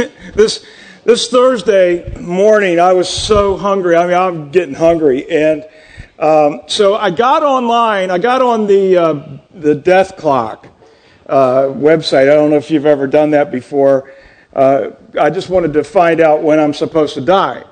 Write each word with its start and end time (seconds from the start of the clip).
this 0.34 0.64
this 1.04 1.28
Thursday 1.28 2.14
morning, 2.18 2.78
I 2.78 2.92
was 2.92 3.08
so 3.08 3.56
hungry. 3.56 3.96
I 3.96 4.06
mean, 4.06 4.16
I'm 4.16 4.50
getting 4.50 4.74
hungry, 4.74 5.28
and 5.30 5.66
um, 6.18 6.62
so 6.66 6.94
I 6.94 7.10
got 7.10 7.42
online. 7.42 8.10
I 8.10 8.18
got 8.18 8.42
on 8.42 8.66
the 8.66 8.96
uh, 8.96 9.38
the 9.52 9.74
Death 9.74 10.16
Clock 10.16 10.68
uh, 11.26 11.64
website. 11.68 12.30
I 12.30 12.34
don't 12.34 12.50
know 12.50 12.56
if 12.56 12.70
you've 12.70 12.86
ever 12.86 13.06
done 13.06 13.30
that 13.30 13.50
before. 13.50 14.12
Uh, 14.54 14.90
I 15.20 15.30
just 15.30 15.48
wanted 15.48 15.72
to 15.74 15.84
find 15.84 16.20
out 16.20 16.42
when 16.42 16.58
I'm 16.58 16.74
supposed 16.74 17.14
to 17.14 17.20
die, 17.20 17.64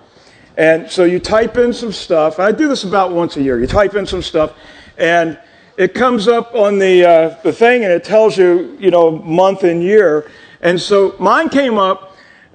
and 0.57 0.91
so 0.91 1.05
you 1.05 1.19
type 1.19 1.57
in 1.57 1.73
some 1.73 1.93
stuff. 1.93 2.39
I 2.39 2.53
do 2.53 2.69
this 2.69 2.85
about 2.85 3.13
once 3.13 3.37
a 3.37 3.43
year. 3.43 3.59
You 3.59 3.67
type 3.67 3.95
in 3.95 4.07
some 4.07 4.23
stuff, 4.23 4.55
and 4.97 5.39
it 5.77 5.95
comes 5.95 6.29
up 6.29 6.55
on 6.55 6.79
the 6.79 7.05
uh, 7.05 7.29
the 7.43 7.53
thing, 7.53 7.85
and 7.85 7.93
it 7.93 8.05
tells 8.05 8.37
you, 8.37 8.77
you 8.79 8.91
know, 8.91 9.13
month 9.13 9.65
and 9.65 9.83
year. 9.83 10.31
And 10.61 10.81
so 10.81 11.15
mine 11.21 11.49
came 11.49 11.79
up 11.79 12.08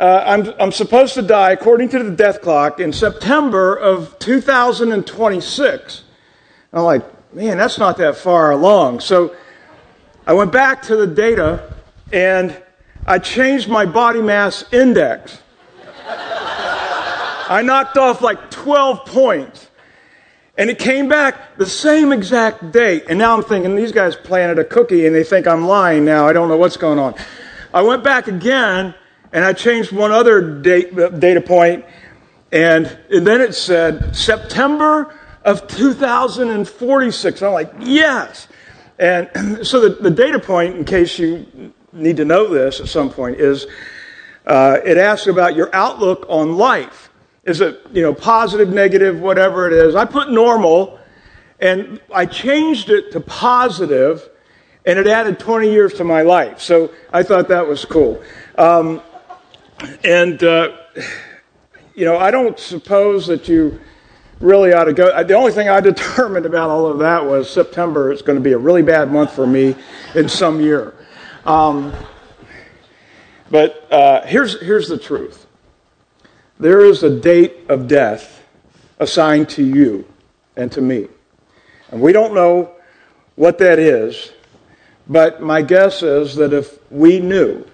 uh, 0.04 0.21
I'm, 0.27 0.54
I'm 0.59 0.71
supposed 0.73 1.13
to 1.13 1.21
die, 1.21 1.51
according 1.51 1.87
to 1.89 2.04
the 2.04 2.11
death 2.11 2.41
clock, 2.41 2.82
in 2.82 2.91
September 2.91 3.73
of 3.73 4.19
2026. 4.19 6.04
I'm 6.73 6.83
like, 6.83 7.33
man, 7.33 7.57
that's 7.57 7.78
not 7.78 7.95
that 8.00 8.18
far 8.18 8.51
along. 8.51 9.00
So 9.00 9.33
I 10.28 10.33
went 10.33 10.51
back 10.51 10.81
to 10.83 10.97
the 10.97 11.07
data 11.07 11.73
and 12.11 12.61
I 13.07 13.18
changed 13.19 13.69
my 13.69 13.86
body 13.86 14.21
mass 14.21 14.65
index. 14.73 15.39
I 16.06 17.61
knocked 17.64 17.97
off 17.97 18.21
like 18.21 18.51
12 18.51 19.06
points. 19.06 19.70
And 20.57 20.70
it 20.70 20.79
came 20.79 21.07
back 21.07 21.56
the 21.56 21.65
same 21.65 22.11
exact 22.11 22.73
date. 22.73 23.06
And 23.07 23.17
now 23.17 23.37
I'm 23.37 23.43
thinking, 23.43 23.78
these 23.78 23.93
guys 23.93 24.17
planted 24.17 24.59
a 24.59 24.65
cookie 24.65 25.06
and 25.06 25.15
they 25.15 25.23
think 25.23 25.47
I'm 25.47 25.65
lying 25.65 26.04
now. 26.04 26.28
I 26.28 26.33
don't 26.33 26.50
know 26.50 26.57
what's 26.57 26.75
going 26.75 27.00
on. 27.00 27.15
I 27.73 27.81
went 27.83 28.04
back 28.04 28.28
again 28.28 28.95
and 29.33 29.43
I 29.43 29.51
changed 29.51 29.92
one 29.92 30.11
other 30.11 30.61
date, 30.61 30.96
data 30.96 31.42
point, 31.42 31.86
and, 32.52 32.86
and 33.09 33.25
then 33.25 33.42
it 33.42 33.53
said 33.56 34.16
September 34.16 35.14
of 35.44 35.67
2046. 35.67 37.42
I'm 37.42 37.52
like, 37.52 37.73
yes. 37.80 38.48
And 39.00 39.28
so 39.67 39.81
the, 39.81 40.02
the 40.02 40.11
data 40.11 40.39
point, 40.39 40.76
in 40.76 40.86
case 40.86 41.17
you 41.17 41.73
need 41.92 42.17
to 42.17 42.26
know 42.26 42.48
this 42.48 42.80
at 42.80 42.88
some 42.88 43.09
point, 43.09 43.39
is 43.39 43.66
uh, 44.45 44.78
it 44.86 44.98
asks 44.98 45.26
about 45.26 45.56
your 45.56 45.73
outlook 45.73 46.28
on 46.30 46.56
life. 46.56 47.09
Is 47.44 47.59
it, 47.59 47.81
you 47.92 48.04
know, 48.04 48.14
positive, 48.14 48.70
negative, 48.70 49.20
whatever 49.20 49.67
it 49.67 49.73
is? 49.73 49.95
I 49.95 50.06
put 50.06 50.31
normal, 50.31 51.00
and 51.59 52.00
I 52.14 52.28
changed 52.28 52.92
it 52.92 53.11
to 53.14 53.20
positive, 53.20 54.30
and 54.86 55.00
it 55.00 55.08
added 55.08 55.39
20 55.39 55.72
years 55.72 55.95
to 55.95 56.04
my 56.04 56.22
life. 56.22 56.61
So 56.61 56.92
I 57.11 57.23
thought 57.23 57.48
that 57.48 57.67
was 57.67 57.84
cool. 57.84 58.22
Um, 58.58 59.02
and, 60.03 60.44
uh, 60.44 60.78
you 61.95 62.06
know, 62.06 62.17
I 62.17 62.31
don't 62.31 62.58
suppose 62.59 63.28
that 63.28 63.48
you 63.48 63.80
really 64.39 64.73
ought 64.73 64.86
to 64.86 64.94
go. 64.94 65.23
The 65.23 65.34
only 65.34 65.52
thing 65.52 65.70
I 65.70 65.80
determined 65.81 66.45
about 66.45 66.70
all 66.70 66.86
of 66.88 67.00
that 67.00 67.26
was 67.26 67.50
September 67.50 68.11
is 68.11 68.22
going 68.22 68.38
to 68.38 68.44
be 68.44 68.54
a 68.54 68.58
really 68.58 68.81
bad 68.81 69.11
month 69.11 69.34
for 69.34 69.48
me 69.48 69.76
in 70.16 70.30
some 70.30 70.61
year. 70.61 70.94
Um, 71.45 71.94
but 73.50 73.92
uh, 73.92 74.26
here's, 74.26 74.59
here's 74.61 74.88
the 74.88 74.98
truth 74.98 75.45
there 76.59 76.86
is 76.86 77.04
a 77.04 77.20
date 77.20 77.58
of 77.67 77.88
death 77.88 78.42
assigned 79.00 79.50
to 79.50 79.64
you 79.64 80.08
and 80.56 80.72
to 80.72 80.81
me. 80.81 81.08
And 81.92 82.02
we 82.02 82.14
don't 82.14 82.34
know 82.34 82.72
what 83.36 83.58
that 83.58 83.80
is, 83.80 84.31
but 85.08 85.42
my 85.42 85.61
guess 85.61 86.04
is 86.04 86.36
that 86.36 86.54
if 86.54 86.80
we 86.92 87.20
knew, 87.20 87.66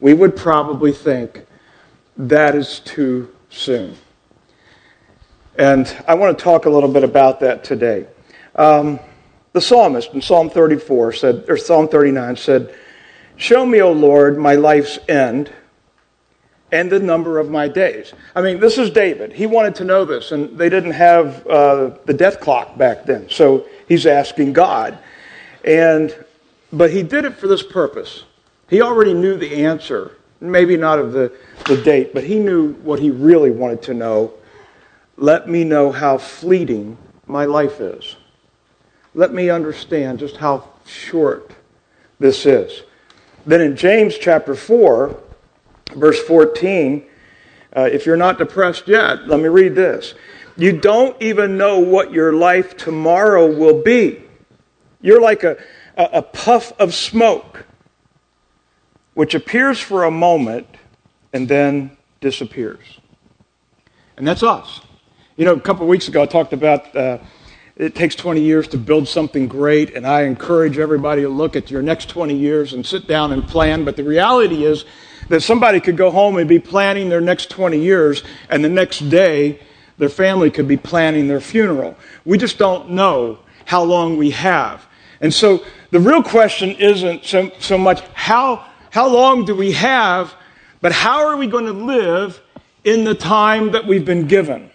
we 0.00 0.14
would 0.14 0.36
probably 0.36 0.92
think 0.92 1.46
that 2.16 2.54
is 2.54 2.80
too 2.80 3.34
soon. 3.50 3.96
And 5.56 5.94
I 6.08 6.14
want 6.14 6.36
to 6.36 6.42
talk 6.42 6.66
a 6.66 6.70
little 6.70 6.90
bit 6.90 7.04
about 7.04 7.40
that 7.40 7.64
today. 7.64 8.06
Um, 8.54 8.98
the 9.52 9.60
psalmist 9.60 10.14
in 10.14 10.22
Psalm 10.22 10.48
34 10.48 11.12
said, 11.12 11.44
or 11.48 11.56
Psalm 11.56 11.88
39 11.88 12.36
said, 12.36 12.74
Show 13.36 13.64
me, 13.64 13.80
O 13.80 13.92
Lord, 13.92 14.38
my 14.38 14.54
life's 14.54 14.98
end 15.08 15.52
and 16.72 16.90
the 16.90 17.00
number 17.00 17.38
of 17.38 17.50
my 17.50 17.68
days. 17.68 18.12
I 18.34 18.42
mean, 18.42 18.60
this 18.60 18.78
is 18.78 18.90
David. 18.90 19.32
He 19.32 19.46
wanted 19.46 19.74
to 19.76 19.84
know 19.84 20.04
this, 20.04 20.30
and 20.30 20.56
they 20.56 20.68
didn't 20.68 20.92
have 20.92 21.46
uh, 21.46 21.96
the 22.04 22.14
death 22.14 22.40
clock 22.40 22.78
back 22.78 23.06
then. 23.06 23.28
So 23.28 23.66
he's 23.88 24.06
asking 24.06 24.52
God. 24.52 24.98
And, 25.64 26.14
but 26.72 26.90
he 26.90 27.02
did 27.02 27.24
it 27.24 27.34
for 27.34 27.48
this 27.48 27.62
purpose. 27.62 28.24
He 28.70 28.80
already 28.80 29.14
knew 29.14 29.36
the 29.36 29.64
answer, 29.64 30.16
maybe 30.40 30.76
not 30.76 31.00
of 31.00 31.12
the, 31.12 31.32
the 31.66 31.76
date, 31.82 32.14
but 32.14 32.22
he 32.22 32.38
knew 32.38 32.74
what 32.74 33.00
he 33.00 33.10
really 33.10 33.50
wanted 33.50 33.82
to 33.82 33.94
know. 33.94 34.32
Let 35.16 35.48
me 35.48 35.64
know 35.64 35.90
how 35.90 36.18
fleeting 36.18 36.96
my 37.26 37.46
life 37.46 37.80
is. 37.80 38.14
Let 39.12 39.34
me 39.34 39.50
understand 39.50 40.20
just 40.20 40.36
how 40.36 40.68
short 40.86 41.50
this 42.20 42.46
is. 42.46 42.84
Then 43.44 43.60
in 43.60 43.74
James 43.74 44.16
chapter 44.16 44.54
4, 44.54 45.20
verse 45.96 46.22
14, 46.22 47.04
uh, 47.76 47.88
if 47.92 48.06
you're 48.06 48.16
not 48.16 48.38
depressed 48.38 48.86
yet, 48.86 49.26
let 49.26 49.40
me 49.40 49.48
read 49.48 49.74
this. 49.74 50.14
You 50.56 50.78
don't 50.78 51.20
even 51.20 51.56
know 51.56 51.80
what 51.80 52.12
your 52.12 52.34
life 52.34 52.76
tomorrow 52.76 53.52
will 53.52 53.82
be. 53.82 54.22
You're 55.00 55.20
like 55.20 55.42
a, 55.42 55.56
a, 55.96 56.04
a 56.14 56.22
puff 56.22 56.72
of 56.78 56.94
smoke 56.94 57.66
which 59.20 59.34
appears 59.34 59.78
for 59.78 60.04
a 60.04 60.10
moment 60.10 60.66
and 61.34 61.46
then 61.46 61.90
disappears. 62.22 63.00
And 64.16 64.26
that's 64.26 64.42
us. 64.42 64.80
You 65.36 65.44
know, 65.44 65.52
a 65.52 65.60
couple 65.60 65.82
of 65.82 65.90
weeks 65.90 66.08
ago, 66.08 66.22
I 66.22 66.24
talked 66.24 66.54
about 66.54 66.96
uh, 66.96 67.18
it 67.76 67.94
takes 67.94 68.14
20 68.14 68.40
years 68.40 68.66
to 68.68 68.78
build 68.78 69.06
something 69.08 69.46
great, 69.46 69.94
and 69.94 70.06
I 70.06 70.22
encourage 70.22 70.78
everybody 70.78 71.20
to 71.20 71.28
look 71.28 71.54
at 71.54 71.70
your 71.70 71.82
next 71.82 72.08
20 72.08 72.34
years 72.34 72.72
and 72.72 72.86
sit 72.86 73.06
down 73.06 73.30
and 73.34 73.46
plan. 73.46 73.84
But 73.84 73.96
the 73.96 74.04
reality 74.04 74.64
is 74.64 74.86
that 75.28 75.42
somebody 75.42 75.80
could 75.80 75.98
go 75.98 76.10
home 76.10 76.38
and 76.38 76.48
be 76.48 76.58
planning 76.58 77.10
their 77.10 77.20
next 77.20 77.50
20 77.50 77.78
years, 77.78 78.22
and 78.48 78.64
the 78.64 78.70
next 78.70 79.10
day, 79.10 79.60
their 79.98 80.08
family 80.08 80.50
could 80.50 80.66
be 80.66 80.78
planning 80.78 81.28
their 81.28 81.42
funeral. 81.42 81.94
We 82.24 82.38
just 82.38 82.56
don't 82.56 82.92
know 82.92 83.40
how 83.66 83.82
long 83.82 84.16
we 84.16 84.30
have. 84.30 84.86
And 85.20 85.34
so 85.34 85.62
the 85.90 86.00
real 86.00 86.22
question 86.22 86.70
isn't 86.70 87.26
so, 87.26 87.52
so 87.58 87.76
much 87.76 88.00
how 88.14 88.64
how 88.90 89.08
long 89.08 89.44
do 89.44 89.54
we 89.54 89.72
have, 89.72 90.34
but 90.80 90.92
how 90.92 91.26
are 91.26 91.36
we 91.36 91.46
going 91.46 91.66
to 91.66 91.72
live 91.72 92.40
in 92.84 93.04
the 93.04 93.14
time 93.14 93.72
that 93.72 93.86
we've 93.86 94.04
been 94.04 94.26
given? 94.26 94.70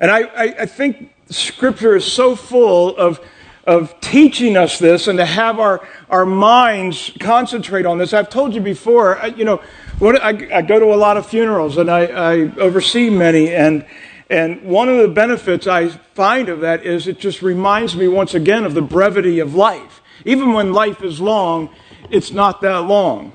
And 0.00 0.10
I, 0.10 0.20
I, 0.22 0.54
I 0.60 0.66
think 0.66 1.12
Scripture 1.28 1.96
is 1.96 2.04
so 2.04 2.36
full 2.36 2.96
of, 2.96 3.20
of 3.66 3.98
teaching 4.00 4.56
us 4.56 4.78
this 4.78 5.08
and 5.08 5.18
to 5.18 5.24
have 5.24 5.58
our, 5.58 5.86
our 6.10 6.26
minds 6.26 7.12
concentrate 7.20 7.86
on 7.86 7.98
this. 7.98 8.12
I've 8.12 8.28
told 8.30 8.54
you 8.54 8.60
before, 8.60 9.18
I, 9.18 9.26
you 9.26 9.44
know, 9.44 9.62
what, 9.98 10.20
I, 10.22 10.58
I, 10.58 10.62
go 10.62 10.78
to 10.78 10.86
a 10.86 10.96
lot 10.96 11.16
of 11.16 11.26
funerals 11.26 11.78
and 11.78 11.90
I, 11.90 12.06
I 12.06 12.32
oversee 12.56 13.10
many, 13.10 13.54
and, 13.54 13.86
and 14.28 14.62
one 14.62 14.88
of 14.88 14.98
the 14.98 15.08
benefits 15.08 15.66
I 15.66 15.88
find 15.88 16.48
of 16.48 16.60
that 16.60 16.84
is 16.84 17.06
it 17.06 17.18
just 17.18 17.42
reminds 17.42 17.96
me 17.96 18.08
once 18.08 18.34
again 18.34 18.64
of 18.64 18.74
the 18.74 18.82
brevity 18.82 19.38
of 19.38 19.54
life. 19.54 20.02
Even 20.24 20.52
when 20.52 20.72
life 20.72 21.02
is 21.02 21.20
long, 21.20 21.70
it's 22.10 22.32
not 22.32 22.60
that 22.62 22.78
long. 22.78 23.32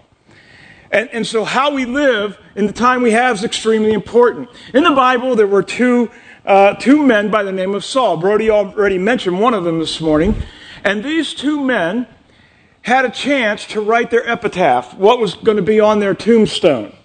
And, 0.91 1.09
and 1.11 1.27
so, 1.27 1.43
how 1.43 1.73
we 1.73 1.85
live 1.85 2.37
in 2.55 2.65
the 2.65 2.73
time 2.73 3.01
we 3.01 3.11
have 3.11 3.37
is 3.37 3.43
extremely 3.43 3.91
important. 3.91 4.49
In 4.73 4.83
the 4.83 4.91
Bible, 4.91 5.35
there 5.35 5.47
were 5.47 5.63
two, 5.63 6.09
uh, 6.45 6.75
two 6.75 7.05
men 7.05 7.29
by 7.29 7.43
the 7.43 7.51
name 7.51 7.75
of 7.75 7.83
Saul. 7.83 8.17
Brody 8.17 8.49
already 8.49 8.97
mentioned 8.97 9.39
one 9.39 9.53
of 9.53 9.65
them 9.65 9.79
this 9.79 9.99
morning. 9.99 10.41
And 10.85 11.03
these 11.03 11.33
two 11.33 11.61
men 11.61 12.07
had 12.83 13.03
a 13.03 13.09
chance 13.09 13.65
to 13.65 13.81
write 13.81 14.11
their 14.11 14.25
epitaph, 14.27 14.93
what 14.93 15.19
was 15.19 15.35
going 15.35 15.57
to 15.57 15.63
be 15.63 15.81
on 15.81 15.99
their 15.99 16.13
tombstone, 16.13 16.95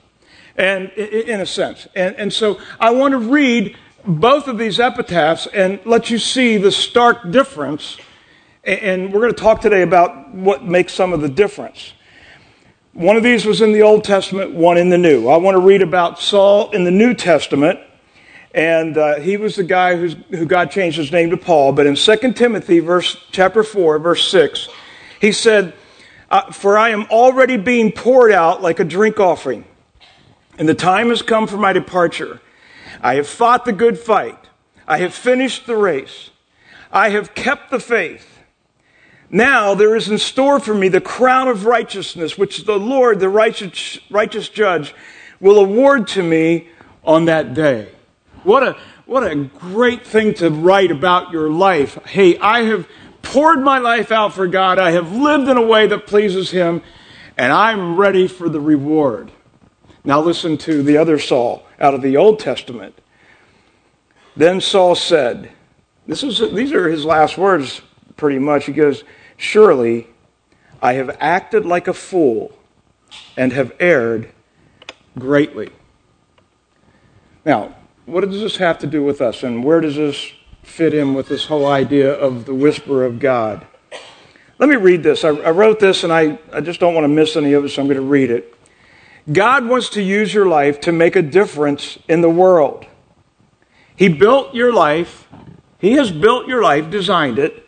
and 0.57 0.91
in 0.91 1.41
a 1.41 1.47
sense. 1.47 1.89
And, 1.97 2.15
and 2.15 2.33
so, 2.33 2.61
I 2.79 2.91
want 2.91 3.13
to 3.13 3.19
read 3.19 3.77
both 4.05 4.47
of 4.47 4.59
these 4.59 4.79
epitaphs 4.79 5.49
and 5.49 5.81
let 5.85 6.09
you 6.09 6.19
see 6.19 6.57
the 6.57 6.71
stark 6.71 7.33
difference 7.33 7.97
and 8.65 9.13
we're 9.13 9.21
going 9.21 9.35
to 9.35 9.41
talk 9.41 9.61
today 9.61 9.83
about 9.83 10.33
what 10.33 10.65
makes 10.65 10.95
some 10.95 11.13
of 11.13 11.21
the 11.21 11.29
difference. 11.29 11.95
One 12.93 13.17
of 13.17 13.23
these 13.23 13.45
was 13.45 13.61
in 13.61 13.73
the 13.73 13.83
Old 13.83 14.05
Testament, 14.05 14.53
one 14.53 14.77
in 14.77 14.91
the 14.91 14.99
New. 14.99 15.29
I 15.29 15.37
want 15.39 15.57
to 15.57 15.61
read 15.61 15.83
about 15.83 16.21
Saul 16.21 16.71
in 16.71 16.85
the 16.85 16.91
New 16.91 17.15
Testament, 17.15 17.81
and 18.55 18.97
uh, 18.97 19.19
he 19.19 19.37
was 19.37 19.57
the 19.57 19.65
guy 19.65 19.97
who 19.97 20.47
God 20.47 20.71
changed 20.71 20.99
his 20.99 21.11
name 21.11 21.31
to 21.31 21.37
Paul. 21.37 21.73
But 21.73 21.87
in 21.87 21.97
2 21.97 22.35
Timothy, 22.35 22.81
verse 22.81 23.17
chapter 23.33 23.65
4, 23.65 23.99
verse 23.99 24.29
6, 24.31 24.69
he 25.21 25.33
said, 25.33 25.75
uh, 26.31 26.53
For 26.53 26.79
I 26.79 26.91
am 26.91 27.05
already 27.05 27.57
being 27.57 27.91
poured 27.91 28.31
out 28.31 28.63
like 28.63 28.79
a 28.79 28.85
drink 28.85 29.19
offering, 29.19 29.65
and 30.59 30.69
the 30.69 30.75
time 30.75 31.09
has 31.09 31.23
come 31.23 31.47
for 31.47 31.57
my 31.57 31.73
departure. 31.73 32.41
I 33.01 33.15
have 33.15 33.27
fought 33.27 33.65
the 33.65 33.73
good 33.73 33.99
fight. 33.99 34.39
I 34.87 34.99
have 34.99 35.15
finished 35.15 35.67
the 35.67 35.77
race. 35.77 36.31
I 36.93 37.09
have 37.09 37.35
kept 37.35 37.71
the 37.71 37.81
faith. 37.81 38.32
Now 39.35 39.75
there 39.75 39.97
is 39.97 40.11
in 40.11 40.19
store 40.19 40.61
for 40.61 40.75
me 40.75 40.89
the 40.89 41.01
crown 41.01 41.49
of 41.49 41.65
righteousness, 41.65 42.37
which 42.37 42.67
the 42.67 42.79
Lord, 42.79 43.19
the 43.19 43.31
righteous, 43.31 43.99
righteous 44.11 44.51
judge, 44.51 44.95
will 45.41 45.59
award 45.59 46.07
to 46.09 46.23
me 46.23 46.69
on 47.03 47.25
that 47.25 47.55
day. 47.55 47.89
What 48.45 48.63
a, 48.63 48.77
what 49.07 49.25
a 49.25 49.35
great 49.35 50.07
thing 50.07 50.35
to 50.35 50.51
write 50.51 50.91
about 50.91 51.33
your 51.33 51.51
life. 51.51 51.99
Hey, 52.05 52.37
I 52.39 52.65
have 52.65 52.87
poured 53.23 53.61
my 53.61 53.79
life 53.79 54.13
out 54.13 54.35
for 54.35 54.47
God. 54.47 54.79
I 54.79 54.91
have 54.91 55.13
lived 55.13 55.49
in 55.49 55.57
a 55.57 55.67
way 55.67 55.87
that 55.87 56.07
pleases 56.07 56.51
Him, 56.51 56.83
and 57.39 57.53
I'm 57.53 57.97
ready 57.97 58.29
for 58.29 58.51
the 58.51 58.61
reward. 58.61 59.33
Now 60.05 60.21
listen 60.21 60.59
to 60.59 60.83
the 60.83 60.99
other 60.99 61.19
Saul 61.19 61.65
out 61.81 61.95
of 61.95 62.03
the 62.03 62.19
Old 62.19 62.39
Testament. 62.39 63.01
Then 64.37 64.61
Saul 64.61 64.95
said, 64.95 65.53
this 66.07 66.23
is, 66.23 66.39
These 66.53 66.73
are 66.73 66.89
his 66.89 67.05
last 67.05 67.39
words, 67.39 67.81
pretty 68.17 68.39
much. 68.39 68.67
He 68.67 68.73
goes, 68.73 69.05
Surely 69.43 70.07
I 70.81 70.93
have 70.93 71.17
acted 71.19 71.67
like 71.67 71.89
a 71.89 71.93
fool 71.93 72.57
and 73.37 73.53
have 73.53 73.73
erred 73.81 74.31
greatly. 75.19 75.71
Now, 77.45 77.75
what 78.07 78.21
does 78.21 78.41
this 78.41 78.59
have 78.59 78.79
to 78.79 78.87
do 78.87 79.03
with 79.03 79.21
us, 79.21 79.43
and 79.43 79.65
where 79.65 79.81
does 79.81 79.97
this 79.97 80.31
fit 80.63 80.95
in 80.95 81.15
with 81.15 81.27
this 81.27 81.47
whole 81.47 81.67
idea 81.67 82.15
of 82.15 82.45
the 82.45 82.55
whisper 82.55 83.03
of 83.03 83.19
God? 83.19 83.67
Let 84.61 84.69
me 84.69 84.77
read 84.77 85.03
this. 85.03 85.25
I, 85.25 85.31
I 85.31 85.51
wrote 85.51 85.81
this, 85.81 86.05
and 86.05 86.13
I, 86.13 86.39
I 86.53 86.61
just 86.61 86.79
don't 86.79 86.95
want 86.95 87.03
to 87.03 87.09
miss 87.09 87.35
any 87.35 87.53
of 87.55 87.65
it, 87.65 87.71
so 87.71 87.83
I'm 87.83 87.89
going 87.89 87.97
to 87.97 88.07
read 88.07 88.31
it. 88.31 88.55
God 89.33 89.67
wants 89.67 89.89
to 89.91 90.03
use 90.03 90.33
your 90.33 90.47
life 90.47 90.79
to 90.83 90.93
make 90.93 91.17
a 91.17 91.23
difference 91.23 91.99
in 92.07 92.21
the 92.21 92.31
world. 92.31 92.87
He 93.97 94.09
built 94.09 94.55
your 94.55 94.73
life, 94.73 95.27
He 95.79 95.95
has 95.95 96.13
built 96.13 96.47
your 96.47 96.63
life, 96.63 96.91
designed 96.91 97.41
it, 97.41 97.62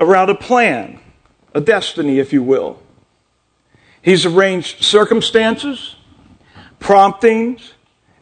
around 0.00 0.30
a 0.30 0.34
plan, 0.34 1.00
a 1.54 1.60
destiny, 1.60 2.18
if 2.18 2.32
you 2.32 2.42
will. 2.42 2.82
He's 4.02 4.24
arranged 4.24 4.84
circumstances, 4.84 5.96
promptings, 6.78 7.74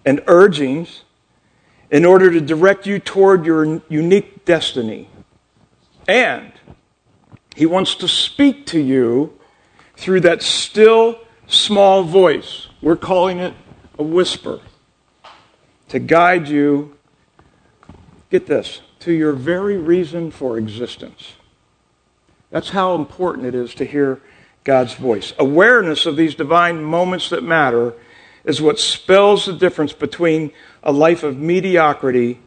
and 0.04 0.22
urgings 0.26 1.02
in 1.90 2.04
order 2.04 2.30
to 2.30 2.40
direct 2.40 2.86
you 2.86 2.98
toward 2.98 3.44
your 3.44 3.82
unique 3.88 4.44
destiny. 4.44 5.08
And 6.08 6.52
He 7.54 7.66
wants 7.66 7.94
to 7.96 8.08
speak 8.08 8.66
to 8.66 8.80
you 8.80 9.38
through 9.96 10.20
that 10.22 10.42
still 10.42 11.18
small 11.46 12.02
voice. 12.02 12.68
We're 12.82 12.96
calling 12.96 13.38
it 13.38 13.54
a 13.98 14.02
whisper 14.02 14.60
to 15.88 15.98
guide 15.98 16.48
you, 16.48 16.96
get 18.30 18.46
this, 18.46 18.80
to 19.00 19.12
your 19.12 19.32
very 19.32 19.76
reason 19.76 20.30
for 20.30 20.58
existence. 20.58 21.34
That's 22.54 22.70
how 22.70 22.94
important 22.94 23.46
it 23.46 23.54
is 23.56 23.74
to 23.74 23.84
hear 23.84 24.20
God's 24.62 24.94
voice. 24.94 25.32
Awareness 25.40 26.06
of 26.06 26.14
these 26.14 26.36
divine 26.36 26.84
moments 26.84 27.30
that 27.30 27.42
matter 27.42 27.94
is 28.44 28.62
what 28.62 28.78
spells 28.78 29.46
the 29.46 29.54
difference 29.54 29.92
between 29.92 30.52
a 30.80 30.92
life 30.92 31.24
of 31.24 31.36
mediocrity 31.36 32.38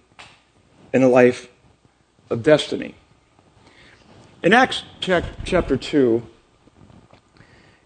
and 0.94 1.04
a 1.04 1.10
life 1.10 1.50
of 2.30 2.42
destiny. 2.42 2.96
In 4.42 4.54
Acts 4.54 4.84
chapter 5.02 5.76
2, 5.76 6.26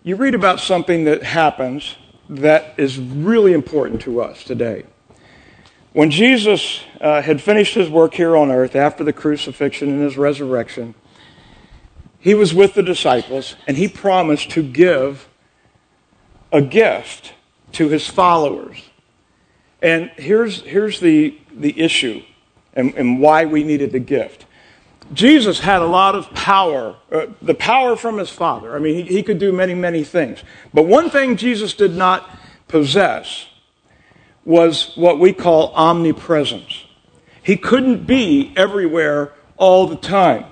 you 0.03 0.15
read 0.15 0.35
about 0.35 0.59
something 0.59 1.05
that 1.05 1.23
happens 1.23 1.95
that 2.29 2.75
is 2.77 2.99
really 2.99 3.53
important 3.53 3.99
to 4.01 4.21
us 4.21 4.43
today. 4.43 4.83
When 5.93 6.11
Jesus 6.11 6.81
uh, 7.01 7.23
had 7.23 7.41
finished 7.41 7.73
his 7.73 7.89
work 7.89 8.13
here 8.13 8.37
on 8.37 8.51
earth 8.51 8.75
after 8.75 9.03
the 9.03 9.11
crucifixion 9.11 9.89
and 9.89 10.03
his 10.03 10.19
resurrection, 10.19 10.93
he 12.21 12.35
was 12.35 12.53
with 12.53 12.75
the 12.75 12.83
disciples 12.83 13.55
and 13.67 13.75
he 13.75 13.87
promised 13.87 14.51
to 14.51 14.63
give 14.63 15.27
a 16.51 16.61
gift 16.61 17.33
to 17.73 17.89
his 17.89 18.07
followers. 18.07 18.89
And 19.81 20.11
here's, 20.15 20.61
here's 20.61 20.99
the, 20.99 21.37
the 21.51 21.79
issue 21.79 22.21
and, 22.73 22.93
and 22.93 23.19
why 23.19 23.45
we 23.45 23.63
needed 23.63 23.91
the 23.91 23.99
gift. 23.99 24.45
Jesus 25.13 25.59
had 25.59 25.81
a 25.81 25.87
lot 25.87 26.13
of 26.15 26.31
power, 26.33 26.95
uh, 27.11 27.25
the 27.41 27.55
power 27.55 27.95
from 27.95 28.19
his 28.19 28.29
Father. 28.29 28.75
I 28.75 28.79
mean, 28.79 28.95
he, 28.95 29.15
he 29.15 29.23
could 29.23 29.39
do 29.39 29.51
many, 29.51 29.73
many 29.73 30.03
things. 30.03 30.43
But 30.73 30.85
one 30.85 31.09
thing 31.09 31.35
Jesus 31.35 31.73
did 31.73 31.95
not 31.95 32.29
possess 32.67 33.47
was 34.45 34.95
what 34.95 35.19
we 35.19 35.33
call 35.33 35.73
omnipresence. 35.73 36.85
He 37.41 37.57
couldn't 37.57 38.05
be 38.05 38.53
everywhere 38.55 39.33
all 39.57 39.87
the 39.87 39.97
time. 39.97 40.45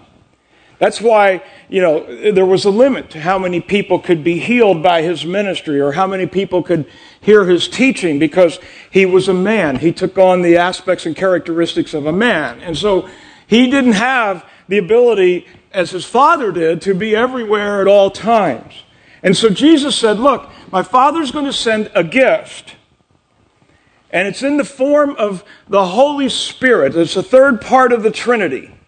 That's 0.79 1.01
why, 1.01 1.43
you 1.67 1.81
know, 1.81 2.31
there 2.31 2.45
was 2.45 2.63
a 2.63 2.69
limit 2.69 3.09
to 3.11 3.19
how 3.19 3.37
many 3.37 3.59
people 3.59 3.99
could 3.99 4.23
be 4.23 4.39
healed 4.39 4.81
by 4.81 5.01
his 5.01 5.25
ministry 5.25 5.81
or 5.81 5.91
how 5.91 6.07
many 6.07 6.25
people 6.25 6.63
could 6.63 6.89
hear 7.19 7.45
his 7.45 7.67
teaching 7.67 8.17
because 8.17 8.59
he 8.89 9.05
was 9.05 9.27
a 9.27 9.33
man. 9.33 9.75
He 9.79 9.91
took 9.91 10.17
on 10.17 10.41
the 10.41 10.55
aspects 10.55 11.05
and 11.05 11.17
characteristics 11.17 11.93
of 11.93 12.05
a 12.05 12.13
man. 12.13 12.61
And 12.61 12.77
so 12.77 13.09
he 13.45 13.69
didn't 13.69 13.93
have 13.93 14.45
the 14.69 14.77
ability, 14.77 15.47
as 15.73 15.91
his 15.91 16.05
father 16.05 16.49
did, 16.53 16.81
to 16.83 16.93
be 16.93 17.13
everywhere 17.13 17.81
at 17.81 17.87
all 17.87 18.09
times. 18.09 18.83
And 19.21 19.35
so 19.35 19.49
Jesus 19.49 19.97
said, 19.97 20.17
Look, 20.17 20.49
my 20.71 20.81
father's 20.81 21.31
going 21.31 21.45
to 21.45 21.53
send 21.53 21.91
a 21.93 22.05
gift. 22.05 22.77
And 24.11 24.29
it's 24.29 24.43
in 24.43 24.55
the 24.55 24.63
form 24.63 25.15
of 25.17 25.43
the 25.67 25.85
Holy 25.87 26.29
Spirit. 26.29 26.95
It's 26.95 27.15
the 27.15 27.21
third 27.21 27.59
part 27.59 27.91
of 27.91 28.01
the 28.01 28.11
Trinity. 28.11 28.78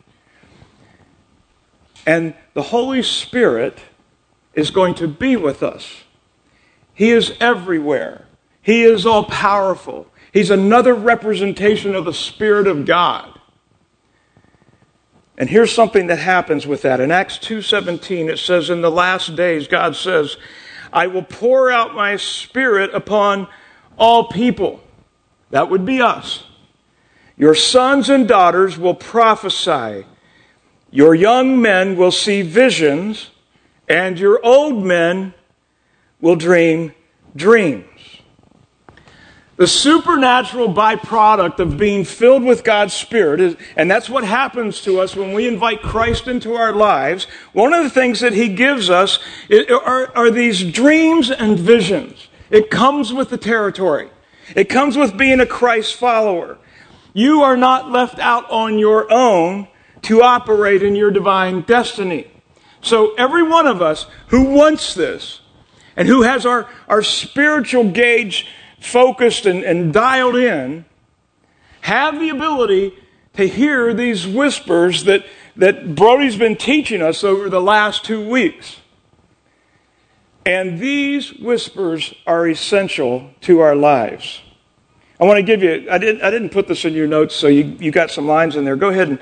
And 2.06 2.34
the 2.54 2.64
Holy 2.64 3.04
Spirit 3.04 3.80
is 4.54 4.72
going 4.72 4.96
to 4.96 5.08
be 5.08 5.36
with 5.36 5.64
us. 5.64 6.04
He 6.94 7.12
is 7.12 7.34
everywhere. 7.40 8.26
He 8.62 8.84
is 8.84 9.06
all 9.06 9.24
powerful. 9.24 10.08
He's 10.32 10.50
another 10.50 10.94
representation 10.94 11.96
of 11.96 12.06
the 12.06 12.14
Spirit 12.14 12.68
of 12.68 12.86
God. 12.86 13.40
And 15.38 15.50
here's 15.50 15.74
something 15.74 16.08
that 16.08 16.20
happens 16.20 16.68
with 16.68 16.84
that. 16.84 17.00
In 17.00 17.12
Acts 17.12 17.38
2:17 17.40 18.30
it 18.30 18.38
says 18.38 18.70
in 18.70 18.82
the 18.82 18.92
last 18.92 19.36
days 19.36 19.68
God 19.68 19.96
says, 19.96 20.38
"I 20.94 21.08
will 21.08 21.24
pour 21.24 21.72
out 21.72 21.96
my 21.96 22.16
spirit 22.18 22.94
upon 22.94 23.48
all 23.98 24.26
people." 24.26 24.82
That 25.50 25.70
would 25.70 25.86
be 25.86 26.02
us. 26.02 26.44
Your 27.38 27.56
sons 27.56 28.10
and 28.10 28.28
daughters 28.28 28.78
will 28.78 28.94
prophesy. 28.94 30.06
Your 30.92 31.16
young 31.16 31.62
men 31.62 31.96
will 31.96 32.12
see 32.12 32.42
visions, 32.42 33.32
and 33.88 34.20
your 34.20 34.46
old 34.46 34.84
men 34.84 35.34
will 36.20 36.36
dream 36.36 36.94
dreams. 37.36 37.86
The 39.56 39.68
supernatural 39.68 40.74
byproduct 40.74 41.60
of 41.60 41.78
being 41.78 42.04
filled 42.04 42.44
with 42.44 42.64
God's 42.64 42.94
Spirit, 42.94 43.40
is, 43.40 43.56
and 43.78 43.90
that's 43.90 44.10
what 44.10 44.24
happens 44.24 44.82
to 44.82 45.00
us 45.00 45.16
when 45.16 45.34
we 45.34 45.48
invite 45.48 45.82
Christ 45.82 46.28
into 46.28 46.56
our 46.56 46.74
lives. 46.74 47.26
One 47.54 47.74
of 47.74 47.84
the 47.84 47.90
things 47.90 48.20
that 48.22 48.34
He 48.34 48.50
gives 48.50 48.90
us 48.90 49.20
are, 49.70 50.12
are 50.18 50.32
these 50.32 50.64
dreams 50.64 51.30
and 51.30 51.60
visions. 51.60 52.28
It 52.50 52.70
comes 52.70 53.14
with 53.14 53.30
the 53.30 53.38
territory, 53.38 54.10
it 54.56 54.66
comes 54.66 54.98
with 54.98 55.16
being 55.16 55.40
a 55.40 55.46
Christ 55.46 55.96
follower. 55.96 56.58
You 57.14 57.42
are 57.44 57.58
not 57.58 57.92
left 57.92 58.20
out 58.20 58.50
on 58.50 58.80
your 58.80 59.12
own 59.12 59.68
to 60.04 60.22
operate 60.22 60.84
in 60.84 60.96
your 60.96 61.12
divine 61.12 61.62
destiny. 61.62 62.28
So, 62.82 63.14
every 63.16 63.44
one 63.44 63.68
of 63.68 63.82
us 63.82 64.08
who 64.28 64.44
wants 64.56 64.94
this 64.96 65.42
and 65.96 66.08
who 66.08 66.24
has 66.24 66.46
our, 66.46 66.68
our 66.88 67.04
spiritual 67.04 67.92
gauge 67.92 68.48
focused 68.80 69.46
and, 69.46 69.64
and 69.64 69.94
dialed 69.94 70.36
in 70.36 70.86
have 71.82 72.20
the 72.20 72.30
ability 72.30 72.94
to 73.36 73.48
hear 73.48 73.94
these 73.94 74.28
whispers 74.28 75.06
that, 75.06 75.26
that 75.56 75.96
Brody's 75.96 76.36
been 76.36 76.56
teaching 76.56 77.02
us 77.02 77.24
over 77.24 77.50
the 77.50 77.62
last 77.62 78.04
two 78.04 78.28
weeks. 78.28 78.78
And 80.46 80.80
these 80.80 81.34
whispers 81.34 82.14
are 82.26 82.48
essential 82.48 83.30
to 83.42 83.60
our 83.60 83.76
lives. 83.76 84.42
I 85.20 85.26
want 85.26 85.38
to 85.38 85.44
give 85.44 85.62
you, 85.62 85.88
I 85.90 86.00
didn't, 86.00 86.24
I 86.24 86.32
didn't 86.32 86.50
put 86.50 86.68
this 86.68 86.84
in 86.84 86.94
your 86.94 87.08
notes, 87.08 87.36
so 87.36 87.48
you, 87.48 87.78
you 87.80 87.92
got 87.92 88.10
some 88.10 88.28
lines 88.28 88.56
in 88.56 88.66
there. 88.66 88.76
Go 88.76 88.90
ahead 88.90 89.08
and 89.08 89.20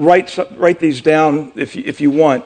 write, 0.00 0.36
write 0.56 0.80
these 0.80 1.00
down 1.00 1.52
if 1.54 1.76
you, 1.76 1.82
if 1.86 2.00
you 2.00 2.10
want. 2.10 2.44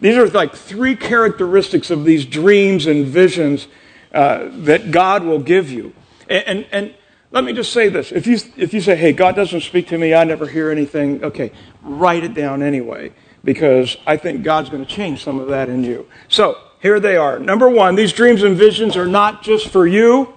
These 0.00 0.16
are 0.16 0.28
like 0.28 0.54
three 0.54 0.94
characteristics 0.94 1.90
of 1.90 2.04
these 2.04 2.24
dreams 2.24 2.86
and 2.86 3.06
visions 3.06 3.66
uh, 4.12 4.48
that 4.50 4.90
God 4.90 5.24
will 5.24 5.40
give 5.40 5.70
you. 5.70 5.94
And, 6.28 6.44
and, 6.46 6.66
and, 6.70 6.94
let 7.32 7.44
me 7.44 7.52
just 7.52 7.72
say 7.72 7.88
this. 7.88 8.10
If 8.10 8.26
you, 8.26 8.38
if 8.56 8.74
you 8.74 8.80
say, 8.80 8.96
hey, 8.96 9.12
God 9.12 9.36
doesn't 9.36 9.60
speak 9.60 9.86
to 9.88 9.98
me, 9.98 10.14
I 10.14 10.24
never 10.24 10.48
hear 10.48 10.68
anything, 10.68 11.22
okay, 11.22 11.52
write 11.80 12.24
it 12.24 12.34
down 12.34 12.60
anyway, 12.60 13.12
because 13.44 13.96
I 14.04 14.16
think 14.16 14.42
God's 14.42 14.68
going 14.68 14.84
to 14.84 14.90
change 14.92 15.22
some 15.22 15.38
of 15.38 15.46
that 15.46 15.68
in 15.68 15.84
you. 15.84 16.08
So, 16.26 16.58
here 16.80 16.98
they 16.98 17.16
are. 17.16 17.38
Number 17.38 17.68
one, 17.68 17.94
these 17.94 18.12
dreams 18.12 18.42
and 18.42 18.56
visions 18.56 18.96
are 18.96 19.06
not 19.06 19.44
just 19.44 19.68
for 19.68 19.86
you, 19.86 20.34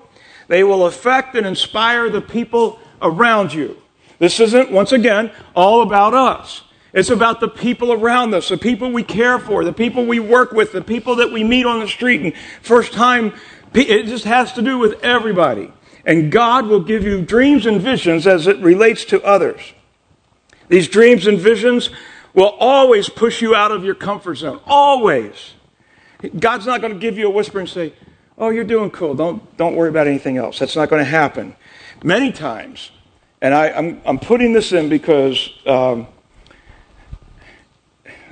they 0.49 0.63
will 0.63 0.85
affect 0.85 1.35
and 1.35 1.47
inspire 1.47 2.11
the 2.11 2.21
people 2.21 2.79
around 3.01 3.55
you. 3.55 3.81
This 4.19 4.39
isn't, 4.39 4.71
once 4.71 4.91
again, 4.91 5.31
all 5.55 5.81
about 5.81 6.13
us. 6.13 6.63
It's 6.93 7.09
about 7.09 7.39
the 7.39 7.47
people 7.47 7.91
around 7.91 8.35
us, 8.35 8.49
the 8.49 8.57
people 8.57 8.91
we 8.91 9.03
care 9.03 9.39
for, 9.39 9.65
the 9.65 9.73
people 9.73 10.05
we 10.05 10.19
work 10.19 10.51
with, 10.51 10.71
the 10.71 10.81
people 10.81 11.15
that 11.15 11.31
we 11.31 11.43
meet 11.43 11.65
on 11.65 11.79
the 11.79 11.87
street. 11.87 12.21
And 12.21 12.33
first 12.61 12.93
time, 12.93 13.33
it 13.73 14.05
just 14.05 14.25
has 14.25 14.53
to 14.53 14.61
do 14.61 14.77
with 14.77 15.03
everybody. 15.03 15.73
And 16.05 16.31
God 16.31 16.67
will 16.67 16.81
give 16.81 17.03
you 17.03 17.21
dreams 17.21 17.65
and 17.65 17.81
visions 17.81 18.27
as 18.27 18.45
it 18.45 18.59
relates 18.59 19.05
to 19.05 19.23
others. 19.23 19.73
These 20.67 20.87
dreams 20.87 21.25
and 21.25 21.39
visions 21.39 21.89
will 22.33 22.55
always 22.59 23.09
push 23.09 23.41
you 23.41 23.55
out 23.55 23.71
of 23.71 23.83
your 23.83 23.95
comfort 23.95 24.35
zone. 24.35 24.59
Always. 24.65 25.53
God's 26.39 26.65
not 26.65 26.81
going 26.81 26.93
to 26.93 26.99
give 26.99 27.17
you 27.17 27.27
a 27.27 27.29
whisper 27.29 27.59
and 27.59 27.69
say, 27.69 27.93
Oh, 28.37 28.49
you're 28.49 28.63
doing 28.63 28.89
cool. 28.89 29.13
Don't, 29.13 29.55
don't 29.57 29.75
worry 29.75 29.89
about 29.89 30.07
anything 30.07 30.37
else. 30.37 30.57
That's 30.57 30.75
not 30.75 30.89
going 30.89 31.03
to 31.03 31.09
happen. 31.09 31.55
Many 32.03 32.31
times, 32.31 32.89
and 33.43 33.53
I, 33.53 33.67
am 33.67 33.75
I'm, 33.75 34.01
I'm 34.05 34.19
putting 34.19 34.53
this 34.53 34.71
in 34.71 34.87
because 34.87 35.49
um, 35.67 36.07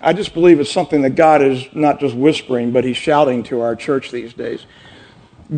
I 0.02 0.14
just 0.14 0.34
believe 0.34 0.62
it's 0.62 0.72
something 0.72 1.02
that 1.02 1.16
God 1.16 1.42
is 1.42 1.68
not 1.74 2.00
just 2.00 2.16
whispering, 2.16 2.72
but 2.72 2.86
He's 2.86 2.96
shouting 2.96 3.44
to 3.44 3.60
our 3.60 3.76
church 3.76 4.10
these 4.10 4.34
days. 4.34 4.66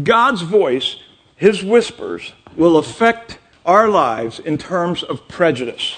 God's 0.02 0.42
voice, 0.42 0.98
His 1.36 1.64
whispers, 1.64 2.34
will 2.56 2.78
affect 2.78 3.38
our 3.64 3.88
lives 3.88 4.40
in 4.40 4.58
terms 4.58 5.04
of 5.04 5.28
prejudice, 5.28 5.98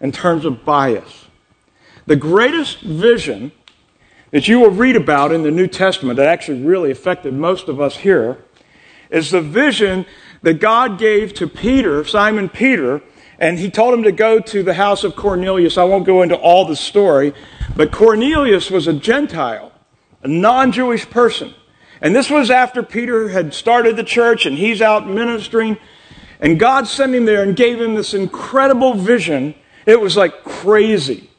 in 0.00 0.10
terms 0.10 0.46
of 0.46 0.64
bias. 0.64 1.26
The 2.06 2.16
greatest 2.16 2.80
vision 2.80 3.52
that 4.30 4.48
you 4.48 4.60
will 4.60 4.70
read 4.70 4.96
about 4.96 5.30
in 5.30 5.42
the 5.42 5.50
New 5.50 5.66
Testament 5.66 6.16
that 6.16 6.26
actually 6.26 6.62
really 6.62 6.90
affected 6.90 7.34
most 7.34 7.68
of 7.68 7.82
us 7.82 7.98
here 7.98 8.38
is 9.10 9.30
the 9.30 9.42
vision 9.42 10.06
that 10.42 10.60
God 10.60 10.98
gave 10.98 11.34
to 11.34 11.46
Peter, 11.46 12.04
Simon 12.04 12.48
Peter, 12.48 13.02
and 13.38 13.58
he 13.58 13.70
told 13.70 13.94
him 13.94 14.02
to 14.02 14.12
go 14.12 14.40
to 14.40 14.62
the 14.62 14.74
house 14.74 15.04
of 15.04 15.14
Cornelius. 15.14 15.78
I 15.78 15.84
won't 15.84 16.04
go 16.04 16.22
into 16.22 16.36
all 16.36 16.64
the 16.64 16.76
story, 16.76 17.34
but 17.76 17.92
Cornelius 17.92 18.70
was 18.70 18.86
a 18.86 18.92
Gentile, 18.92 19.72
a 20.22 20.28
non 20.28 20.72
Jewish 20.72 21.08
person. 21.08 21.54
And 22.00 22.14
this 22.14 22.30
was 22.30 22.50
after 22.50 22.82
Peter 22.82 23.28
had 23.28 23.54
started 23.54 23.96
the 23.96 24.04
church 24.04 24.46
and 24.46 24.56
he's 24.56 24.80
out 24.80 25.08
ministering. 25.08 25.78
And 26.40 26.58
God 26.58 26.86
sent 26.86 27.14
him 27.14 27.24
there 27.24 27.42
and 27.42 27.56
gave 27.56 27.80
him 27.80 27.94
this 27.94 28.14
incredible 28.14 28.94
vision. 28.94 29.54
It 29.86 30.00
was 30.00 30.16
like 30.16 30.44
crazy. 30.44 31.30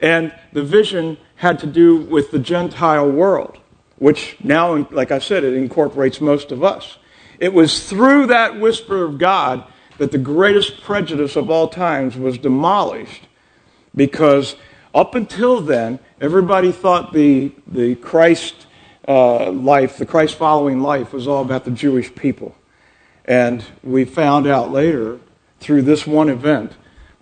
And 0.00 0.32
the 0.52 0.62
vision 0.62 1.18
had 1.36 1.58
to 1.60 1.66
do 1.66 1.96
with 1.96 2.30
the 2.30 2.38
Gentile 2.38 3.10
world, 3.10 3.58
which 3.98 4.36
now, 4.42 4.86
like 4.90 5.10
I 5.10 5.18
said, 5.18 5.42
it 5.42 5.54
incorporates 5.54 6.20
most 6.20 6.52
of 6.52 6.62
us. 6.62 6.98
It 7.38 7.52
was 7.52 7.88
through 7.88 8.26
that 8.28 8.58
whisper 8.58 9.04
of 9.04 9.18
God 9.18 9.64
that 9.98 10.12
the 10.12 10.18
greatest 10.18 10.82
prejudice 10.82 11.36
of 11.36 11.50
all 11.50 11.68
times 11.68 12.16
was 12.16 12.38
demolished 12.38 13.22
because 13.94 14.56
up 14.94 15.14
until 15.14 15.60
then, 15.60 15.98
everybody 16.20 16.72
thought 16.72 17.12
the, 17.12 17.52
the 17.66 17.94
Christ 17.96 18.66
uh, 19.08 19.50
life, 19.50 19.98
the 19.98 20.06
Christ 20.06 20.36
following 20.36 20.80
life, 20.80 21.12
was 21.12 21.28
all 21.28 21.42
about 21.42 21.64
the 21.64 21.70
Jewish 21.70 22.14
people. 22.14 22.54
And 23.24 23.64
we 23.82 24.04
found 24.04 24.46
out 24.46 24.70
later 24.70 25.20
through 25.60 25.82
this 25.82 26.06
one 26.06 26.28
event 26.28 26.72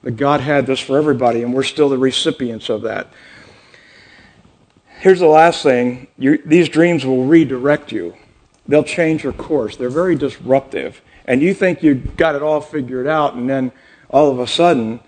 that 0.03 0.13
God 0.13 0.41
had 0.41 0.67
this 0.67 0.81
for 0.81 0.99
everybody, 0.99 1.43
and 1.43 1.55
we're 1.55 1.63
still 1.63 1.89
the 1.89 1.99
recipients 1.99 2.69
of 2.69 2.83
that. 2.83 3.09
Here's 4.99 5.21
the 5.21 5.27
last 5.27 5.63
thing 5.63 6.09
you, 6.19 6.41
these 6.45 6.69
dreams 6.69 7.05
will 7.05 7.25
redirect 7.25 7.91
you, 7.91 8.15
they'll 8.67 8.85
change 8.85 9.25
your 9.25 9.33
course. 9.33 9.77
They're 9.77 9.91
very 9.91 10.17
disruptive. 10.17 11.03
And 11.27 11.41
you 11.43 11.55
think 11.55 11.83
you've 11.83 12.17
got 12.17 12.35
it 12.35 12.43
all 12.43 12.61
figured 12.61 13.07
out, 13.07 13.35
and 13.35 13.49
then 13.49 13.73
all 14.11 14.31
of 14.31 14.39
a 14.39 14.47
sudden, 14.47 15.01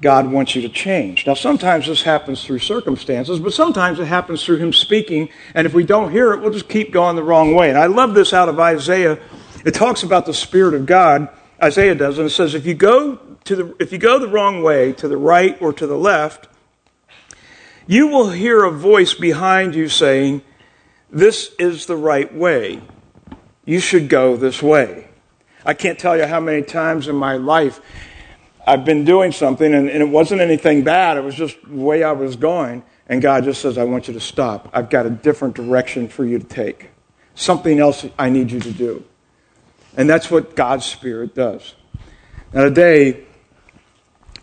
God 0.00 0.30
wants 0.30 0.54
you 0.54 0.62
to 0.62 0.68
change. 0.68 1.26
Now, 1.26 1.34
sometimes 1.34 1.86
this 1.86 2.02
happens 2.02 2.44
through 2.44 2.60
circumstances, 2.60 3.40
but 3.40 3.52
sometimes 3.52 3.98
it 3.98 4.06
happens 4.06 4.44
through 4.44 4.58
Him 4.58 4.72
speaking, 4.72 5.28
and 5.54 5.66
if 5.66 5.74
we 5.74 5.84
don't 5.84 6.12
hear 6.12 6.32
it, 6.32 6.40
we'll 6.40 6.52
just 6.52 6.68
keep 6.68 6.92
going 6.92 7.16
the 7.16 7.22
wrong 7.22 7.54
way. 7.54 7.68
And 7.68 7.78
I 7.78 7.86
love 7.86 8.14
this 8.14 8.32
out 8.32 8.48
of 8.48 8.60
Isaiah. 8.60 9.18
It 9.64 9.72
talks 9.72 10.02
about 10.02 10.26
the 10.26 10.34
Spirit 10.34 10.74
of 10.74 10.86
God. 10.86 11.28
Isaiah 11.62 11.94
does, 11.94 12.18
and 12.18 12.26
it 12.26 12.30
says, 12.30 12.54
if 12.54 12.66
you 12.66 12.74
go 12.74 13.16
to 13.44 13.56
the, 13.56 13.76
if 13.80 13.92
you 13.92 13.98
go 13.98 14.18
the 14.18 14.28
wrong 14.28 14.62
way, 14.62 14.92
to 14.92 15.08
the 15.08 15.16
right 15.16 15.60
or 15.60 15.72
to 15.72 15.86
the 15.86 15.96
left, 15.96 16.46
you 17.86 18.06
will 18.06 18.30
hear 18.30 18.64
a 18.64 18.70
voice 18.70 19.14
behind 19.14 19.74
you 19.74 19.88
saying, 19.88 20.42
This 21.10 21.52
is 21.58 21.86
the 21.86 21.96
right 21.96 22.32
way. 22.34 22.82
You 23.64 23.80
should 23.80 24.08
go 24.08 24.36
this 24.36 24.62
way. 24.62 25.08
I 25.64 25.74
can't 25.74 25.98
tell 25.98 26.16
you 26.16 26.26
how 26.26 26.40
many 26.40 26.62
times 26.62 27.08
in 27.08 27.16
my 27.16 27.36
life 27.36 27.80
I've 28.66 28.84
been 28.84 29.04
doing 29.04 29.32
something 29.32 29.72
and, 29.72 29.88
and, 29.88 30.02
it 30.02 30.08
wasn't 30.08 30.42
anything 30.42 30.84
bad. 30.84 31.16
It 31.16 31.22
was 31.24 31.34
just 31.34 31.56
the 31.62 31.74
way 31.74 32.02
I 32.02 32.12
was 32.12 32.36
going. 32.36 32.82
And 33.08 33.22
God 33.22 33.44
just 33.44 33.62
says, 33.62 33.78
I 33.78 33.84
want 33.84 34.08
you 34.08 34.14
to 34.14 34.20
stop. 34.20 34.68
I've 34.74 34.90
got 34.90 35.06
a 35.06 35.10
different 35.10 35.54
direction 35.54 36.08
for 36.08 36.24
you 36.24 36.38
to 36.38 36.44
take. 36.44 36.90
Something 37.34 37.80
else 37.80 38.06
I 38.18 38.28
need 38.28 38.50
you 38.50 38.60
to 38.60 38.72
do. 38.72 39.04
And 39.96 40.08
that's 40.08 40.30
what 40.30 40.54
God's 40.54 40.84
Spirit 40.84 41.34
does. 41.34 41.74
Now, 42.52 42.64
today, 42.64 43.24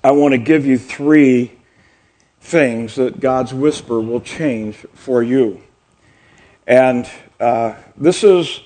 I 0.04 0.12
want 0.12 0.34
to 0.34 0.40
give 0.40 0.66
you 0.66 0.80
three 0.80 1.52
things 2.40 2.96
that 2.96 3.20
God's 3.20 3.54
whisper 3.54 4.00
will 4.00 4.22
change 4.22 4.76
for 4.94 5.22
you. 5.22 5.62
And 6.68 7.10
uh, 7.40 7.76
this, 7.96 8.24
is, 8.24 8.62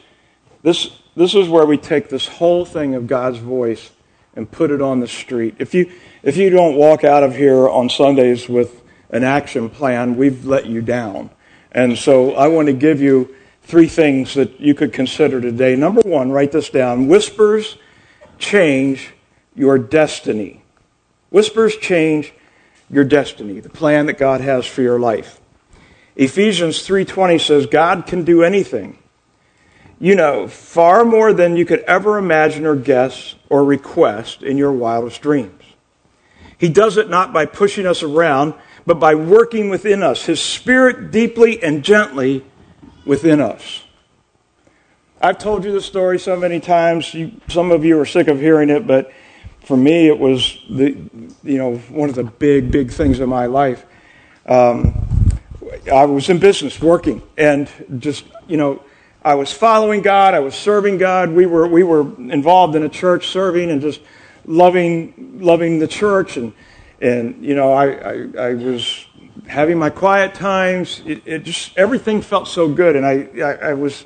this, 0.62 0.92
this 1.16 1.36
is 1.36 1.50
where 1.50 1.66
we 1.66 1.78
take 1.78 2.10
this 2.10 2.28
whole 2.28 2.66
thing 2.66 2.96
of 2.96 3.08
God's 3.08 3.38
voice 3.38 3.92
and 4.36 4.50
put 4.50 4.72
it 4.72 4.82
on 4.82 5.00
the 5.00 5.08
street. 5.08 5.56
If 5.60 5.74
you, 5.74 5.92
if 6.24 6.38
you 6.38 6.50
don't 6.50 6.76
walk 6.76 7.04
out 7.04 7.24
of 7.24 7.36
here 7.36 7.68
on 7.68 7.90
Sundays 7.90 8.48
with 8.48 8.82
an 9.10 9.24
action 9.24 9.70
plan, 9.70 10.16
we've 10.16 10.46
let 10.46 10.66
you 10.66 10.82
down. 10.82 11.30
And 11.72 11.98
so 11.98 12.36
I 12.36 12.48
want 12.48 12.68
to 12.68 12.74
give 12.74 13.02
you 13.02 13.36
three 13.64 13.88
things 13.88 14.34
that 14.36 14.60
you 14.60 14.74
could 14.74 14.94
consider 14.94 15.42
today. 15.42 15.76
Number 15.76 16.02
one, 16.02 16.32
write 16.32 16.52
this 16.52 16.70
down 16.70 17.08
whispers 17.08 17.78
change 18.38 19.14
your 19.56 19.78
destiny. 19.78 20.64
Whispers 21.30 21.76
change 21.76 22.34
your 22.90 23.04
destiny, 23.04 23.60
the 23.60 23.70
plan 23.70 24.08
that 24.08 24.18
God 24.18 24.42
has 24.42 24.66
for 24.66 24.82
your 24.82 25.00
life. 25.00 25.39
Ephesians 26.20 26.86
3:20 26.86 27.40
says 27.40 27.66
God 27.66 28.06
can 28.06 28.24
do 28.24 28.44
anything. 28.44 28.98
You 30.02 30.16
know, 30.16 30.48
far 30.48 31.06
more 31.06 31.32
than 31.32 31.56
you 31.56 31.66
could 31.66 31.80
ever 31.82 32.18
imagine 32.18 32.66
or 32.66 32.76
guess 32.76 33.36
or 33.50 33.64
request 33.64 34.44
in 34.44 34.58
your 34.58 34.74
wildest 34.74 35.22
dreams. 35.22 35.64
He 36.58 36.68
does 36.68 36.98
it 36.98 37.10
not 37.10 37.32
by 37.32 37.46
pushing 37.46 37.88
us 37.88 38.04
around, 38.04 38.54
but 38.86 39.00
by 39.00 39.16
working 39.16 39.70
within 39.70 40.04
us, 40.04 40.26
his 40.26 40.42
spirit 40.42 41.10
deeply 41.10 41.64
and 41.64 41.84
gently 41.84 42.44
within 43.06 43.40
us. 43.40 43.84
I've 45.22 45.38
told 45.38 45.64
you 45.64 45.72
the 45.72 45.82
story 45.82 46.20
so 46.20 46.36
many 46.36 46.60
times. 46.60 47.14
You, 47.14 47.32
some 47.48 47.72
of 47.72 47.86
you 47.86 47.98
are 47.98 48.06
sick 48.06 48.28
of 48.28 48.42
hearing 48.42 48.70
it, 48.70 48.86
but 48.86 49.14
for 49.64 49.78
me, 49.78 50.08
it 50.08 50.20
was 50.20 50.58
the, 50.70 50.98
you 51.44 51.58
know, 51.58 51.78
one 51.78 52.10
of 52.10 52.16
the 52.16 52.26
big, 52.26 52.72
big 52.72 52.92
things 52.92 53.22
in 53.22 53.30
my 53.30 53.46
life. 53.46 53.86
Um, 54.46 55.09
I 55.92 56.06
was 56.06 56.30
in 56.30 56.40
business 56.40 56.82
working 56.82 57.22
and 57.38 57.70
just, 58.00 58.26
you 58.48 58.58
know, 58.58 58.84
I 59.24 59.36
was 59.36 59.52
following 59.52 60.02
God. 60.02 60.34
I 60.34 60.40
was 60.40 60.56
serving 60.56 60.98
God. 60.98 61.32
We 61.32 61.46
were, 61.46 61.68
we 61.68 61.84
were 61.84 62.02
involved 62.32 62.76
in 62.76 62.84
a 62.84 62.90
church 62.90 63.28
serving 63.28 63.70
and 63.70 63.82
just 63.82 64.02
loving, 64.46 65.40
loving 65.40 65.80
the 65.80 65.88
church. 65.88 66.38
And, 66.38 66.54
and 67.02 67.44
you 67.44 67.56
know, 67.56 67.74
I, 67.74 67.88
I, 67.88 68.28
I 68.38 68.54
was 68.54 69.06
having 69.48 69.78
my 69.78 69.90
quiet 69.90 70.34
times. 70.34 71.02
It, 71.06 71.22
it, 71.26 71.44
just, 71.44 71.78
everything 71.78 72.22
felt 72.22 72.48
so 72.48 72.70
good. 72.70 72.96
And 72.96 73.06
I, 73.06 73.28
I, 73.42 73.70
I 73.70 73.74
was, 73.74 74.06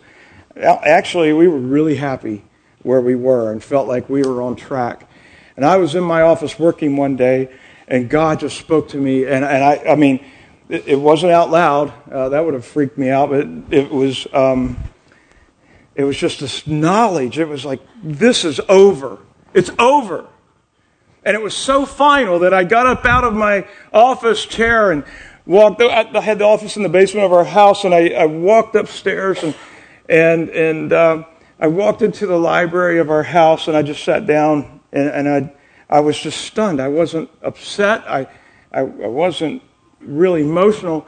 actually, 0.55 1.33
we 1.33 1.47
were 1.47 1.59
really 1.59 1.95
happy 1.95 2.43
where 2.81 3.01
we 3.01 3.15
were 3.15 3.51
and 3.51 3.63
felt 3.63 3.87
like 3.87 4.09
we 4.09 4.23
were 4.23 4.41
on 4.41 4.55
track. 4.55 5.07
And 5.55 5.65
I 5.65 5.77
was 5.77 5.95
in 5.95 6.03
my 6.03 6.21
office 6.21 6.57
working 6.57 6.97
one 6.97 7.15
day, 7.15 7.49
and 7.87 8.09
God 8.09 8.39
just 8.39 8.57
spoke 8.57 8.89
to 8.89 8.97
me. 8.97 9.25
And, 9.25 9.45
and 9.45 9.63
I, 9.63 9.83
I 9.89 9.95
mean, 9.95 10.25
it, 10.73 10.87
it 10.87 10.95
wasn't 10.95 11.31
out 11.31 11.51
loud. 11.51 11.93
Uh, 12.11 12.29
that 12.29 12.43
would 12.43 12.55
have 12.55 12.65
freaked 12.65 12.97
me 12.97 13.09
out. 13.09 13.29
But 13.29 13.47
it 13.69 13.91
was, 13.91 14.27
um, 14.33 14.77
it 15.95 16.03
was 16.03 16.17
just 16.17 16.39
this 16.39 16.65
knowledge. 16.65 17.37
It 17.37 17.47
was 17.47 17.63
like, 17.63 17.79
this 18.03 18.43
is 18.43 18.59
over. 18.67 19.19
It's 19.53 19.69
over. 19.77 20.27
And 21.23 21.35
it 21.35 21.41
was 21.41 21.55
so 21.55 21.85
final 21.85 22.39
that 22.39 22.53
I 22.53 22.63
got 22.63 22.87
up 22.87 23.05
out 23.05 23.23
of 23.23 23.33
my 23.33 23.67
office 23.93 24.45
chair 24.45 24.91
and 24.91 25.05
walked. 25.45 25.81
I 25.81 26.19
had 26.19 26.39
the 26.39 26.45
office 26.45 26.75
in 26.75 26.83
the 26.83 26.89
basement 26.89 27.25
of 27.25 27.31
our 27.31 27.45
house, 27.45 27.85
and 27.85 27.93
I, 27.93 28.09
I 28.09 28.25
walked 28.25 28.75
upstairs 28.75 29.41
and 29.41 29.55
and 30.09 30.49
and 30.49 30.91
um, 30.91 31.25
I 31.61 31.67
walked 31.67 32.01
into 32.01 32.27
the 32.27 32.37
library 32.37 32.99
of 32.99 33.09
our 33.09 33.23
house, 33.23 33.69
and 33.69 33.77
I 33.77 33.83
just 33.83 34.03
sat 34.03 34.27
down 34.27 34.81
and, 34.91 35.09
and 35.09 35.29
I, 35.29 35.53
I 35.89 35.99
was 36.01 36.19
just 36.19 36.41
stunned. 36.41 36.81
I 36.81 36.89
wasn't 36.89 37.29
upset. 37.41 38.03
I, 38.05 38.27
I, 38.71 38.79
I 38.79 38.83
wasn't 38.83 39.61
really 40.05 40.41
emotional. 40.41 41.05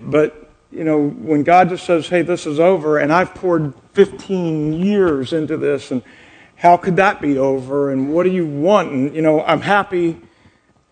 But, 0.00 0.50
you 0.70 0.84
know, 0.84 1.08
when 1.08 1.42
God 1.42 1.68
just 1.68 1.84
says, 1.84 2.08
hey, 2.08 2.22
this 2.22 2.46
is 2.46 2.60
over, 2.60 2.98
and 2.98 3.12
I've 3.12 3.34
poured 3.34 3.74
15 3.94 4.72
years 4.72 5.32
into 5.32 5.56
this, 5.56 5.90
and 5.90 6.02
how 6.56 6.76
could 6.76 6.96
that 6.96 7.20
be 7.20 7.38
over? 7.38 7.90
And 7.90 8.12
what 8.12 8.24
do 8.24 8.30
you 8.30 8.46
want? 8.46 8.92
And, 8.92 9.14
you 9.14 9.22
know, 9.22 9.42
I'm 9.42 9.62
happy, 9.62 10.20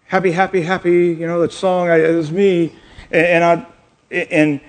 happy, 0.06 0.32
happy, 0.32 0.62
happy, 0.62 1.08
you 1.08 1.26
know, 1.26 1.40
that 1.42 1.52
song, 1.52 1.88
I, 1.88 1.96
it 2.00 2.14
was 2.14 2.32
me. 2.32 2.74
And, 3.10 3.44
I, 3.44 3.66
and 4.10 4.60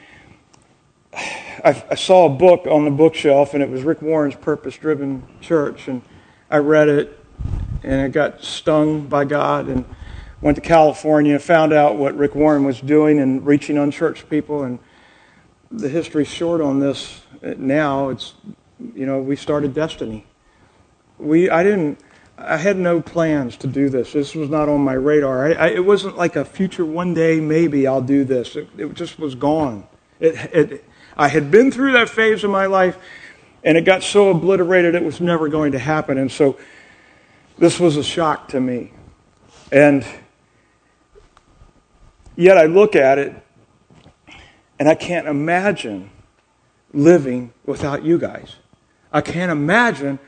I, 1.64 1.96
saw 1.96 2.26
a 2.26 2.30
book 2.30 2.68
on 2.68 2.86
the 2.86 2.92
bookshelf, 2.92 3.54
and 3.54 3.64
it 3.64 3.70
was 3.70 3.84
Rick 3.84 4.02
Warren's 4.02 4.36
Purpose 4.36 4.78
Driven 4.78 5.24
Church. 5.42 5.88
And 5.88 6.02
I 6.50 6.58
read 6.58 6.90
it, 6.90 7.20
and 7.84 8.02
it 8.02 8.12
got 8.12 8.44
stung 8.44 9.08
by 9.08 9.26
God, 9.26 9.68
and 9.68 9.86
went 10.42 10.56
to 10.56 10.62
California, 10.62 11.38
found 11.40 11.74
out 11.74 11.98
what 11.98 12.16
Rick 12.18 12.36
Warren 12.36 12.64
was 12.64 12.80
doing 12.80 13.20
and 13.20 13.46
reaching 13.46 13.78
unchurched 13.78 14.30
people. 14.30 14.64
And 14.64 14.80
the 15.72 15.90
history's 15.90 16.30
short 16.30 16.62
on 16.62 16.80
this 16.80 17.22
now. 17.42 18.10
It's, 18.10 18.34
you 18.96 19.06
know, 19.06 19.22
we 19.22 19.36
started 19.36 19.74
Destiny. 19.74 20.26
We, 21.18 21.50
I 21.50 21.64
didn't, 21.64 22.00
I 22.38 22.58
had 22.58 22.78
no 22.78 23.02
plans 23.02 23.58
to 23.58 23.68
do 23.68 23.90
this. 23.90 24.14
This 24.14 24.34
was 24.34 24.50
not 24.50 24.70
on 24.70 24.82
my 24.82 24.94
radar. 24.94 25.48
I, 25.48 25.52
I, 25.54 25.68
it 25.68 25.86
wasn't 25.86 26.18
like 26.18 26.38
a 26.38 26.46
future 26.46 26.86
one 26.86 27.14
day, 27.14 27.42
maybe 27.42 27.86
I'll 27.86 28.02
do 28.02 28.24
this. 28.24 28.56
It, 28.56 28.70
it 28.78 28.94
just 28.94 29.20
was 29.20 29.36
gone. 29.36 29.86
It, 30.22 30.36
it, 30.54 30.86
I 31.18 31.28
had 31.28 31.52
been 31.52 31.70
through 31.70 31.92
that 31.94 32.08
phase 32.08 32.46
of 32.46 32.50
my 32.50 32.66
life, 32.66 32.98
and 33.66 33.78
it 33.78 33.84
got 33.84 34.04
so 34.04 34.30
obliterated 34.30 34.96
it 34.96 35.04
was 35.04 35.20
never 35.20 35.50
going 35.50 35.74
to 35.74 35.80
happen. 35.80 36.18
And 36.18 36.32
so 36.32 36.58
this 37.58 37.78
was 37.78 37.98
a 37.98 38.04
shock 38.04 38.48
to 38.50 38.62
me. 38.62 38.94
And 39.70 40.06
yet 42.40 42.58
I 42.58 42.66
look 42.66 42.96
at 42.96 43.20
it, 43.20 43.36
and 44.80 44.88
I 44.88 44.96
can't 44.96 45.28
imagine 45.28 46.10
living 46.94 47.54
without 47.66 48.04
you 48.04 48.18
guys. 48.18 48.56
I 49.12 49.22
can't 49.22 49.52
imagine 49.52 50.20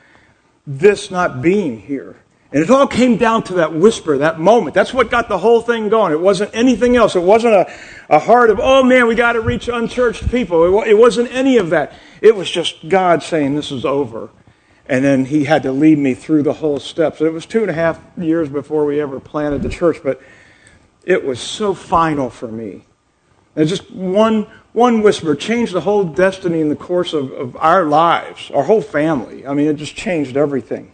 this 0.66 1.10
not 1.10 1.40
being 1.40 1.80
here. 1.80 2.16
And 2.52 2.62
it 2.62 2.68
all 2.68 2.86
came 2.86 3.16
down 3.16 3.44
to 3.44 3.54
that 3.54 3.72
whisper, 3.72 4.18
that 4.18 4.38
moment. 4.38 4.74
That's 4.74 4.92
what 4.92 5.10
got 5.10 5.30
the 5.30 5.38
whole 5.38 5.62
thing 5.62 5.88
going. 5.88 6.12
It 6.12 6.20
wasn't 6.20 6.50
anything 6.52 6.96
else. 6.96 7.16
It 7.16 7.22
wasn't 7.22 7.54
a, 7.54 7.72
a 8.10 8.18
heart 8.18 8.50
of, 8.50 8.60
oh 8.60 8.82
man, 8.82 9.06
we 9.06 9.14
got 9.14 9.32
to 9.32 9.40
reach 9.40 9.68
unchurched 9.68 10.30
people. 10.30 10.82
It, 10.82 10.90
it 10.90 10.98
wasn't 10.98 11.32
any 11.32 11.56
of 11.56 11.70
that. 11.70 11.94
It 12.20 12.36
was 12.36 12.50
just 12.50 12.90
God 12.90 13.22
saying, 13.22 13.54
this 13.54 13.72
is 13.72 13.86
over. 13.86 14.28
And 14.84 15.02
then 15.02 15.24
He 15.24 15.44
had 15.44 15.62
to 15.62 15.72
lead 15.72 15.96
me 15.96 16.12
through 16.12 16.42
the 16.42 16.52
whole 16.52 16.78
steps. 16.78 17.22
It 17.22 17.32
was 17.32 17.46
two 17.46 17.62
and 17.62 17.70
a 17.70 17.74
half 17.74 17.98
years 18.18 18.50
before 18.50 18.84
we 18.84 19.00
ever 19.00 19.18
planted 19.18 19.62
the 19.62 19.70
church, 19.70 20.02
but 20.02 20.20
it 21.04 21.24
was 21.24 21.40
so 21.40 21.74
final 21.74 22.30
for 22.30 22.48
me. 22.48 22.84
And 23.56 23.68
just 23.68 23.90
one 23.90 24.46
one 24.72 25.02
whisper 25.02 25.34
changed 25.34 25.74
the 25.74 25.82
whole 25.82 26.04
destiny 26.04 26.60
in 26.60 26.70
the 26.70 26.76
course 26.76 27.12
of, 27.12 27.30
of 27.32 27.56
our 27.56 27.84
lives, 27.84 28.50
our 28.54 28.62
whole 28.62 28.80
family. 28.80 29.46
I 29.46 29.52
mean, 29.52 29.66
it 29.66 29.74
just 29.74 29.94
changed 29.94 30.36
everything. 30.36 30.90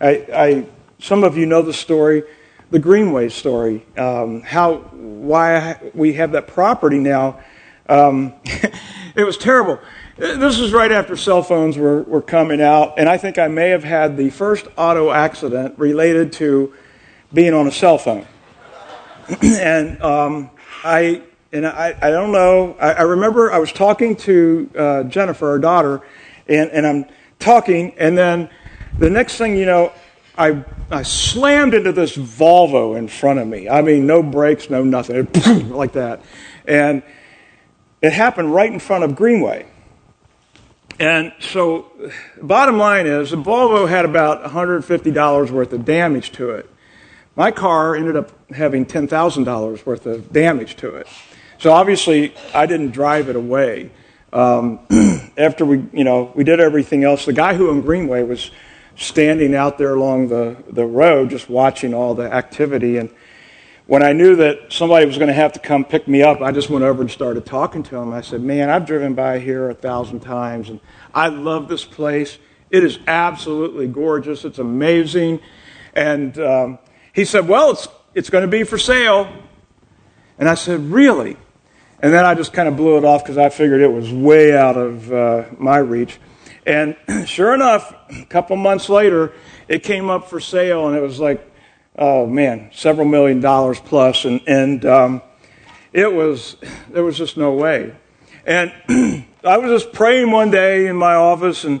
I, 0.00 0.26
I 0.34 0.66
some 0.98 1.22
of 1.22 1.36
you 1.36 1.44
know 1.44 1.62
the 1.62 1.74
story, 1.74 2.22
the 2.70 2.78
Greenway 2.78 3.28
story, 3.28 3.84
um, 3.98 4.40
how 4.40 4.76
why 4.76 5.78
we 5.94 6.14
have 6.14 6.32
that 6.32 6.46
property 6.46 6.98
now. 6.98 7.40
Um, 7.88 8.32
it 9.14 9.24
was 9.24 9.36
terrible. 9.36 9.78
This 10.16 10.58
was 10.58 10.72
right 10.72 10.92
after 10.92 11.16
cell 11.16 11.42
phones 11.42 11.76
were, 11.76 12.02
were 12.02 12.22
coming 12.22 12.62
out, 12.62 12.94
and 12.98 13.08
I 13.08 13.18
think 13.18 13.38
I 13.38 13.48
may 13.48 13.70
have 13.70 13.84
had 13.84 14.16
the 14.16 14.30
first 14.30 14.68
auto 14.76 15.10
accident 15.10 15.78
related 15.78 16.32
to 16.34 16.72
being 17.32 17.52
on 17.52 17.66
a 17.66 17.72
cell 17.72 17.98
phone. 17.98 18.26
and 19.42 20.02
um, 20.02 20.50
I 20.84 21.22
and 21.52 21.66
I, 21.66 21.96
I 22.00 22.10
don't 22.10 22.32
know. 22.32 22.74
I, 22.80 23.02
remember 23.02 23.52
I 23.52 23.58
was 23.58 23.72
talking 23.72 24.16
to 24.16 24.70
uh, 24.76 25.02
Jennifer, 25.04 25.50
our 25.50 25.58
daughter, 25.58 26.00
and, 26.48 26.86
I'm 26.86 27.04
talking, 27.38 27.94
and 27.98 28.16
then 28.16 28.48
the 28.98 29.10
next 29.10 29.36
thing 29.36 29.56
you 29.56 29.66
know, 29.66 29.92
I 30.38 31.02
slammed 31.02 31.74
into 31.74 31.92
this 31.92 32.16
Volvo 32.16 32.96
in 32.96 33.06
front 33.06 33.38
of 33.38 33.46
me. 33.46 33.68
I 33.68 33.82
mean, 33.82 34.06
no 34.06 34.22
brakes, 34.22 34.70
no 34.70 34.82
nothing, 34.82 35.28
like 35.70 35.92
that. 35.92 36.22
And 36.66 37.02
it 38.00 38.12
happened 38.12 38.54
right 38.54 38.72
in 38.72 38.78
front 38.78 39.04
of 39.04 39.14
Greenway. 39.14 39.66
And 40.98 41.32
so, 41.40 41.90
bottom 42.40 42.78
line 42.78 43.06
is, 43.06 43.30
the 43.30 43.36
Volvo 43.36 43.88
had 43.88 44.04
about 44.04 44.44
$150 44.44 45.50
worth 45.50 45.72
of 45.72 45.84
damage 45.84 46.32
to 46.32 46.50
it. 46.50 46.68
My 47.34 47.50
car 47.50 47.96
ended 47.96 48.16
up 48.16 48.30
having 48.52 48.84
$10,000 48.84 49.86
worth 49.86 50.06
of 50.06 50.32
damage 50.32 50.76
to 50.76 50.96
it. 50.96 51.08
So 51.58 51.72
obviously, 51.72 52.34
I 52.52 52.66
didn't 52.66 52.90
drive 52.90 53.28
it 53.28 53.36
away. 53.36 53.90
Um, 54.32 54.80
after 55.38 55.64
we, 55.64 55.84
you 55.92 56.04
know, 56.04 56.30
we 56.34 56.44
did 56.44 56.60
everything 56.60 57.04
else, 57.04 57.24
the 57.24 57.32
guy 57.32 57.54
who 57.54 57.70
in 57.70 57.80
Greenway 57.80 58.22
was 58.22 58.50
standing 58.96 59.54
out 59.54 59.78
there 59.78 59.94
along 59.94 60.28
the, 60.28 60.56
the 60.70 60.84
road 60.84 61.30
just 61.30 61.48
watching 61.48 61.94
all 61.94 62.14
the 62.14 62.30
activity. 62.30 62.98
And 62.98 63.08
when 63.86 64.02
I 64.02 64.12
knew 64.12 64.36
that 64.36 64.72
somebody 64.72 65.06
was 65.06 65.16
going 65.16 65.28
to 65.28 65.34
have 65.34 65.52
to 65.54 65.60
come 65.60 65.84
pick 65.84 66.06
me 66.06 66.22
up, 66.22 66.42
I 66.42 66.52
just 66.52 66.68
went 66.68 66.84
over 66.84 67.00
and 67.00 67.10
started 67.10 67.46
talking 67.46 67.82
to 67.84 67.96
him. 67.96 68.12
I 68.12 68.20
said, 68.20 68.42
Man, 68.42 68.68
I've 68.68 68.84
driven 68.84 69.14
by 69.14 69.38
here 69.38 69.70
a 69.70 69.74
thousand 69.74 70.20
times, 70.20 70.68
and 70.68 70.80
I 71.14 71.28
love 71.28 71.68
this 71.68 71.84
place. 71.84 72.38
It 72.70 72.84
is 72.84 72.98
absolutely 73.06 73.86
gorgeous. 73.86 74.44
It's 74.44 74.58
amazing. 74.58 75.40
And 75.94 76.38
um, 76.38 76.78
he 77.12 77.24
said, 77.24 77.48
Well, 77.48 77.72
it's, 77.72 77.88
it's 78.14 78.30
going 78.30 78.42
to 78.42 78.48
be 78.48 78.64
for 78.64 78.78
sale. 78.78 79.32
And 80.38 80.48
I 80.48 80.54
said, 80.54 80.80
Really? 80.80 81.36
And 82.00 82.12
then 82.12 82.24
I 82.24 82.34
just 82.34 82.52
kind 82.52 82.68
of 82.68 82.76
blew 82.76 82.98
it 82.98 83.04
off 83.04 83.22
because 83.22 83.38
I 83.38 83.48
figured 83.48 83.80
it 83.80 83.92
was 83.92 84.12
way 84.12 84.56
out 84.56 84.76
of 84.76 85.12
uh, 85.12 85.44
my 85.56 85.78
reach. 85.78 86.18
And 86.66 86.96
sure 87.26 87.54
enough, 87.54 87.94
a 88.10 88.24
couple 88.24 88.56
months 88.56 88.88
later, 88.88 89.32
it 89.68 89.84
came 89.84 90.10
up 90.10 90.28
for 90.28 90.40
sale, 90.40 90.88
and 90.88 90.96
it 90.96 91.00
was 91.00 91.20
like, 91.20 91.48
oh 91.96 92.26
man, 92.26 92.70
several 92.72 93.06
million 93.06 93.40
dollars 93.40 93.78
plus, 93.80 94.24
and 94.24 94.40
and 94.46 94.84
um, 94.84 95.22
it 95.92 96.12
was 96.12 96.56
there 96.90 97.04
was 97.04 97.16
just 97.16 97.36
no 97.36 97.52
way. 97.52 97.94
And 98.44 98.72
I 99.44 99.58
was 99.58 99.82
just 99.82 99.92
praying 99.92 100.30
one 100.30 100.50
day 100.50 100.86
in 100.88 100.96
my 100.96 101.14
office, 101.14 101.64
and 101.64 101.80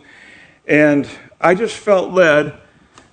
and 0.66 1.08
I 1.40 1.54
just 1.56 1.76
felt 1.76 2.12
led 2.12 2.58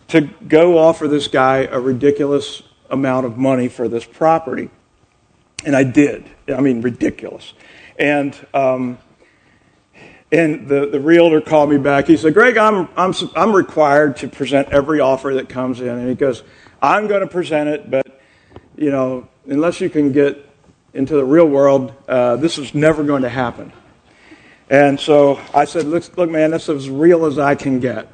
to 0.09 0.21
go 0.21 0.77
offer 0.77 1.07
this 1.07 1.27
guy 1.27 1.59
a 1.59 1.79
ridiculous 1.79 2.61
amount 2.89 3.25
of 3.25 3.37
money 3.37 3.67
for 3.67 3.87
this 3.87 4.05
property. 4.05 4.69
And 5.65 5.75
I 5.75 5.83
did. 5.83 6.29
I 6.47 6.61
mean, 6.61 6.81
ridiculous. 6.81 7.53
And, 7.97 8.35
um, 8.53 8.97
and 10.31 10.67
the, 10.67 10.87
the 10.87 10.99
realtor 10.99 11.41
called 11.41 11.69
me 11.69 11.77
back. 11.77 12.07
He 12.07 12.17
said, 12.17 12.33
Greg, 12.33 12.57
I'm, 12.57 12.87
I'm, 12.95 13.13
I'm 13.35 13.53
required 13.53 14.17
to 14.17 14.27
present 14.27 14.69
every 14.69 14.99
offer 14.99 15.33
that 15.35 15.49
comes 15.49 15.81
in. 15.81 15.89
And 15.89 16.07
he 16.07 16.15
goes, 16.15 16.43
I'm 16.81 17.07
going 17.07 17.21
to 17.21 17.27
present 17.27 17.69
it, 17.69 17.91
but, 17.91 18.21
you 18.77 18.89
know, 18.89 19.27
unless 19.45 19.81
you 19.81 19.89
can 19.89 20.11
get 20.11 20.45
into 20.93 21.15
the 21.15 21.25
real 21.25 21.45
world, 21.45 21.93
uh, 22.07 22.37
this 22.37 22.57
is 22.57 22.73
never 22.73 23.03
going 23.03 23.23
to 23.23 23.29
happen. 23.29 23.73
And 24.69 24.99
so 24.99 25.39
I 25.53 25.65
said, 25.65 25.85
look, 25.85 26.17
look 26.17 26.29
man, 26.29 26.51
that's 26.51 26.69
as 26.69 26.89
real 26.89 27.25
as 27.25 27.37
I 27.37 27.55
can 27.55 27.79
get. 27.79 28.07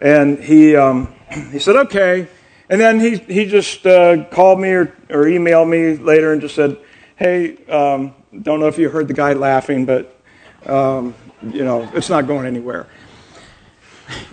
And 0.00 0.38
he, 0.38 0.76
um, 0.76 1.12
he 1.50 1.58
said, 1.58 1.76
okay. 1.76 2.28
And 2.68 2.80
then 2.80 2.98
he, 2.98 3.16
he 3.16 3.46
just 3.46 3.86
uh, 3.86 4.24
called 4.30 4.60
me 4.60 4.70
or, 4.70 4.96
or 5.10 5.24
emailed 5.24 5.68
me 5.68 6.02
later 6.02 6.32
and 6.32 6.40
just 6.40 6.54
said, 6.54 6.78
hey, 7.16 7.64
um, 7.66 8.14
don't 8.42 8.60
know 8.60 8.66
if 8.66 8.78
you 8.78 8.88
heard 8.88 9.08
the 9.08 9.14
guy 9.14 9.32
laughing, 9.32 9.86
but, 9.86 10.18
um, 10.66 11.14
you 11.42 11.64
know, 11.64 11.88
it's 11.94 12.10
not 12.10 12.26
going 12.26 12.46
anywhere. 12.46 12.86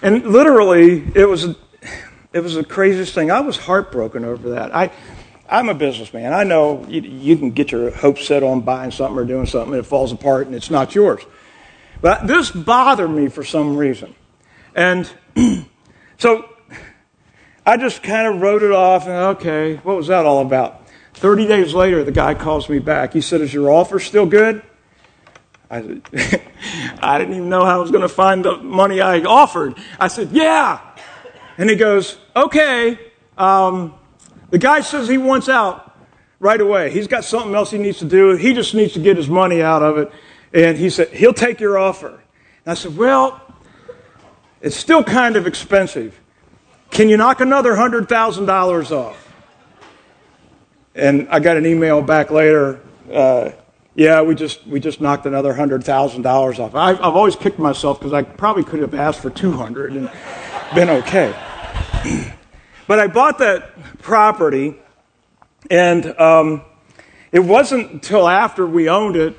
And 0.01 0.25
literally, 0.25 1.03
it 1.15 1.25
was, 1.25 1.56
it 2.34 2.39
was 2.39 2.56
the 2.56 2.63
craziest 2.63 3.13
thing. 3.13 3.32
I 3.32 3.39
was 3.41 3.58
heartbroken 3.58 4.25
over 4.25 4.51
that. 4.51 4.75
I, 4.75 4.91
I'm 5.49 5.69
a 5.69 5.73
businessman. 5.73 6.34
I 6.34 6.43
know 6.43 6.86
you, 6.88 7.01
you 7.01 7.38
can 7.38 7.51
get 7.51 7.71
your 7.71 7.91
hopes 7.91 8.25
set 8.25 8.43
on 8.43 8.62
buying 8.62 8.91
something 8.91 9.17
or 9.17 9.25
doing 9.25 9.45
something, 9.45 9.73
and 9.73 9.79
it 9.79 9.86
falls 9.86 10.12
apart 10.12 10.47
and 10.47 10.56
it's 10.56 10.71
not 10.71 10.95
yours. 10.95 11.21
But 12.01 12.27
this 12.27 12.51
bothered 12.51 13.10
me 13.10 13.29
for 13.29 13.43
some 13.43 13.77
reason. 13.77 14.15
And 14.75 15.10
so 16.17 16.49
I 17.65 17.78
just 17.78 18.04
kind 18.04 18.28
of 18.28 18.41
wrote 18.41 18.62
it 18.62 18.71
off 18.71 19.04
and, 19.04 19.38
okay, 19.38 19.76
what 19.78 19.95
was 19.95 20.08
that 20.08 20.26
all 20.26 20.41
about? 20.41 20.84
30 21.13 21.47
days 21.47 21.73
later, 21.73 22.04
the 22.04 22.12
guy 22.12 22.34
calls 22.34 22.67
me 22.67 22.80
back. 22.80 23.13
He 23.13 23.21
said, 23.21 23.41
Is 23.41 23.54
your 23.54 23.71
offer 23.71 23.99
still 23.99 24.26
good? 24.26 24.62
I 25.69 25.82
said, 25.82 26.02
I 27.02 27.17
didn't 27.17 27.36
even 27.36 27.49
know 27.49 27.63
how 27.63 27.78
I 27.78 27.82
was 27.82 27.91
going 27.91 28.02
to 28.02 28.10
find 28.10 28.43
the 28.43 28.58
money 28.58 28.99
I 28.99 29.21
offered. 29.21 29.76
I 29.99 30.08
said, 30.08 30.32
Yeah. 30.32 30.82
And 31.58 31.69
he 31.69 31.76
goes, 31.76 32.17
Okay. 32.36 32.99
Um, 33.38 33.93
the 34.49 34.58
guy 34.58 34.82
says 34.82 35.08
he 35.08 35.17
wants 35.17 35.49
out 35.49 35.97
right 36.39 36.60
away. 36.60 36.91
He's 36.91 37.08
got 37.08 37.23
something 37.23 37.56
else 37.56 37.71
he 37.71 37.78
needs 37.78 37.99
to 37.99 38.06
do. 38.06 38.36
He 38.36 38.54
just 38.54 38.76
needs 38.76 38.93
to 38.93 38.99
get 38.99 39.17
his 39.17 39.30
money 39.30 39.62
out 39.62 39.82
of 39.82 39.97
it. 39.97 40.12
And 40.52 40.78
he 40.78 40.89
said, 40.89 41.10
He'll 41.10 41.34
take 41.34 41.60
your 41.60 41.78
offer. 41.78 42.10
And 42.10 42.71
I 42.71 42.73
said, 42.73 42.97
Well, 42.97 43.39
it's 44.62 44.76
still 44.76 45.04
kind 45.04 45.36
of 45.36 45.45
expensive. 45.47 46.19
Can 46.93 47.10
you 47.10 47.17
knock 47.17 47.41
another 47.41 47.73
$100,000 47.73 48.91
off? 48.91 49.34
And 50.93 51.27
I 51.29 51.39
got 51.39 51.58
an 51.58 51.65
email 51.65 52.03
back 52.03 52.29
later. 52.29 52.82
Uh, 53.12 53.49
yeah, 53.95 54.21
we 54.21 54.36
just 54.36 54.65
we 54.67 54.79
just 54.79 55.01
knocked 55.01 55.25
another 55.25 55.53
hundred 55.53 55.84
thousand 55.84 56.21
dollars 56.21 56.60
off. 56.60 56.75
I've, 56.75 56.97
I've 56.97 57.15
always 57.15 57.36
kicked 57.36 57.58
myself 57.58 57.99
because 57.99 58.13
I 58.13 58.21
probably 58.21 58.63
could 58.63 58.79
have 58.79 58.93
asked 58.93 59.21
for 59.21 59.32
two 59.32 59.51
hundred 59.51 59.93
and 59.93 60.12
been 60.75 60.89
okay. 60.89 61.34
but 62.88 62.99
I 62.99 63.08
bought 63.08 63.39
that 63.39 63.99
property, 63.99 64.75
And 65.71 66.19
um, 66.19 66.63
it 67.32 67.39
wasn't 67.39 67.91
until 67.91 68.27
after 68.27 68.67
we 68.67 68.88
owned 68.88 69.15
it 69.15 69.36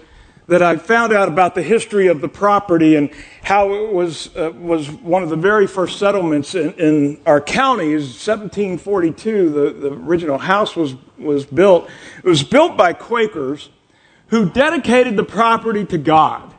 that 0.46 0.62
I 0.62 0.76
found 0.76 1.12
out 1.12 1.28
about 1.28 1.54
the 1.54 1.62
history 1.62 2.08
of 2.08 2.20
the 2.20 2.28
property 2.28 2.96
and 2.96 3.10
how 3.42 3.72
it 3.74 3.92
was, 3.92 4.34
uh, 4.36 4.52
was 4.54 4.90
one 4.90 5.22
of 5.22 5.30
the 5.30 5.36
very 5.36 5.66
first 5.66 5.98
settlements 5.98 6.54
in, 6.54 6.72
in 6.74 7.20
our 7.24 7.40
county. 7.40 7.92
1742, 7.94 9.50
the, 9.50 9.70
the 9.70 9.92
original 9.92 10.38
house 10.38 10.76
was, 10.76 10.96
was 11.18 11.46
built. 11.46 11.88
It 12.18 12.28
was 12.28 12.42
built 12.42 12.76
by 12.76 12.92
Quakers 12.92 13.70
who 14.28 14.50
dedicated 14.50 15.16
the 15.16 15.24
property 15.24 15.84
to 15.86 15.98
God. 15.98 16.52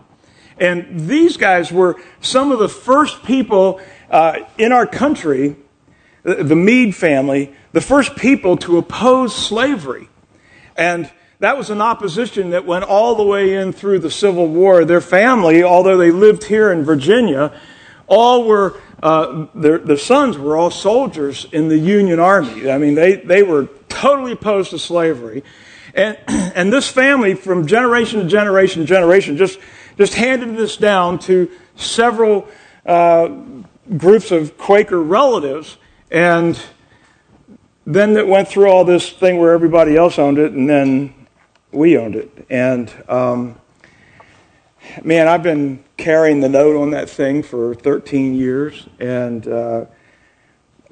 And 0.57 1.07
these 1.07 1.37
guys 1.37 1.71
were 1.71 1.99
some 2.21 2.51
of 2.51 2.59
the 2.59 2.69
first 2.69 3.23
people 3.23 3.81
uh, 4.09 4.39
in 4.57 4.71
our 4.71 4.87
country, 4.87 5.57
the 6.23 6.55
Meade 6.55 6.95
family, 6.95 7.53
the 7.71 7.81
first 7.81 8.15
people 8.15 8.57
to 8.57 8.77
oppose 8.77 9.35
slavery. 9.35 10.07
And 10.77 11.11
that 11.45 11.57
was 11.57 11.69
an 11.69 11.79
opposition 11.79 12.49
that 12.49 12.65
went 12.65 12.83
all 12.85 13.13
the 13.13 13.23
way 13.23 13.53
in 13.53 13.71
through 13.71 13.99
the 13.99 14.09
Civil 14.09 14.47
War. 14.47 14.83
Their 14.83 14.99
family, 14.99 15.61
although 15.61 15.95
they 15.95 16.09
lived 16.09 16.45
here 16.45 16.71
in 16.71 16.83
Virginia, 16.83 17.53
all 18.07 18.45
were, 18.45 18.81
uh, 19.03 19.45
their, 19.53 19.77
their 19.77 19.97
sons 19.97 20.39
were 20.39 20.57
all 20.57 20.71
soldiers 20.71 21.45
in 21.51 21.67
the 21.67 21.77
Union 21.77 22.19
Army. 22.19 22.71
I 22.71 22.79
mean, 22.79 22.95
they, 22.95 23.17
they 23.17 23.43
were 23.43 23.69
totally 23.89 24.31
opposed 24.31 24.71
to 24.71 24.79
slavery. 24.79 25.43
And, 25.93 26.17
and 26.27 26.73
this 26.73 26.89
family, 26.89 27.35
from 27.35 27.67
generation 27.67 28.21
to 28.21 28.27
generation 28.27 28.81
to 28.81 28.87
generation, 28.87 29.37
just, 29.37 29.59
just 29.99 30.15
handed 30.15 30.57
this 30.57 30.77
down 30.77 31.19
to 31.19 31.51
several 31.75 32.47
uh, 32.87 33.27
groups 33.95 34.31
of 34.31 34.57
Quaker 34.57 34.99
relatives. 34.99 35.77
And 36.09 36.59
then 37.85 38.17
it 38.17 38.27
went 38.27 38.47
through 38.47 38.67
all 38.67 38.83
this 38.83 39.11
thing 39.11 39.37
where 39.37 39.51
everybody 39.51 39.95
else 39.95 40.17
owned 40.17 40.39
it, 40.39 40.51
and 40.51 40.67
then 40.67 41.13
we 41.75 41.97
owned 41.97 42.15
it. 42.15 42.45
And 42.49 42.91
um, 43.07 43.59
man, 45.03 45.27
I've 45.27 45.43
been 45.43 45.83
carrying 45.97 46.39
the 46.39 46.49
note 46.49 46.79
on 46.81 46.91
that 46.91 47.09
thing 47.09 47.43
for 47.43 47.75
13 47.75 48.33
years 48.33 48.87
and 48.99 49.47
uh, 49.47 49.85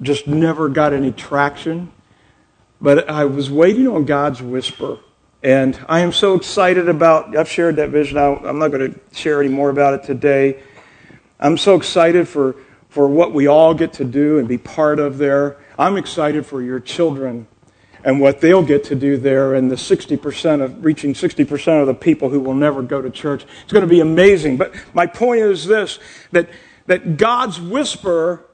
just 0.01 0.27
never 0.27 0.69
got 0.69 0.93
any 0.93 1.11
traction. 1.11 1.91
But 2.81 3.09
I 3.09 3.25
was 3.25 3.49
waiting 3.49 3.87
on 3.87 4.05
God's 4.05 4.41
whisper. 4.41 4.99
And 5.41 5.77
I 5.89 5.99
am 5.99 6.11
so 6.11 6.35
excited 6.35 6.87
about, 6.87 7.35
I've 7.35 7.49
shared 7.49 7.75
that 7.77 7.89
vision. 7.89 8.17
I'm 8.17 8.59
not 8.59 8.69
going 8.69 8.93
to 8.93 8.99
share 9.13 9.41
any 9.41 9.49
more 9.49 9.69
about 9.69 9.93
it 9.93 10.03
today. 10.03 10.61
I'm 11.39 11.57
so 11.57 11.75
excited 11.75 12.27
for, 12.27 12.55
for 12.89 13.07
what 13.07 13.33
we 13.33 13.47
all 13.47 13.73
get 13.73 13.93
to 13.93 14.05
do 14.05 14.39
and 14.39 14.47
be 14.47 14.57
part 14.57 14.99
of 14.99 15.17
there. 15.17 15.57
I'm 15.77 15.97
excited 15.97 16.45
for 16.45 16.61
your 16.61 16.79
children 16.79 17.47
and 18.03 18.19
what 18.19 18.41
they'll 18.41 18.63
get 18.63 18.83
to 18.85 18.95
do 18.95 19.17
there 19.17 19.53
and 19.53 19.71
the 19.71 19.75
60% 19.75 20.61
of 20.61 20.83
reaching 20.83 21.13
60% 21.13 21.81
of 21.81 21.87
the 21.87 21.93
people 21.93 22.29
who 22.29 22.39
will 22.39 22.53
never 22.53 22.81
go 22.81 23.01
to 23.01 23.09
church. 23.09 23.45
It's 23.63 23.71
going 23.71 23.83
to 23.83 23.89
be 23.89 24.01
amazing. 24.01 24.57
But 24.57 24.73
my 24.93 25.05
point 25.07 25.41
is 25.41 25.65
this 25.65 25.99
that, 26.31 26.49
that 26.87 27.17
God's 27.17 27.59
whisper 27.59 28.45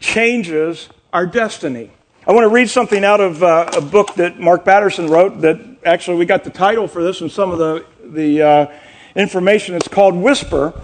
changes 0.00 0.88
our 1.12 1.26
destiny. 1.26 1.90
I 2.26 2.32
want 2.32 2.44
to 2.44 2.48
read 2.48 2.68
something 2.68 3.04
out 3.04 3.20
of 3.20 3.42
uh, 3.42 3.70
a 3.74 3.80
book 3.80 4.14
that 4.14 4.38
Mark 4.38 4.64
Batterson 4.64 5.08
wrote 5.08 5.40
that 5.40 5.58
actually 5.84 6.18
we 6.18 6.26
got 6.26 6.44
the 6.44 6.50
title 6.50 6.86
for 6.86 7.02
this 7.02 7.20
and 7.20 7.30
some 7.30 7.50
of 7.50 7.58
the, 7.58 7.86
the 8.04 8.42
uh, 8.42 8.78
information. 9.14 9.74
It's 9.74 9.88
called 9.88 10.14
Whisper. 10.14 10.78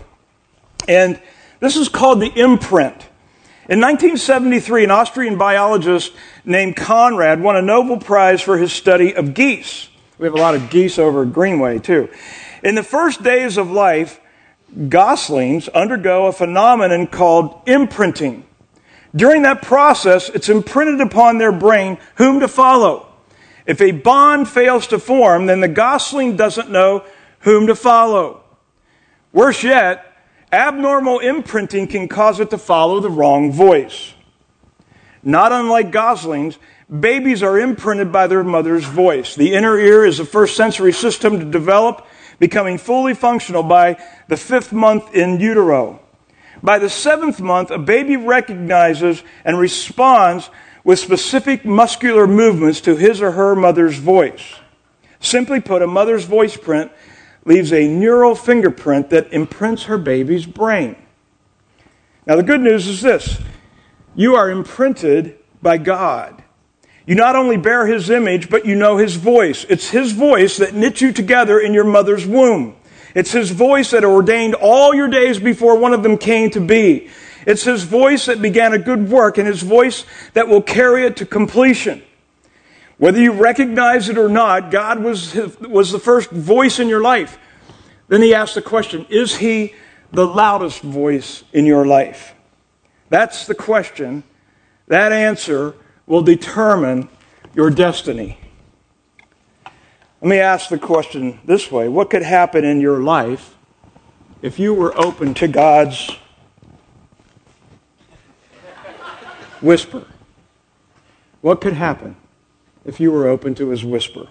And 0.88 1.20
this 1.60 1.76
is 1.76 1.88
called 1.88 2.20
the 2.20 2.32
imprint. 2.38 3.08
In 3.68 3.80
1973, 3.80 4.84
an 4.84 4.90
Austrian 4.92 5.36
biologist 5.36 6.12
named 6.44 6.76
Konrad 6.76 7.40
won 7.40 7.56
a 7.56 7.62
Nobel 7.62 7.98
Prize 7.98 8.40
for 8.40 8.58
his 8.58 8.72
study 8.72 9.12
of 9.12 9.34
geese. 9.34 9.88
We 10.18 10.26
have 10.26 10.34
a 10.34 10.38
lot 10.38 10.54
of 10.54 10.70
geese 10.70 11.00
over 11.00 11.24
Greenway, 11.24 11.80
too. 11.80 12.08
In 12.62 12.76
the 12.76 12.84
first 12.84 13.24
days 13.24 13.58
of 13.58 13.68
life, 13.68 14.20
goslings 14.88 15.66
undergo 15.68 16.26
a 16.26 16.32
phenomenon 16.32 17.08
called 17.08 17.60
imprinting. 17.66 18.46
During 19.16 19.42
that 19.42 19.62
process, 19.62 20.28
it's 20.28 20.48
imprinted 20.48 21.00
upon 21.00 21.38
their 21.38 21.50
brain 21.50 21.98
whom 22.16 22.38
to 22.40 22.48
follow. 22.48 23.08
If 23.66 23.80
a 23.80 23.90
bond 23.90 24.48
fails 24.48 24.86
to 24.88 25.00
form, 25.00 25.46
then 25.46 25.60
the 25.60 25.66
gosling 25.66 26.36
doesn't 26.36 26.70
know 26.70 27.04
whom 27.40 27.66
to 27.66 27.74
follow. 27.74 28.44
Worse 29.32 29.64
yet, 29.64 30.05
Abnormal 30.52 31.18
imprinting 31.18 31.88
can 31.88 32.08
cause 32.08 32.40
it 32.40 32.50
to 32.50 32.58
follow 32.58 33.00
the 33.00 33.10
wrong 33.10 33.52
voice. 33.52 34.14
Not 35.22 35.50
unlike 35.50 35.90
goslings, 35.90 36.58
babies 36.88 37.42
are 37.42 37.58
imprinted 37.58 38.12
by 38.12 38.28
their 38.28 38.44
mother's 38.44 38.84
voice. 38.84 39.34
The 39.34 39.54
inner 39.54 39.76
ear 39.76 40.04
is 40.04 40.18
the 40.18 40.24
first 40.24 40.56
sensory 40.56 40.92
system 40.92 41.40
to 41.40 41.44
develop, 41.44 42.06
becoming 42.38 42.78
fully 42.78 43.14
functional 43.14 43.64
by 43.64 44.00
the 44.28 44.36
fifth 44.36 44.72
month 44.72 45.14
in 45.14 45.40
utero. 45.40 46.00
By 46.62 46.78
the 46.78 46.88
seventh 46.88 47.40
month, 47.40 47.70
a 47.70 47.78
baby 47.78 48.16
recognizes 48.16 49.22
and 49.44 49.58
responds 49.58 50.48
with 50.84 51.00
specific 51.00 51.64
muscular 51.64 52.28
movements 52.28 52.80
to 52.82 52.94
his 52.94 53.20
or 53.20 53.32
her 53.32 53.56
mother's 53.56 53.98
voice. 53.98 54.54
Simply 55.18 55.60
put, 55.60 55.82
a 55.82 55.86
mother's 55.86 56.24
voice 56.24 56.56
print 56.56 56.92
leaves 57.46 57.72
a 57.72 57.88
neural 57.88 58.34
fingerprint 58.34 59.08
that 59.10 59.32
imprints 59.32 59.84
her 59.84 59.96
baby's 59.96 60.44
brain. 60.44 60.96
Now, 62.26 62.36
the 62.36 62.42
good 62.42 62.60
news 62.60 62.86
is 62.86 63.00
this 63.00 63.40
you 64.14 64.34
are 64.34 64.50
imprinted 64.50 65.38
by 65.62 65.78
God. 65.78 66.42
You 67.06 67.14
not 67.14 67.36
only 67.36 67.56
bear 67.56 67.86
his 67.86 68.10
image, 68.10 68.50
but 68.50 68.66
you 68.66 68.74
know 68.74 68.96
his 68.96 69.14
voice. 69.14 69.64
It's 69.68 69.90
his 69.90 70.10
voice 70.12 70.56
that 70.56 70.74
knit 70.74 71.00
you 71.00 71.12
together 71.12 71.60
in 71.60 71.72
your 71.72 71.84
mother's 71.84 72.26
womb. 72.26 72.74
It's 73.14 73.30
his 73.30 73.50
voice 73.50 73.92
that 73.92 74.04
ordained 74.04 74.54
all 74.54 74.92
your 74.92 75.08
days 75.08 75.38
before 75.38 75.78
one 75.78 75.94
of 75.94 76.02
them 76.02 76.18
came 76.18 76.50
to 76.50 76.60
be. 76.60 77.08
It's 77.46 77.62
his 77.62 77.84
voice 77.84 78.26
that 78.26 78.42
began 78.42 78.72
a 78.72 78.78
good 78.78 79.08
work 79.08 79.38
and 79.38 79.46
his 79.46 79.62
voice 79.62 80.04
that 80.32 80.48
will 80.48 80.60
carry 80.60 81.06
it 81.06 81.16
to 81.18 81.26
completion. 81.26 82.02
Whether 82.98 83.20
you 83.20 83.32
recognize 83.32 84.08
it 84.08 84.16
or 84.16 84.28
not, 84.28 84.70
God 84.70 85.02
was, 85.02 85.34
was 85.60 85.92
the 85.92 85.98
first 85.98 86.30
voice 86.30 86.78
in 86.78 86.88
your 86.88 87.02
life. 87.02 87.38
Then 88.08 88.22
he 88.22 88.34
asked 88.34 88.54
the 88.54 88.62
question 88.62 89.06
Is 89.10 89.36
he 89.36 89.74
the 90.12 90.26
loudest 90.26 90.80
voice 90.80 91.44
in 91.52 91.66
your 91.66 91.84
life? 91.86 92.34
That's 93.10 93.46
the 93.46 93.54
question. 93.54 94.22
That 94.88 95.12
answer 95.12 95.74
will 96.06 96.22
determine 96.22 97.08
your 97.54 97.70
destiny. 97.70 98.38
Let 100.22 100.28
me 100.28 100.38
ask 100.38 100.70
the 100.70 100.78
question 100.78 101.40
this 101.44 101.70
way 101.70 101.88
What 101.88 102.08
could 102.08 102.22
happen 102.22 102.64
in 102.64 102.80
your 102.80 103.00
life 103.00 103.54
if 104.40 104.58
you 104.58 104.72
were 104.72 104.96
open 104.98 105.34
to 105.34 105.48
God's 105.48 106.10
whisper? 109.60 110.06
What 111.42 111.60
could 111.60 111.74
happen? 111.74 112.16
If 112.86 113.00
you 113.00 113.10
were 113.10 113.26
open 113.26 113.54
to 113.56 113.68
his 113.68 113.84
whisper. 113.84 114.28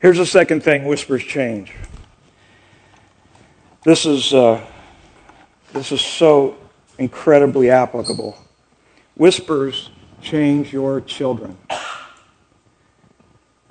Here's 0.00 0.18
the 0.18 0.26
second 0.26 0.62
thing 0.62 0.84
whispers 0.84 1.22
change. 1.22 1.72
This 3.84 4.04
is, 4.04 4.34
uh, 4.34 4.64
this 5.72 5.92
is 5.92 6.00
so 6.00 6.56
incredibly 6.98 7.70
applicable. 7.70 8.36
Whispers 9.14 9.90
change 10.20 10.72
your 10.72 11.00
children. 11.00 11.56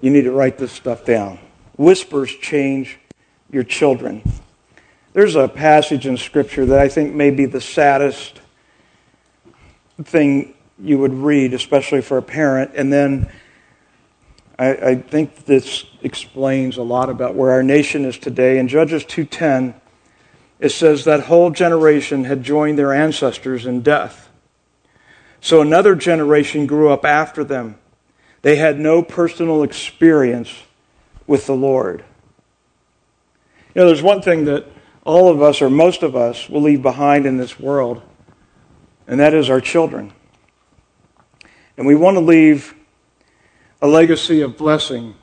You 0.02 0.12
need 0.12 0.24
to 0.24 0.32
write 0.32 0.58
this 0.58 0.72
stuff 0.72 1.04
down. 1.04 1.40
Whispers 1.78 2.34
change 2.34 3.00
your 3.52 3.64
children. 3.64 4.24
There's 5.12 5.36
a 5.36 5.50
passage 5.50 6.08
in 6.08 6.16
Scripture 6.16 6.66
that 6.68 6.80
I 6.80 6.88
think 6.88 7.14
may 7.14 7.32
be 7.32 7.46
the 7.46 7.60
saddest 7.60 8.40
thing 10.02 10.54
you 10.82 10.98
would 10.98 11.14
read, 11.14 11.54
especially 11.54 12.02
for 12.02 12.18
a 12.18 12.22
parent. 12.22 12.72
And 12.76 12.92
then 12.92 13.30
I, 14.58 14.70
I 14.74 14.96
think 14.96 15.46
this 15.46 15.86
explains 16.02 16.78
a 16.78 16.84
lot 16.84 17.10
about 17.10 17.36
where 17.36 17.52
our 17.52 17.64
nation 17.64 18.06
is 18.06 18.18
today. 18.18 18.60
In 18.60 18.68
Judges 18.68 19.04
2.10, 19.06 19.74
it 20.60 20.70
says 20.70 21.06
that 21.06 21.22
whole 21.22 21.50
generation 21.52 22.26
had 22.26 22.44
joined 22.44 22.78
their 22.78 22.94
ancestors 22.94 23.66
in 23.66 23.82
death. 23.82 24.30
So 25.42 25.62
another 25.62 25.96
generation 25.96 26.66
grew 26.66 26.90
up 26.90 27.06
after 27.06 27.44
them. 27.44 27.78
They 28.42 28.58
had 28.58 28.80
no 28.80 29.02
personal 29.02 29.64
experience 29.64 30.54
with 31.28 31.46
the 31.46 31.56
Lord. 31.56 32.04
You 33.74 33.82
know, 33.82 33.88
there's 33.88 34.02
one 34.02 34.22
thing 34.22 34.46
that 34.46 34.66
all 35.06 35.30
of 35.30 35.42
us, 35.42 35.62
or 35.62 35.70
most 35.70 36.04
of 36.04 36.16
us, 36.16 36.50
will 36.50 36.62
leave 36.62 36.82
behind 36.82 37.26
in 37.26 37.38
this 37.38 37.60
world, 37.60 38.02
and 39.08 39.20
that 39.20 39.34
is 39.34 39.50
our 39.50 39.62
children. 39.62 40.12
And 41.80 41.88
we 41.88 41.96
want 41.96 42.16
to 42.16 42.20
leave 42.20 42.76
a 43.82 43.88
legacy 43.88 44.42
of 44.42 44.58
blessing 44.58 45.16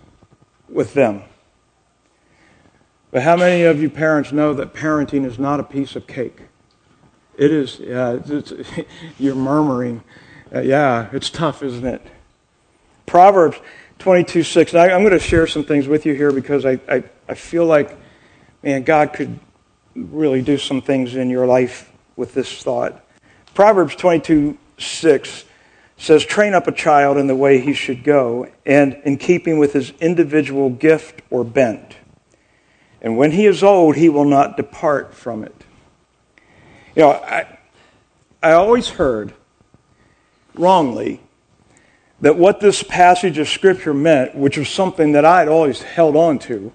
with 0.70 0.94
them. 0.94 1.22
But 3.10 3.24
how 3.24 3.36
many 3.36 3.64
of 3.64 3.82
you 3.82 3.90
parents 3.90 4.32
know 4.32 4.54
that 4.54 4.72
parenting 4.72 5.26
is 5.26 5.38
not 5.38 5.60
a 5.60 5.62
piece 5.62 5.96
of 5.96 6.06
cake? 6.06 6.38
It 7.36 7.52
is, 7.52 7.78
yeah, 7.78 8.20
it's, 8.24 8.54
you're 9.18 9.34
murmuring. 9.34 10.02
Uh, 10.50 10.60
yeah, 10.60 11.10
it's 11.12 11.28
tough, 11.28 11.62
isn't 11.62 11.84
it? 11.84 12.00
Proverbs 13.04 13.58
22 13.98 14.42
6. 14.42 14.74
I, 14.74 14.88
am 14.88 15.00
going 15.00 15.12
to 15.12 15.18
share 15.18 15.46
some 15.46 15.62
things 15.62 15.86
with 15.86 16.06
you 16.06 16.14
here 16.14 16.32
because 16.32 16.64
I, 16.64 16.80
I, 16.88 17.04
I 17.28 17.34
feel 17.34 17.66
like, 17.66 17.94
man, 18.62 18.82
God 18.82 19.12
could 19.12 19.38
really 19.94 20.40
do 20.40 20.56
some 20.56 20.80
things 20.80 21.16
in 21.16 21.28
your 21.28 21.46
life 21.46 21.92
with 22.16 22.32
this 22.32 22.62
thought. 22.62 23.04
Proverbs 23.52 23.94
22 23.94 24.56
6 24.78 25.44
says, 25.96 26.24
Train 26.24 26.54
up 26.54 26.66
a 26.66 26.72
child 26.72 27.16
in 27.16 27.26
the 27.26 27.36
way 27.36 27.60
he 27.60 27.72
should 27.72 28.04
go, 28.04 28.48
and 28.64 28.94
in 29.04 29.16
keeping 29.16 29.58
with 29.58 29.72
his 29.72 29.92
individual 30.00 30.70
gift 30.70 31.22
or 31.30 31.44
bent. 31.44 31.96
And 33.00 33.16
when 33.16 33.32
he 33.32 33.46
is 33.46 33.62
old, 33.62 33.96
he 33.96 34.08
will 34.08 34.24
not 34.24 34.56
depart 34.56 35.14
from 35.14 35.44
it. 35.44 35.64
You 36.94 37.02
know, 37.02 37.10
I, 37.12 37.58
I 38.42 38.52
always 38.52 38.88
heard 38.88 39.34
wrongly 40.54 41.20
that 42.20 42.36
what 42.36 42.60
this 42.60 42.82
passage 42.82 43.38
of 43.38 43.48
Scripture 43.48 43.92
meant, 43.92 44.34
which 44.34 44.56
was 44.56 44.68
something 44.68 45.12
that 45.12 45.24
I 45.24 45.40
had 45.40 45.48
always 45.48 45.82
held 45.82 46.16
on 46.16 46.38
to, 46.40 46.72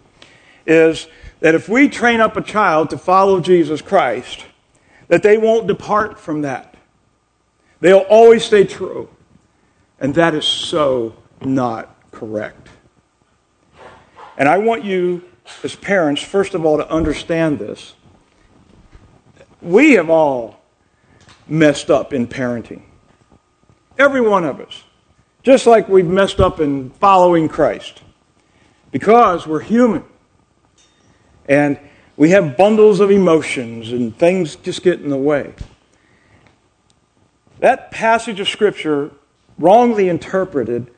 is 0.66 1.08
that 1.40 1.56
if 1.56 1.68
we 1.68 1.90
train 1.90 2.20
up 2.20 2.38
a 2.38 2.42
child 2.42 2.92
to 2.92 2.98
follow 2.98 3.40
Jesus 3.40 3.82
Christ, 3.82 4.46
that 5.08 5.24
they 5.24 5.38
won't 5.38 5.68
depart 5.68 6.20
from 6.20 6.44
that. 6.44 6.71
They'll 7.82 8.06
always 8.10 8.46
stay 8.46 8.64
true. 8.64 9.10
And 10.00 10.16
that 10.16 10.34
is 10.34 10.46
so 10.46 11.16
not 11.42 11.96
correct. 12.12 12.70
And 14.38 14.48
I 14.48 14.58
want 14.58 14.84
you, 14.84 15.24
as 15.64 15.76
parents, 15.76 16.22
first 16.22 16.54
of 16.54 16.66
all, 16.66 16.78
to 16.78 16.90
understand 16.90 17.60
this. 17.60 17.94
We 19.62 19.92
have 19.94 20.10
all 20.10 20.62
messed 21.48 21.92
up 21.92 22.14
in 22.14 22.28
parenting. 22.28 22.84
Every 24.00 24.22
one 24.22 24.46
of 24.46 24.60
us. 24.60 24.84
Just 25.44 25.68
like 25.68 25.90
we've 25.90 26.08
messed 26.08 26.40
up 26.40 26.60
in 26.60 26.92
following 26.92 27.48
Christ. 27.48 28.02
Because 28.92 29.46
we're 29.46 29.60
human. 29.60 30.04
And 31.48 31.80
we 32.16 32.32
have 32.32 32.58
bundles 32.58 33.00
of 33.00 33.12
emotions 33.12 33.92
and 33.92 34.16
things 34.18 34.56
just 34.56 34.84
get 34.84 35.02
in 35.02 35.10
the 35.10 35.18
way. 35.18 35.54
That 37.62 37.92
passage 37.92 38.40
of 38.40 38.50
Scripture, 38.50 39.12
wrongly 39.60 40.10
interpreted, 40.10 40.92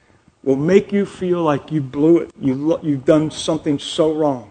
will 0.43 0.55
make 0.55 0.93
you 0.93 1.05
feel 1.05 1.43
like 1.43 1.73
you 1.73 1.81
blew 1.81 2.19
it. 2.19 2.31
You, 2.39 2.79
you've 2.81 3.03
done 3.03 3.31
something 3.31 3.77
so 3.77 4.13
wrong. 4.13 4.49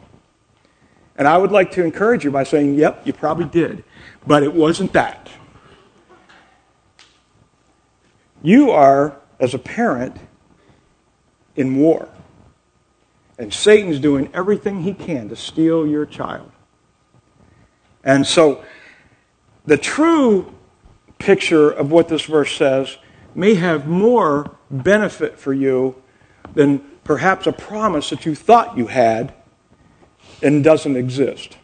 And 1.16 1.27
I 1.27 1.38
would 1.38 1.51
like 1.51 1.70
to 1.72 1.83
encourage 1.83 2.22
you 2.22 2.31
by 2.31 2.44
saying, 2.44 2.75
yep, 2.75 3.07
you 3.07 3.14
probably 3.14 3.46
did. 3.46 3.83
But 4.27 4.42
it 4.42 4.53
wasn't 4.53 4.92
that. 4.92 5.31
You 8.42 8.70
are, 8.70 9.16
as 9.40 9.55
a 9.55 9.59
parent, 9.59 10.16
in 11.57 11.77
war. 11.77 12.11
And 13.38 13.53
Satan's 13.53 13.98
doing 13.98 14.29
everything 14.35 14.83
he 14.83 14.92
can 14.92 15.31
to 15.31 15.37
steal 15.37 15.87
your 15.87 16.05
child. 16.05 16.51
And 18.05 18.27
so, 18.27 18.62
the 19.64 19.79
true 19.79 20.53
picture 21.22 21.70
of 21.70 21.92
what 21.92 22.08
this 22.08 22.24
verse 22.24 22.56
says 22.56 22.98
may 23.35 23.54
have 23.54 23.87
more 23.87 24.56
benefit 24.70 25.38
for 25.38 25.52
you 25.52 25.94
than 26.54 26.80
perhaps 27.04 27.46
a 27.46 27.52
promise 27.52 28.11
that 28.11 28.26
you 28.26 28.35
thought 28.35 28.76
you 28.76 28.88
had 28.88 29.32
and 30.42 30.64
doesn't 30.64 30.96
exist. 30.96 31.56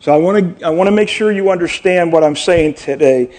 So 0.00 0.14
I 0.14 0.18
want 0.18 0.58
to 0.58 0.66
I 0.66 0.70
want 0.70 0.86
to 0.86 0.92
make 0.92 1.08
sure 1.08 1.32
you 1.32 1.50
understand 1.50 2.12
what 2.12 2.22
I'm 2.22 2.36
saying 2.36 2.74
today. 2.74 3.34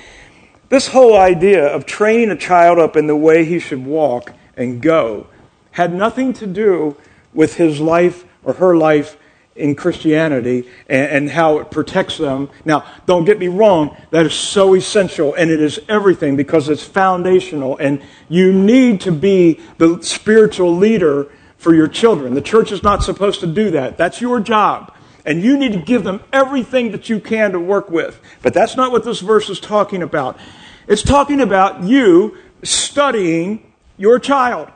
This 0.69 0.87
whole 0.87 1.15
idea 1.15 1.65
of 1.65 1.85
training 1.85 2.31
a 2.31 2.35
child 2.35 2.79
up 2.79 2.97
in 2.97 3.07
the 3.07 3.15
way 3.15 3.45
he 3.45 3.59
should 3.59 3.85
walk 3.85 4.33
and 4.57 4.81
go 4.81 5.27
had 5.71 5.93
nothing 5.93 6.33
to 6.33 6.47
do 6.47 6.97
with 7.33 7.55
his 7.55 7.79
life 7.79 8.25
or 8.43 8.53
her 8.53 8.75
life 8.75 9.15
in 9.59 9.75
Christianity 9.75 10.67
and, 10.87 11.11
and, 11.11 11.29
how 11.29 11.59
it 11.59 11.69
protects 11.69 12.17
them. 12.17 12.49
Now, 12.65 12.85
don't 13.05 13.25
get 13.25 13.37
me 13.37 13.47
wrong, 13.47 13.95
that 14.11 14.25
is 14.25 14.33
so 14.33 14.73
essential 14.73 15.33
and 15.35 15.51
it 15.51 15.61
is 15.61 15.79
everything 15.89 16.35
because 16.35 16.69
it's 16.69 16.83
foundational 16.83 17.77
and 17.77 18.01
you 18.29 18.51
need 18.53 19.01
to 19.01 19.11
be 19.11 19.59
the 19.77 20.01
spiritual 20.01 20.75
leader 20.75 21.29
for 21.57 21.75
your 21.75 21.87
children. 21.87 22.33
The 22.33 22.41
church 22.41 22.71
is 22.71 22.81
not 22.81 23.03
supposed 23.03 23.41
to 23.41 23.47
do 23.47 23.69
that. 23.71 23.97
That's 23.97 24.21
your 24.21 24.39
job. 24.39 24.95
And 25.25 25.43
you 25.43 25.57
need 25.57 25.73
to 25.73 25.79
give 25.79 26.03
them 26.03 26.23
everything 26.31 26.91
that 26.91 27.09
you 27.09 27.19
can 27.19 27.51
to 27.51 27.59
work 27.59 27.89
with. 27.89 28.19
But 28.41 28.53
that's 28.53 28.77
not 28.77 28.91
what 28.91 29.03
this 29.03 29.19
verse 29.19 29.49
is 29.49 29.59
talking 29.59 30.01
about. 30.01 30.39
It's 30.87 31.03
talking 31.03 31.41
about 31.41 31.83
you 31.83 32.37
studying 32.63 33.73
your 33.97 34.17
child, 34.19 34.71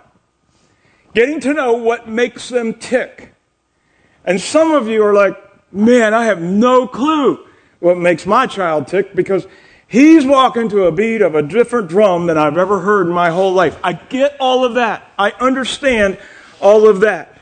getting 1.14 1.40
to 1.40 1.54
know 1.54 1.74
what 1.74 2.08
makes 2.10 2.50
them 2.50 2.74
tick 2.74 3.33
and 4.26 4.40
some 4.40 4.72
of 4.72 4.88
you 4.88 5.04
are 5.04 5.14
like, 5.14 5.38
man, 5.72 6.14
I 6.14 6.26
have 6.26 6.42
no 6.42 6.88
clue 6.88 7.46
what 7.80 7.98
makes 7.98 8.26
my 8.26 8.48
child 8.48 8.88
tick 8.88 9.16
because 9.16 9.46
he's 9.88 10.26
walking 10.26 10.70
to 10.70 10.86
a 10.86 10.92
beat 10.92 11.22
of 11.22 11.36
a 11.36 11.42
different 11.42 11.90
drum 11.90 12.28
than 12.28 12.38
I've 12.38 12.58
ever 12.58 12.80
heard 12.80 13.08
in 13.08 13.14
my 13.14 13.30
whole 13.30 13.54
life. 13.54 13.78
I 13.84 13.94
get 13.94 14.38
all 14.40 14.64
of 14.64 14.76
that. 14.76 15.12
I 15.20 15.32
understand 15.32 16.18
all 16.62 16.88
of 16.88 17.02
that. 17.02 17.38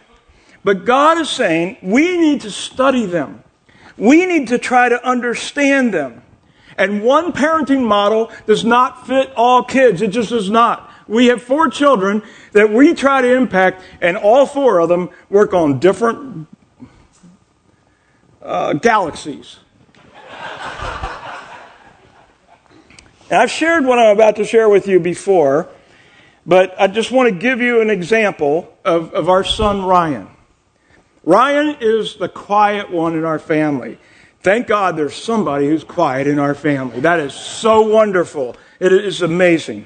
But 0.63 0.85
God 0.85 1.17
is 1.19 1.29
saying 1.29 1.77
we 1.81 2.17
need 2.17 2.41
to 2.41 2.51
study 2.51 3.05
them. 3.05 3.43
We 3.97 4.25
need 4.25 4.47
to 4.47 4.57
try 4.57 4.89
to 4.89 5.07
understand 5.07 5.93
them. 5.93 6.23
And 6.77 7.03
one 7.03 7.33
parenting 7.33 7.85
model 7.85 8.31
does 8.47 8.63
not 8.63 9.05
fit 9.05 9.31
all 9.35 9.63
kids. 9.63 10.01
It 10.01 10.07
just 10.07 10.29
does 10.29 10.49
not. 10.49 10.89
We 11.07 11.27
have 11.27 11.41
four 11.41 11.67
children 11.67 12.23
that 12.53 12.71
we 12.71 12.93
try 12.93 13.21
to 13.21 13.35
impact, 13.35 13.83
and 13.99 14.17
all 14.17 14.45
four 14.45 14.79
of 14.79 14.89
them 14.89 15.09
work 15.29 15.53
on 15.53 15.79
different 15.79 16.47
uh, 18.41 18.73
galaxies. 18.73 19.57
and 23.29 23.41
I've 23.41 23.51
shared 23.51 23.85
what 23.85 23.99
I'm 23.99 24.15
about 24.15 24.35
to 24.37 24.45
share 24.45 24.69
with 24.69 24.87
you 24.87 24.99
before, 24.99 25.69
but 26.45 26.73
I 26.79 26.87
just 26.87 27.11
want 27.11 27.29
to 27.29 27.35
give 27.35 27.61
you 27.61 27.81
an 27.81 27.89
example 27.89 28.73
of, 28.83 29.13
of 29.13 29.29
our 29.29 29.43
son 29.43 29.83
Ryan. 29.83 30.27
Ryan 31.23 31.77
is 31.79 32.15
the 32.15 32.29
quiet 32.29 32.89
one 32.89 33.15
in 33.15 33.23
our 33.23 33.39
family. 33.39 33.99
Thank 34.41 34.65
God 34.65 34.97
there's 34.97 35.15
somebody 35.15 35.67
who's 35.67 35.83
quiet 35.83 36.25
in 36.25 36.39
our 36.39 36.55
family. 36.55 37.01
That 37.01 37.19
is 37.19 37.33
so 37.33 37.81
wonderful. 37.81 38.55
It 38.79 38.91
is 38.91 39.21
amazing. 39.21 39.85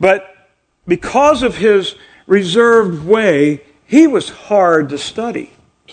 But 0.00 0.48
because 0.86 1.42
of 1.42 1.56
his 1.56 1.96
reserved 2.26 3.04
way, 3.04 3.62
he 3.84 4.06
was 4.06 4.30
hard 4.30 4.88
to 4.88 4.98
study. 4.98 5.52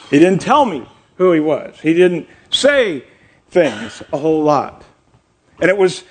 He 0.09 0.19
didn't 0.19 0.39
tell 0.39 0.63
me 0.63 0.87
who 1.19 1.33
he 1.33 1.39
was. 1.39 1.79
He 1.81 1.93
didn't 1.93 2.27
say 2.49 3.03
things 3.49 4.01
a 4.11 4.17
whole 4.17 4.41
lot. 4.41 4.83
And 5.61 5.69
it 5.69 5.77
was, 5.77 6.05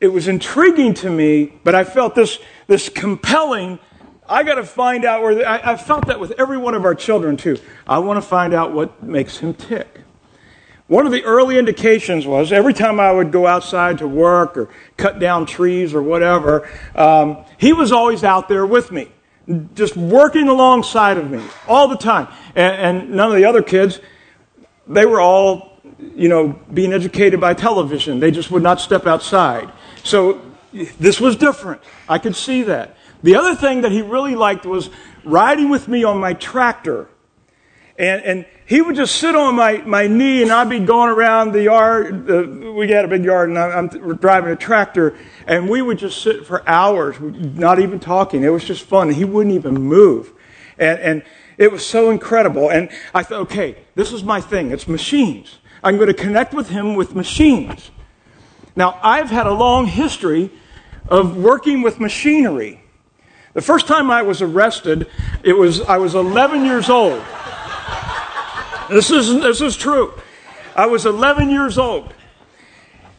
it 0.00 0.08
was 0.08 0.26
intriguing 0.28 0.94
to 0.94 1.10
me, 1.10 1.52
but 1.62 1.76
I 1.76 1.84
felt 1.84 2.16
this, 2.16 2.40
this 2.66 2.88
compelling, 2.88 3.78
I 4.28 4.42
got 4.42 4.56
to 4.56 4.64
find 4.64 5.04
out 5.04 5.22
where, 5.22 5.36
the, 5.36 5.48
I, 5.48 5.72
I 5.72 5.76
felt 5.76 6.08
that 6.08 6.18
with 6.18 6.32
every 6.38 6.58
one 6.58 6.74
of 6.74 6.84
our 6.84 6.94
children 6.94 7.36
too. 7.36 7.56
I 7.86 8.00
want 8.00 8.20
to 8.20 8.28
find 8.28 8.52
out 8.52 8.72
what 8.72 9.00
makes 9.00 9.38
him 9.38 9.54
tick. 9.54 10.00
One 10.88 11.06
of 11.06 11.12
the 11.12 11.22
early 11.22 11.56
indications 11.56 12.26
was 12.26 12.52
every 12.52 12.74
time 12.74 12.98
I 12.98 13.12
would 13.12 13.30
go 13.30 13.46
outside 13.46 13.98
to 13.98 14.08
work 14.08 14.56
or 14.56 14.68
cut 14.96 15.20
down 15.20 15.46
trees 15.46 15.94
or 15.94 16.02
whatever, 16.02 16.68
um, 16.96 17.44
he 17.58 17.72
was 17.72 17.92
always 17.92 18.24
out 18.24 18.48
there 18.48 18.66
with 18.66 18.90
me, 18.90 19.08
just 19.74 19.96
working 19.96 20.48
alongside 20.48 21.16
of 21.16 21.30
me 21.30 21.40
all 21.68 21.86
the 21.86 21.96
time. 21.96 22.26
And, 22.56 22.98
and 22.98 23.10
none 23.10 23.30
of 23.30 23.36
the 23.36 23.44
other 23.44 23.62
kids 23.62 24.00
they 24.86 25.06
were 25.06 25.20
all, 25.20 25.80
you 26.14 26.28
know, 26.28 26.48
being 26.72 26.92
educated 26.92 27.40
by 27.40 27.54
television. 27.54 28.20
They 28.20 28.30
just 28.30 28.50
would 28.50 28.62
not 28.62 28.80
step 28.80 29.06
outside. 29.06 29.70
So 30.02 30.40
this 30.72 31.20
was 31.20 31.36
different. 31.36 31.80
I 32.08 32.18
could 32.18 32.36
see 32.36 32.62
that. 32.64 32.96
The 33.22 33.36
other 33.36 33.54
thing 33.54 33.82
that 33.82 33.92
he 33.92 34.02
really 34.02 34.34
liked 34.34 34.66
was 34.66 34.90
riding 35.24 35.68
with 35.68 35.86
me 35.86 36.02
on 36.04 36.18
my 36.18 36.34
tractor. 36.34 37.08
And, 37.98 38.22
and 38.22 38.46
he 38.66 38.80
would 38.80 38.96
just 38.96 39.16
sit 39.16 39.36
on 39.36 39.54
my, 39.54 39.78
my 39.78 40.06
knee 40.06 40.42
and 40.42 40.50
I'd 40.50 40.68
be 40.68 40.80
going 40.80 41.10
around 41.10 41.52
the 41.52 41.62
yard. 41.62 42.28
Uh, 42.28 42.72
we 42.72 42.88
had 42.90 43.04
a 43.04 43.08
big 43.08 43.24
yard 43.24 43.50
and 43.50 43.58
I'm 43.58 43.88
driving 44.16 44.50
a 44.50 44.56
tractor 44.56 45.16
and 45.46 45.68
we 45.68 45.82
would 45.82 45.98
just 45.98 46.22
sit 46.22 46.46
for 46.46 46.68
hours, 46.68 47.16
not 47.20 47.78
even 47.78 48.00
talking. 48.00 48.42
It 48.42 48.48
was 48.48 48.64
just 48.64 48.84
fun. 48.84 49.10
He 49.10 49.24
wouldn't 49.24 49.54
even 49.54 49.74
move. 49.74 50.32
And, 50.78 50.98
and 51.00 51.22
it 51.62 51.70
was 51.70 51.86
so 51.86 52.10
incredible. 52.10 52.70
And 52.70 52.90
I 53.14 53.22
thought, 53.22 53.42
okay, 53.42 53.76
this 53.94 54.12
is 54.12 54.24
my 54.24 54.40
thing. 54.40 54.72
It's 54.72 54.88
machines. 54.88 55.58
I'm 55.84 55.94
going 55.94 56.08
to 56.08 56.14
connect 56.14 56.52
with 56.52 56.68
him 56.70 56.96
with 56.96 57.14
machines. 57.14 57.92
Now, 58.74 58.98
I've 59.00 59.30
had 59.30 59.46
a 59.46 59.52
long 59.52 59.86
history 59.86 60.50
of 61.08 61.36
working 61.36 61.80
with 61.82 62.00
machinery. 62.00 62.82
The 63.54 63.62
first 63.62 63.86
time 63.86 64.10
I 64.10 64.22
was 64.22 64.42
arrested, 64.42 65.08
it 65.44 65.52
was 65.52 65.80
I 65.82 65.98
was 65.98 66.16
11 66.16 66.64
years 66.64 66.90
old. 66.90 67.22
This 68.90 69.12
is 69.12 69.32
this 69.34 69.60
is 69.60 69.76
true. 69.76 70.14
I 70.74 70.86
was 70.86 71.06
11 71.06 71.48
years 71.48 71.78
old. 71.78 72.12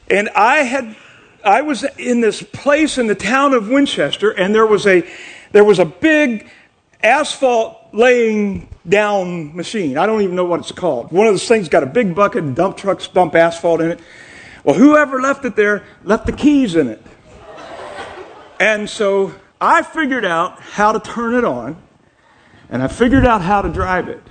And 0.10 0.28
I 0.36 0.64
had 0.64 0.98
I 1.46 1.62
was 1.62 1.86
in 1.98 2.20
this 2.20 2.44
place 2.44 2.98
in 2.98 3.08
the 3.08 3.16
town 3.16 3.54
of 3.54 3.70
Winchester 3.70 4.32
and 4.32 4.54
there 4.54 4.66
was 4.66 4.86
a 4.86 5.08
there 5.54 5.64
was 5.64 5.80
a 5.80 5.86
big 5.86 6.50
asphalt 7.02 7.83
laying 7.94 8.68
down 8.90 9.56
machine. 9.56 9.98
I 9.98 10.06
don't 10.06 10.22
even 10.22 10.36
know 10.36 10.44
what 10.44 10.60
it's 10.60 10.72
called. 10.72 11.12
One 11.12 11.28
of 11.28 11.34
those 11.34 11.48
things 11.48 11.70
got 11.70 11.84
a 11.84 11.86
big 11.86 12.14
bucket 12.14 12.44
and 12.44 12.56
dump 12.56 12.76
trucks 12.76 13.08
dump 13.08 13.36
asphalt 13.36 13.80
in 13.80 13.92
it. 13.92 14.00
Well, 14.64 14.76
whoever 14.76 15.22
left 15.22 15.46
it 15.46 15.56
there 15.56 15.84
left 16.04 16.26
the 16.26 16.32
keys 16.32 16.76
in 16.76 16.90
it. 16.90 17.02
And 18.60 18.90
so 18.90 19.34
I 19.62 19.84
figured 19.84 20.26
out 20.26 20.60
how 20.60 20.92
to 20.92 21.00
turn 21.00 21.36
it 21.36 21.44
on, 21.44 21.82
and 22.70 22.82
I 22.82 22.88
figured 22.88 23.26
out 23.26 23.42
how 23.42 23.62
to 23.62 23.70
drive 23.70 24.10
it. 24.10 24.22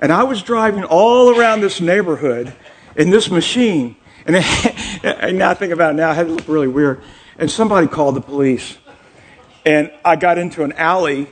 And 0.00 0.12
I 0.12 0.24
was 0.24 0.42
driving 0.42 0.84
all 0.84 1.38
around 1.38 1.60
this 1.60 1.80
neighborhood 1.80 2.52
in 2.96 3.10
this 3.10 3.30
machine. 3.30 3.96
And, 4.26 4.36
it, 4.38 5.04
and 5.04 5.38
now 5.38 5.50
I 5.50 5.54
think 5.54 5.72
about 5.72 5.94
it 5.94 5.96
now, 5.96 6.10
it 6.10 6.14
had 6.14 6.26
to 6.26 6.32
look 6.34 6.48
really 6.48 6.68
weird. 6.68 7.02
And 7.38 7.50
somebody 7.50 7.86
called 7.86 8.16
the 8.16 8.20
police. 8.20 8.76
And 9.64 9.90
I 10.04 10.16
got 10.16 10.36
into 10.36 10.62
an 10.62 10.72
alley, 10.72 11.28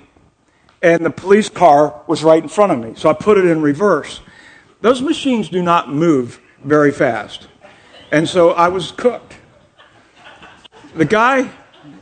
and 0.83 1.05
the 1.05 1.11
police 1.11 1.49
car 1.49 2.03
was 2.07 2.23
right 2.23 2.43
in 2.43 2.49
front 2.49 2.73
of 2.73 2.79
me. 2.79 2.95
So 2.97 3.09
I 3.09 3.13
put 3.13 3.39
it 3.39 3.45
in 3.45 3.63
reverse. 3.63 4.21
Those 4.81 5.01
machines 5.01 5.49
do 5.49 5.63
not 5.63 5.89
move 5.89 6.41
very 6.65 6.91
fast. 6.91 7.47
And 8.11 8.29
so 8.29 8.51
I 8.51 8.69
was 8.69 8.91
cooked. 8.91 9.37
The 10.95 11.05
guy 11.05 11.51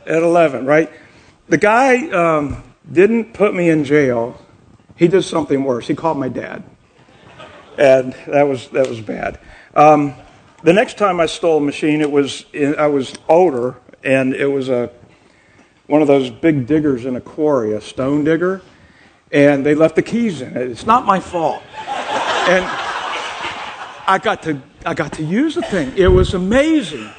at 0.05 0.23
11, 0.23 0.65
right? 0.65 0.91
The 1.47 1.57
guy 1.57 2.09
um, 2.09 2.63
didn't 2.91 3.33
put 3.33 3.53
me 3.53 3.69
in 3.69 3.83
jail. 3.83 4.39
He 4.95 5.07
did 5.07 5.23
something 5.23 5.63
worse. 5.63 5.87
He 5.87 5.95
called 5.95 6.17
my 6.17 6.27
dad. 6.27 6.63
And 7.77 8.13
that 8.27 8.43
was, 8.47 8.67
that 8.69 8.89
was 8.89 8.99
bad. 8.99 9.39
Um, 9.73 10.15
the 10.63 10.73
next 10.73 10.97
time 10.97 11.19
I 11.19 11.25
stole 11.25 11.57
a 11.57 11.61
machine, 11.61 12.01
it 12.01 12.11
was 12.11 12.45
I 12.53 12.85
was 12.85 13.15
older, 13.27 13.77
and 14.03 14.33
it 14.35 14.45
was 14.45 14.69
a 14.69 14.91
one 15.87 16.01
of 16.01 16.07
those 16.07 16.29
big 16.29 16.67
diggers 16.67 17.05
in 17.05 17.15
a 17.15 17.21
quarry, 17.21 17.73
a 17.73 17.81
stone 17.81 18.23
digger, 18.23 18.61
and 19.31 19.65
they 19.65 19.75
left 19.75 19.95
the 19.95 20.01
keys 20.01 20.41
in 20.41 20.55
it. 20.55 20.69
It's 20.69 20.85
not 20.85 21.05
my 21.05 21.19
fault. 21.19 21.63
and 21.77 22.65
I 24.07 24.19
got 24.21 24.43
to 24.43 24.61
I 24.85 24.93
got 24.93 25.13
to 25.13 25.23
use 25.23 25.55
the 25.55 25.61
thing. 25.61 25.93
It 25.95 26.07
was 26.07 26.33
amazing, 26.33 27.09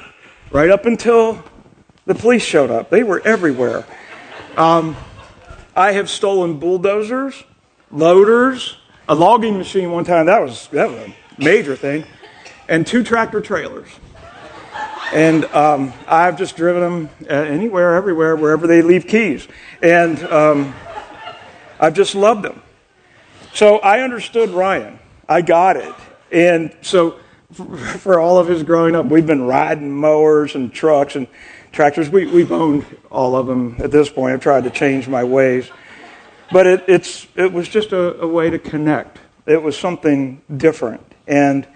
right 0.50 0.70
up 0.70 0.84
until 0.84 1.42
the 2.06 2.14
police 2.14 2.42
showed 2.42 2.70
up. 2.70 2.90
They 2.90 3.04
were 3.04 3.20
everywhere. 3.24 3.86
Um, 4.56 4.96
I 5.76 5.92
have 5.92 6.10
stolen 6.10 6.58
bulldozers, 6.58 7.44
loaders, 7.90 8.76
a 9.08 9.14
logging 9.14 9.58
machine 9.58 9.90
one 9.90 10.04
time. 10.04 10.26
That 10.26 10.42
was 10.42 10.66
that 10.68 10.90
was 10.90 10.98
a 10.98 11.14
major 11.38 11.76
thing, 11.76 12.04
and 12.68 12.86
two 12.86 13.02
tractor 13.04 13.40
trailers. 13.40 13.88
And 15.14 15.44
um, 15.46 15.92
I've 16.08 16.38
just 16.38 16.56
driven 16.56 16.80
them 16.80 17.10
uh, 17.28 17.34
anywhere, 17.34 17.96
everywhere, 17.96 18.34
wherever 18.34 18.66
they 18.66 18.80
leave 18.80 19.06
keys. 19.06 19.46
And 19.82 20.22
um, 20.24 20.74
I've 21.82 21.94
just 21.94 22.14
loved 22.14 22.44
them. 22.44 22.62
So 23.52 23.78
I 23.78 24.00
understood 24.00 24.50
Ryan. 24.50 25.00
I 25.28 25.42
got 25.42 25.76
it. 25.76 25.94
And 26.30 26.74
so 26.80 27.18
for 27.98 28.20
all 28.20 28.38
of 28.38 28.46
his 28.46 28.62
growing 28.62 28.94
up, 28.94 29.06
we've 29.06 29.26
been 29.26 29.42
riding 29.42 29.92
mowers 29.92 30.54
and 30.54 30.72
trucks 30.72 31.16
and 31.16 31.26
tractors. 31.72 32.08
We, 32.08 32.26
we've 32.26 32.52
owned 32.52 32.86
all 33.10 33.34
of 33.34 33.48
them 33.48 33.76
at 33.80 33.90
this 33.90 34.08
point. 34.08 34.32
I've 34.32 34.40
tried 34.40 34.64
to 34.64 34.70
change 34.70 35.08
my 35.08 35.24
ways. 35.24 35.68
But 36.52 36.68
it, 36.68 36.84
it's, 36.86 37.26
it 37.34 37.52
was 37.52 37.68
just 37.68 37.92
a, 37.92 38.20
a 38.20 38.28
way 38.28 38.48
to 38.48 38.60
connect. 38.60 39.18
It 39.44 39.60
was 39.60 39.76
something 39.76 40.40
different. 40.56 41.02
And 41.26 41.66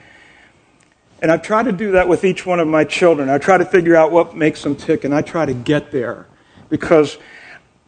and 1.22 1.32
I 1.32 1.38
try 1.38 1.62
to 1.62 1.72
do 1.72 1.92
that 1.92 2.08
with 2.08 2.24
each 2.24 2.44
one 2.44 2.60
of 2.60 2.68
my 2.68 2.84
children. 2.84 3.30
I 3.30 3.38
try 3.38 3.56
to 3.56 3.64
figure 3.64 3.96
out 3.96 4.12
what 4.12 4.36
makes 4.36 4.62
them 4.62 4.76
tick, 4.76 5.04
and 5.04 5.14
I 5.14 5.22
try 5.22 5.46
to 5.46 5.54
get 5.54 5.90
there 5.90 6.26
because 6.68 7.16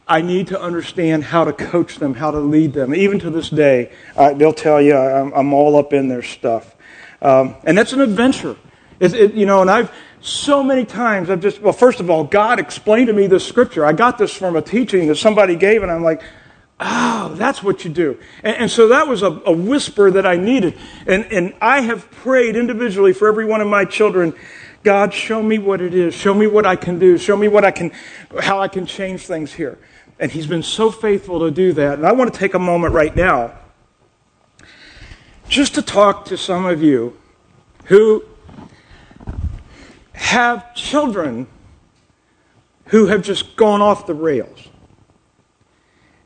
I 0.08 0.22
need 0.22 0.48
to 0.48 0.60
understand 0.60 1.24
how 1.24 1.44
to 1.44 1.52
coach 1.52 1.96
them, 1.96 2.14
how 2.14 2.30
to 2.30 2.38
lead 2.38 2.72
them. 2.72 2.94
Even 2.94 3.18
to 3.20 3.30
this 3.30 3.50
day, 3.50 3.92
uh, 4.16 4.32
they'll 4.32 4.52
tell 4.54 4.80
you 4.80 4.96
I'm, 4.96 5.32
I'm, 5.34 5.52
all 5.52 5.76
up 5.76 5.92
in 5.92 6.08
their 6.08 6.22
stuff. 6.22 6.74
Um, 7.20 7.56
and 7.64 7.76
that's 7.76 7.92
an 7.92 8.00
adventure. 8.00 8.56
It, 9.00 9.12
it, 9.14 9.34
you 9.34 9.44
know, 9.44 9.60
and 9.60 9.70
I've 9.70 9.92
so 10.20 10.62
many 10.62 10.84
times, 10.84 11.30
I've 11.30 11.40
just, 11.40 11.60
well, 11.60 11.72
first 11.72 12.00
of 12.00 12.10
all, 12.10 12.24
God 12.24 12.58
explained 12.58 13.08
to 13.08 13.12
me 13.12 13.26
this 13.26 13.46
scripture. 13.46 13.84
I 13.84 13.92
got 13.92 14.18
this 14.18 14.34
from 14.34 14.56
a 14.56 14.62
teaching 14.62 15.06
that 15.08 15.16
somebody 15.16 15.54
gave, 15.56 15.82
and 15.82 15.92
I'm 15.92 16.02
like, 16.02 16.22
Oh, 16.80 17.34
that's 17.34 17.60
what 17.60 17.84
you 17.84 17.90
do. 17.90 18.20
And, 18.44 18.56
and 18.56 18.70
so 18.70 18.86
that 18.88 19.08
was 19.08 19.22
a, 19.22 19.42
a, 19.46 19.52
whisper 19.52 20.12
that 20.12 20.24
I 20.24 20.36
needed. 20.36 20.78
And, 21.08 21.24
and 21.32 21.54
I 21.60 21.80
have 21.80 22.08
prayed 22.12 22.54
individually 22.54 23.12
for 23.12 23.26
every 23.26 23.44
one 23.44 23.60
of 23.60 23.66
my 23.66 23.84
children 23.84 24.32
God, 24.84 25.12
show 25.12 25.42
me 25.42 25.58
what 25.58 25.80
it 25.80 25.92
is. 25.92 26.14
Show 26.14 26.32
me 26.32 26.46
what 26.46 26.64
I 26.64 26.76
can 26.76 26.98
do. 26.98 27.18
Show 27.18 27.36
me 27.36 27.48
what 27.48 27.64
I 27.64 27.70
can, 27.70 27.90
how 28.40 28.60
I 28.60 28.68
can 28.68 28.86
change 28.86 29.26
things 29.26 29.52
here. 29.52 29.78
And 30.18 30.32
He's 30.32 30.46
been 30.46 30.62
so 30.62 30.90
faithful 30.90 31.40
to 31.40 31.50
do 31.50 31.72
that. 31.74 31.98
And 31.98 32.06
I 32.06 32.12
want 32.12 32.32
to 32.32 32.38
take 32.38 32.54
a 32.54 32.58
moment 32.58 32.94
right 32.94 33.14
now 33.14 33.54
just 35.48 35.74
to 35.76 35.82
talk 35.82 36.26
to 36.26 36.36
some 36.36 36.66
of 36.66 36.82
you 36.82 37.16
who 37.84 38.24
have 40.12 40.74
children 40.74 41.46
who 42.86 43.06
have 43.06 43.22
just 43.22 43.56
gone 43.56 43.80
off 43.80 44.06
the 44.06 44.14
rails. 44.14 44.68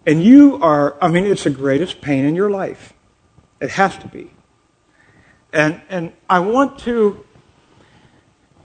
And 0.06 0.22
you 0.22 0.60
are, 0.62 0.96
I 1.02 1.08
mean, 1.08 1.24
it's 1.24 1.44
the 1.44 1.50
greatest 1.50 2.00
pain 2.00 2.24
in 2.24 2.34
your 2.34 2.50
life. 2.50 2.92
It 3.60 3.70
has 3.70 3.96
to 3.98 4.08
be. 4.08 4.30
And, 5.52 5.80
and 5.88 6.12
I 6.28 6.40
want 6.40 6.78
to, 6.80 7.24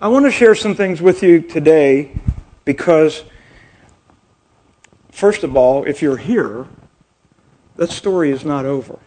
I 0.02 0.08
want 0.08 0.26
to 0.26 0.32
share 0.32 0.56
some 0.56 0.74
things 0.74 1.02
with 1.02 1.22
you 1.22 1.42
today 1.42 2.20
because, 2.66 3.24
first 5.18 5.44
of 5.44 5.58
all, 5.58 5.84
if 5.84 6.04
you're 6.04 6.18
here, 6.18 6.68
that 7.76 7.90
story 7.90 8.30
is 8.30 8.46
not 8.46 8.66
over. 8.66 9.00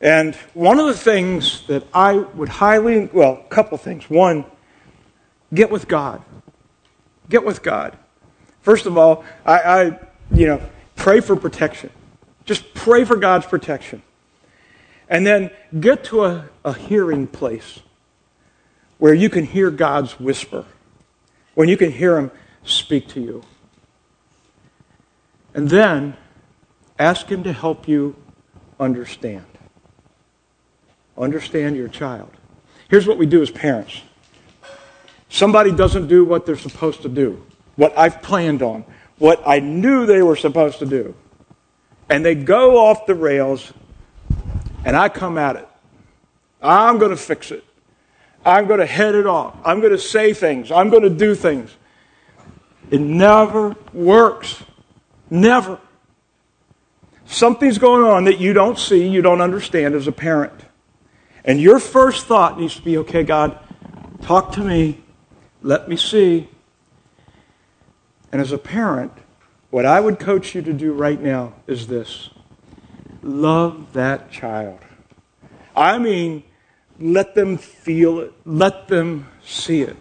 And 0.00 0.34
one 0.54 0.80
of 0.80 0.86
the 0.86 0.94
things 0.94 1.66
that 1.66 1.86
I 1.92 2.14
would 2.14 2.48
highly, 2.48 3.10
well, 3.12 3.44
a 3.44 3.48
couple 3.50 3.76
things. 3.76 4.08
One, 4.08 4.46
get 5.52 5.70
with 5.70 5.86
God. 5.86 6.22
Get 7.28 7.44
with 7.44 7.62
God. 7.62 7.96
First 8.62 8.86
of 8.86 8.96
all, 8.96 9.22
I, 9.44 9.58
I 9.58 9.84
you 10.32 10.46
know, 10.46 10.62
pray 10.96 11.20
for 11.20 11.36
protection. 11.36 11.90
Just 12.46 12.72
pray 12.72 13.04
for 13.04 13.16
God's 13.16 13.46
protection. 13.46 14.02
And 15.10 15.26
then 15.26 15.50
get 15.78 16.04
to 16.04 16.24
a, 16.24 16.48
a 16.64 16.72
hearing 16.72 17.26
place 17.26 17.80
where 18.96 19.12
you 19.12 19.28
can 19.28 19.44
hear 19.44 19.70
God's 19.70 20.18
whisper, 20.18 20.64
when 21.54 21.68
you 21.68 21.76
can 21.76 21.92
hear 21.92 22.16
Him 22.16 22.30
speak 22.64 23.08
to 23.08 23.20
you. 23.20 23.44
And 25.54 25.68
then 25.68 26.16
ask 26.98 27.26
Him 27.26 27.42
to 27.44 27.52
help 27.52 27.86
you 27.88 28.16
understand. 28.80 29.46
Understand 31.16 31.76
your 31.76 31.88
child. 31.88 32.30
Here's 32.88 33.06
what 33.06 33.18
we 33.18 33.26
do 33.26 33.42
as 33.42 33.50
parents 33.50 34.02
somebody 35.28 35.72
doesn't 35.72 36.08
do 36.08 36.24
what 36.24 36.44
they're 36.44 36.58
supposed 36.58 37.02
to 37.02 37.08
do, 37.08 37.42
what 37.76 37.96
I've 37.96 38.20
planned 38.20 38.62
on, 38.62 38.84
what 39.18 39.42
I 39.46 39.60
knew 39.60 40.04
they 40.04 40.22
were 40.22 40.36
supposed 40.36 40.78
to 40.80 40.86
do. 40.86 41.14
And 42.10 42.22
they 42.22 42.34
go 42.34 42.76
off 42.76 43.06
the 43.06 43.14
rails, 43.14 43.72
and 44.84 44.94
I 44.94 45.08
come 45.08 45.38
at 45.38 45.56
it. 45.56 45.68
I'm 46.60 46.98
going 46.98 47.12
to 47.12 47.16
fix 47.16 47.50
it. 47.50 47.64
I'm 48.44 48.66
going 48.66 48.80
to 48.80 48.86
head 48.86 49.14
it 49.14 49.26
off. 49.26 49.56
I'm 49.64 49.80
going 49.80 49.92
to 49.92 49.98
say 49.98 50.34
things. 50.34 50.70
I'm 50.70 50.90
going 50.90 51.04
to 51.04 51.10
do 51.10 51.34
things. 51.34 51.74
It 52.90 53.00
never 53.00 53.74
works. 53.92 54.62
Never. 55.32 55.78
Something's 57.24 57.78
going 57.78 58.04
on 58.04 58.24
that 58.24 58.38
you 58.38 58.52
don't 58.52 58.78
see, 58.78 59.08
you 59.08 59.22
don't 59.22 59.40
understand 59.40 59.94
as 59.94 60.06
a 60.06 60.12
parent. 60.12 60.66
And 61.42 61.58
your 61.58 61.78
first 61.78 62.26
thought 62.26 62.60
needs 62.60 62.76
to 62.76 62.82
be 62.82 62.98
okay, 62.98 63.22
God, 63.22 63.58
talk 64.20 64.52
to 64.52 64.60
me. 64.60 65.02
Let 65.62 65.88
me 65.88 65.96
see. 65.96 66.50
And 68.30 68.42
as 68.42 68.52
a 68.52 68.58
parent, 68.58 69.10
what 69.70 69.86
I 69.86 70.00
would 70.00 70.18
coach 70.18 70.54
you 70.54 70.60
to 70.60 70.72
do 70.74 70.92
right 70.92 71.18
now 71.18 71.54
is 71.66 71.86
this 71.86 72.28
love 73.22 73.94
that 73.94 74.30
child. 74.30 74.80
I 75.74 75.98
mean, 75.98 76.42
let 77.00 77.34
them 77.34 77.56
feel 77.56 78.18
it, 78.20 78.34
let 78.44 78.88
them 78.88 79.28
see 79.42 79.80
it. 79.80 79.96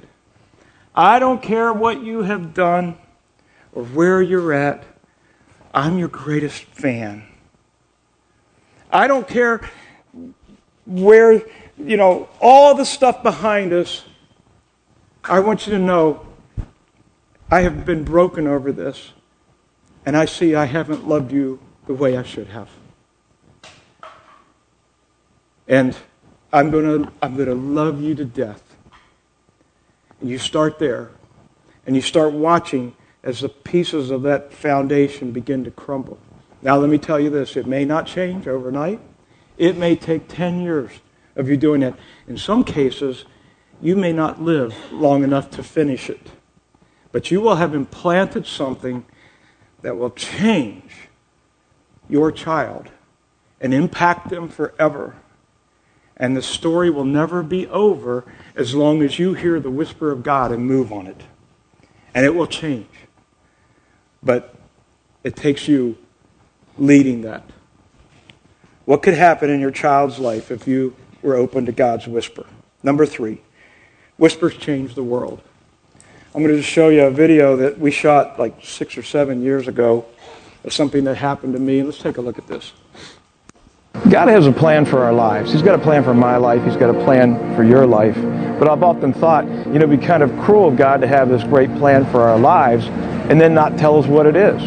I 0.93 1.19
don't 1.19 1.41
care 1.41 1.71
what 1.71 2.03
you 2.03 2.23
have 2.23 2.53
done 2.53 2.97
or 3.71 3.85
where 3.85 4.21
you're 4.21 4.51
at, 4.51 4.83
I'm 5.73 5.97
your 5.97 6.09
greatest 6.09 6.63
fan. 6.63 7.23
I 8.91 9.07
don't 9.07 9.27
care 9.27 9.61
where, 10.85 11.41
you 11.77 11.97
know, 11.97 12.27
all 12.41 12.75
the 12.75 12.85
stuff 12.85 13.23
behind 13.23 13.71
us. 13.71 14.03
I 15.23 15.39
want 15.39 15.65
you 15.67 15.73
to 15.73 15.79
know 15.79 16.25
I 17.49 17.61
have 17.61 17.85
been 17.85 18.03
broken 18.03 18.47
over 18.47 18.71
this, 18.71 19.13
and 20.05 20.17
I 20.17 20.25
see 20.25 20.55
I 20.55 20.65
haven't 20.65 21.07
loved 21.07 21.31
you 21.31 21.59
the 21.85 21.93
way 21.93 22.17
I 22.17 22.23
should 22.23 22.47
have. 22.47 22.69
And 25.67 25.95
I'm 26.51 26.69
going 26.69 27.03
to 27.03 27.11
I'm 27.21 27.35
going 27.35 27.47
to 27.47 27.55
love 27.55 28.01
you 28.01 28.13
to 28.15 28.25
death. 28.25 28.63
And 30.19 30.29
you 30.29 30.37
start 30.37 30.79
there, 30.79 31.11
and 31.85 31.95
you 31.95 32.01
start 32.01 32.33
watching 32.33 32.95
as 33.23 33.41
the 33.41 33.49
pieces 33.49 34.09
of 34.09 34.23
that 34.23 34.51
foundation 34.51 35.31
begin 35.31 35.63
to 35.63 35.71
crumble. 35.71 36.17
Now, 36.61 36.77
let 36.77 36.89
me 36.89 36.97
tell 36.97 37.19
you 37.19 37.29
this 37.29 37.55
it 37.55 37.67
may 37.67 37.85
not 37.85 38.07
change 38.07 38.47
overnight, 38.47 38.99
it 39.57 39.77
may 39.77 39.95
take 39.95 40.27
10 40.27 40.61
years 40.61 40.91
of 41.35 41.49
you 41.49 41.57
doing 41.57 41.83
it. 41.83 41.95
In 42.27 42.37
some 42.37 42.63
cases, 42.63 43.25
you 43.81 43.95
may 43.95 44.13
not 44.13 44.41
live 44.41 44.75
long 44.91 45.23
enough 45.23 45.49
to 45.51 45.63
finish 45.63 46.09
it. 46.09 46.31
But 47.11 47.31
you 47.31 47.41
will 47.41 47.55
have 47.55 47.75
implanted 47.75 48.45
something 48.45 49.05
that 49.81 49.97
will 49.97 50.11
change 50.11 51.09
your 52.09 52.31
child 52.31 52.89
and 53.59 53.73
impact 53.73 54.29
them 54.29 54.49
forever. 54.49 55.15
And 56.15 56.37
the 56.37 56.41
story 56.41 56.89
will 56.89 57.05
never 57.05 57.41
be 57.41 57.67
over 57.67 58.25
as 58.55 58.75
long 58.75 59.01
as 59.01 59.17
you 59.17 59.33
hear 59.33 59.59
the 59.59 59.71
whisper 59.71 60.11
of 60.11 60.23
God 60.23 60.51
and 60.51 60.65
move 60.65 60.91
on 60.91 61.07
it. 61.07 61.21
And 62.13 62.25
it 62.25 62.35
will 62.35 62.47
change. 62.47 62.87
But 64.23 64.55
it 65.23 65.35
takes 65.35 65.67
you 65.67 65.97
leading 66.77 67.21
that. 67.21 67.43
What 68.85 69.03
could 69.03 69.13
happen 69.13 69.49
in 69.49 69.59
your 69.59 69.71
child's 69.71 70.19
life 70.19 70.51
if 70.51 70.67
you 70.67 70.95
were 71.21 71.35
open 71.35 71.65
to 71.65 71.71
God's 71.71 72.07
whisper? 72.07 72.45
Number 72.83 73.05
three, 73.05 73.41
whispers 74.17 74.57
change 74.57 74.95
the 74.95 75.03
world. 75.03 75.41
I'm 76.33 76.41
going 76.41 76.55
to 76.55 76.61
just 76.61 76.69
show 76.69 76.89
you 76.89 77.03
a 77.03 77.11
video 77.11 77.57
that 77.57 77.77
we 77.77 77.91
shot 77.91 78.39
like 78.39 78.63
six 78.63 78.97
or 78.97 79.03
seven 79.03 79.43
years 79.43 79.67
ago 79.67 80.05
of 80.63 80.73
something 80.73 81.03
that 81.03 81.15
happened 81.15 81.53
to 81.53 81.59
me. 81.59 81.83
Let's 81.83 81.99
take 81.99 82.17
a 82.17 82.21
look 82.21 82.37
at 82.37 82.47
this. 82.47 82.73
God 84.09 84.29
has 84.29 84.47
a 84.47 84.51
plan 84.51 84.85
for 84.85 85.03
our 85.03 85.13
lives. 85.13 85.51
He's 85.51 85.61
got 85.61 85.75
a 85.75 85.83
plan 85.83 86.03
for 86.03 86.13
my 86.13 86.37
life. 86.37 86.63
He's 86.63 86.77
got 86.77 86.89
a 86.89 87.03
plan 87.03 87.55
for 87.55 87.63
your 87.63 87.85
life. 87.85 88.15
But 88.57 88.67
I've 88.69 88.83
often 88.83 89.13
thought, 89.13 89.45
you 89.45 89.73
know, 89.73 89.85
it'd 89.85 89.99
be 89.99 90.05
kind 90.05 90.23
of 90.23 90.31
cruel 90.39 90.69
of 90.69 90.77
God 90.77 91.01
to 91.01 91.07
have 91.07 91.29
this 91.29 91.43
great 91.43 91.73
plan 91.75 92.05
for 92.05 92.21
our 92.21 92.39
lives 92.39 92.87
and 93.29 93.39
then 93.39 93.53
not 93.53 93.77
tell 93.77 93.97
us 93.97 94.07
what 94.07 94.25
it 94.25 94.35
is. 94.35 94.61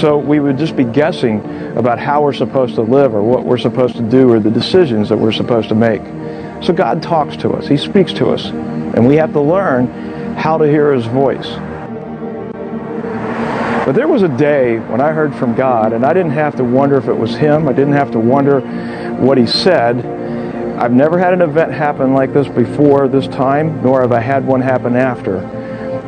So 0.00 0.18
we 0.18 0.38
would 0.40 0.56
just 0.56 0.76
be 0.76 0.84
guessing 0.84 1.40
about 1.76 1.98
how 1.98 2.22
we're 2.22 2.32
supposed 2.32 2.76
to 2.76 2.82
live 2.82 3.14
or 3.14 3.22
what 3.22 3.44
we're 3.44 3.58
supposed 3.58 3.96
to 3.96 4.02
do 4.02 4.30
or 4.32 4.38
the 4.38 4.50
decisions 4.50 5.08
that 5.08 5.16
we're 5.16 5.32
supposed 5.32 5.68
to 5.70 5.74
make. 5.74 6.02
So 6.62 6.72
God 6.72 7.02
talks 7.02 7.36
to 7.38 7.50
us. 7.50 7.66
He 7.66 7.76
speaks 7.76 8.12
to 8.14 8.30
us. 8.30 8.46
And 8.46 9.06
we 9.06 9.16
have 9.16 9.32
to 9.32 9.40
learn 9.40 9.86
how 10.36 10.58
to 10.58 10.64
hear 10.66 10.92
His 10.92 11.06
voice. 11.06 11.46
But 13.86 13.92
there 13.92 14.08
was 14.08 14.22
a 14.22 14.28
day 14.28 14.78
when 14.78 15.00
I 15.00 15.12
heard 15.12 15.34
from 15.34 15.54
God, 15.54 15.92
and 15.92 16.04
I 16.04 16.12
didn't 16.12 16.32
have 16.32 16.56
to 16.56 16.64
wonder 16.64 16.96
if 16.96 17.08
it 17.08 17.16
was 17.16 17.36
Him. 17.36 17.68
I 17.68 17.72
didn't 17.72 17.94
have 17.94 18.10
to 18.12 18.18
wonder 18.18 18.60
what 19.20 19.38
He 19.38 19.46
said. 19.46 20.04
I've 20.78 20.92
never 20.92 21.18
had 21.18 21.32
an 21.34 21.42
event 21.42 21.72
happen 21.72 22.14
like 22.14 22.32
this 22.32 22.48
before 22.48 23.06
this 23.08 23.26
time, 23.28 23.82
nor 23.82 24.00
have 24.00 24.12
I 24.12 24.20
had 24.20 24.46
one 24.46 24.60
happen 24.60 24.96
after. 24.96 25.40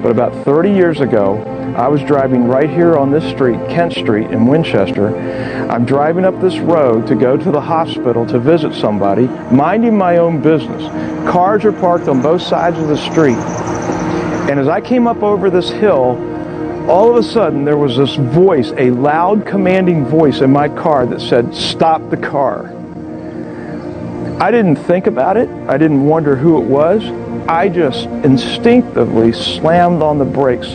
But 0.02 0.10
about 0.10 0.44
30 0.44 0.70
years 0.72 1.00
ago, 1.00 1.51
I 1.76 1.88
was 1.88 2.02
driving 2.02 2.44
right 2.44 2.68
here 2.68 2.96
on 2.96 3.10
this 3.10 3.24
street, 3.32 3.58
Kent 3.68 3.94
Street 3.94 4.30
in 4.30 4.46
Winchester. 4.46 5.16
I'm 5.70 5.84
driving 5.84 6.24
up 6.24 6.38
this 6.40 6.58
road 6.58 7.06
to 7.06 7.14
go 7.14 7.36
to 7.36 7.50
the 7.50 7.60
hospital 7.60 8.26
to 8.26 8.38
visit 8.38 8.74
somebody, 8.74 9.26
minding 9.50 9.96
my 9.96 10.18
own 10.18 10.42
business. 10.42 10.82
Cars 11.30 11.64
are 11.64 11.72
parked 11.72 12.08
on 12.08 12.20
both 12.20 12.42
sides 12.42 12.78
of 12.78 12.88
the 12.88 12.96
street. 12.96 13.38
And 14.50 14.60
as 14.60 14.68
I 14.68 14.80
came 14.80 15.06
up 15.06 15.22
over 15.22 15.48
this 15.48 15.70
hill, 15.70 16.18
all 16.90 17.10
of 17.10 17.16
a 17.16 17.22
sudden 17.22 17.64
there 17.64 17.78
was 17.78 17.96
this 17.96 18.16
voice, 18.16 18.72
a 18.76 18.90
loud 18.90 19.46
commanding 19.46 20.04
voice 20.04 20.40
in 20.40 20.50
my 20.50 20.68
car 20.68 21.06
that 21.06 21.20
said, 21.20 21.54
Stop 21.54 22.10
the 22.10 22.16
car. 22.16 22.66
I 24.40 24.50
didn't 24.50 24.76
think 24.76 25.06
about 25.06 25.36
it. 25.36 25.48
I 25.68 25.78
didn't 25.78 26.04
wonder 26.04 26.34
who 26.34 26.60
it 26.60 26.64
was. 26.64 27.04
I 27.48 27.68
just 27.68 28.06
instinctively 28.06 29.32
slammed 29.32 30.02
on 30.02 30.18
the 30.18 30.24
brakes. 30.24 30.68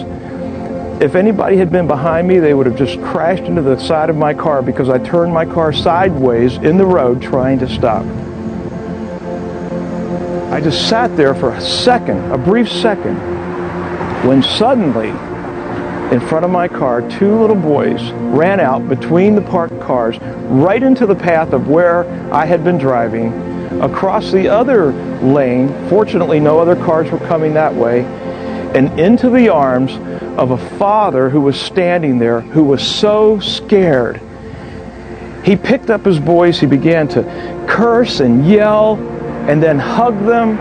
If 0.99 1.13
anybody 1.13 1.57
had 1.57 1.71
been 1.71 1.85
behind 1.85 2.27
me, 2.27 2.39
they 2.39 2.55
would 2.55 2.65
have 2.65 2.75
just 2.75 2.99
crashed 3.03 3.43
into 3.43 3.61
the 3.61 3.77
side 3.77 4.09
of 4.09 4.15
my 4.15 4.33
car 4.33 4.63
because 4.63 4.89
I 4.89 4.97
turned 4.97 5.31
my 5.31 5.45
car 5.45 5.71
sideways 5.71 6.55
in 6.55 6.77
the 6.77 6.87
road 6.87 7.21
trying 7.21 7.59
to 7.59 7.69
stop. 7.69 8.03
I 10.51 10.59
just 10.59 10.89
sat 10.89 11.15
there 11.15 11.35
for 11.35 11.51
a 11.53 11.61
second, 11.61 12.31
a 12.31 12.37
brief 12.37 12.67
second, 12.71 13.15
when 14.25 14.41
suddenly 14.41 15.09
in 16.11 16.19
front 16.19 16.45
of 16.45 16.49
my 16.49 16.67
car, 16.67 17.07
two 17.07 17.39
little 17.39 17.55
boys 17.55 18.11
ran 18.11 18.59
out 18.59 18.89
between 18.89 19.35
the 19.35 19.41
parked 19.41 19.79
cars 19.79 20.17
right 20.49 20.81
into 20.81 21.05
the 21.05 21.13
path 21.13 21.53
of 21.53 21.67
where 21.67 22.07
I 22.33 22.45
had 22.45 22.63
been 22.63 22.79
driving, 22.79 23.33
across 23.81 24.31
the 24.31 24.47
other 24.47 24.93
lane. 25.21 25.67
Fortunately, 25.89 26.39
no 26.39 26.59
other 26.59 26.75
cars 26.75 27.11
were 27.11 27.19
coming 27.19 27.53
that 27.53 27.75
way, 27.75 28.01
and 28.75 28.99
into 28.99 29.29
the 29.29 29.49
arms 29.49 29.93
of 30.37 30.51
a 30.51 30.57
father 30.77 31.29
who 31.29 31.41
was 31.41 31.59
standing 31.59 32.19
there 32.19 32.41
who 32.41 32.63
was 32.63 32.85
so 32.85 33.39
scared. 33.39 34.21
He 35.43 35.55
picked 35.55 35.89
up 35.89 36.03
his 36.03 36.19
boys, 36.19 36.59
he 36.59 36.65
began 36.65 37.07
to 37.09 37.23
curse 37.67 38.19
and 38.19 38.47
yell, 38.47 38.97
and 39.47 39.63
then 39.63 39.79
hug 39.79 40.19
them, 40.25 40.57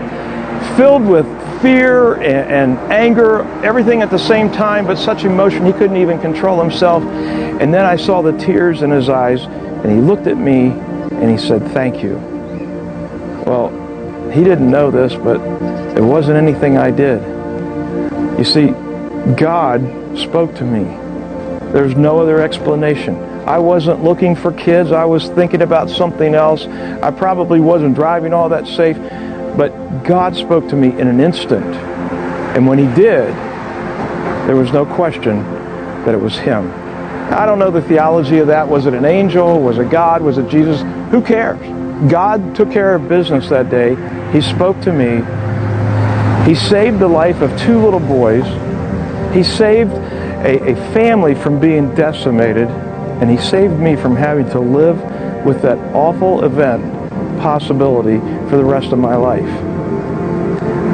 filled 0.77 1.05
with 1.05 1.25
fear 1.61 2.15
and, 2.15 2.77
and, 2.77 2.91
anger, 2.91 3.41
everything 3.63 4.01
at 4.01 4.09
the 4.09 4.19
same 4.19 4.51
time, 4.51 4.85
but 4.85 4.97
such 4.97 5.23
emotion 5.23 5.65
he 5.65 5.73
couldn't 5.73 5.97
even 5.97 6.19
control 6.21 6.61
himself. 6.61 7.03
And 7.03 7.73
then 7.73 7.85
I 7.85 7.95
saw 7.95 8.21
the 8.21 8.37
tears 8.37 8.81
in 8.81 8.91
his 8.91 9.09
eyes, 9.09 9.43
and 9.43 9.91
he 9.91 9.99
looked 9.99 10.27
at 10.27 10.37
me 10.37 10.69
and 10.69 11.29
he 11.29 11.37
said, 11.37 11.67
Thank 11.71 12.03
you. 12.03 12.15
Well, 13.45 13.69
he 14.31 14.43
didn't 14.43 14.69
know 14.69 14.91
this, 14.91 15.15
but 15.15 15.41
it 15.97 16.03
wasn't 16.03 16.37
anything 16.37 16.77
I 16.77 16.91
did. 16.91 17.36
You 18.37 18.43
see, 18.43 18.67
God 19.35 19.81
spoke 20.17 20.53
to 20.55 20.63
me. 20.63 20.83
There's 21.71 21.95
no 21.95 22.19
other 22.19 22.41
explanation. 22.41 23.15
I 23.47 23.57
wasn't 23.57 24.03
looking 24.03 24.35
for 24.35 24.51
kids. 24.51 24.91
I 24.91 25.05
was 25.05 25.29
thinking 25.29 25.61
about 25.61 25.89
something 25.89 26.35
else. 26.35 26.65
I 26.65 27.11
probably 27.11 27.59
wasn't 27.59 27.95
driving 27.95 28.33
all 28.33 28.49
that 28.49 28.67
safe. 28.67 28.97
But 29.57 30.03
God 30.03 30.35
spoke 30.35 30.69
to 30.69 30.75
me 30.75 30.89
in 30.99 31.07
an 31.07 31.19
instant. 31.19 31.65
And 32.55 32.67
when 32.67 32.77
He 32.77 32.85
did, 32.93 33.33
there 34.47 34.55
was 34.55 34.71
no 34.71 34.85
question 34.85 35.43
that 36.05 36.13
it 36.13 36.21
was 36.21 36.37
Him. 36.37 36.71
I 37.31 37.45
don't 37.45 37.59
know 37.59 37.71
the 37.71 37.81
theology 37.81 38.37
of 38.37 38.47
that. 38.47 38.67
Was 38.67 38.85
it 38.85 38.93
an 38.93 39.03
angel? 39.03 39.59
Was 39.59 39.79
it 39.79 39.89
God? 39.89 40.21
Was 40.21 40.37
it 40.37 40.47
Jesus? 40.47 40.81
Who 41.11 41.21
cares? 41.21 41.59
God 42.09 42.55
took 42.55 42.71
care 42.71 42.95
of 42.95 43.09
business 43.09 43.49
that 43.49 43.69
day. 43.69 43.95
He 44.31 44.41
spoke 44.41 44.79
to 44.81 44.93
me. 44.93 45.21
He 46.47 46.55
saved 46.55 46.99
the 46.99 47.09
life 47.09 47.41
of 47.41 47.49
two 47.59 47.77
little 47.77 47.99
boys. 47.99 48.45
He 49.35 49.43
saved 49.43 49.91
a, 49.91 50.71
a 50.71 50.75
family 50.93 51.35
from 51.35 51.59
being 51.59 51.93
decimated. 51.93 52.69
And 52.69 53.29
He 53.29 53.37
saved 53.37 53.77
me 53.77 53.97
from 53.97 54.15
having 54.15 54.49
to 54.51 54.59
live 54.61 54.95
with 55.45 55.61
that 55.63 55.77
awful 55.93 56.45
event 56.45 56.81
possibility 57.41 58.19
for 58.49 58.55
the 58.55 58.63
rest 58.63 58.93
of 58.93 58.99
my 58.99 59.17
life. 59.17 59.43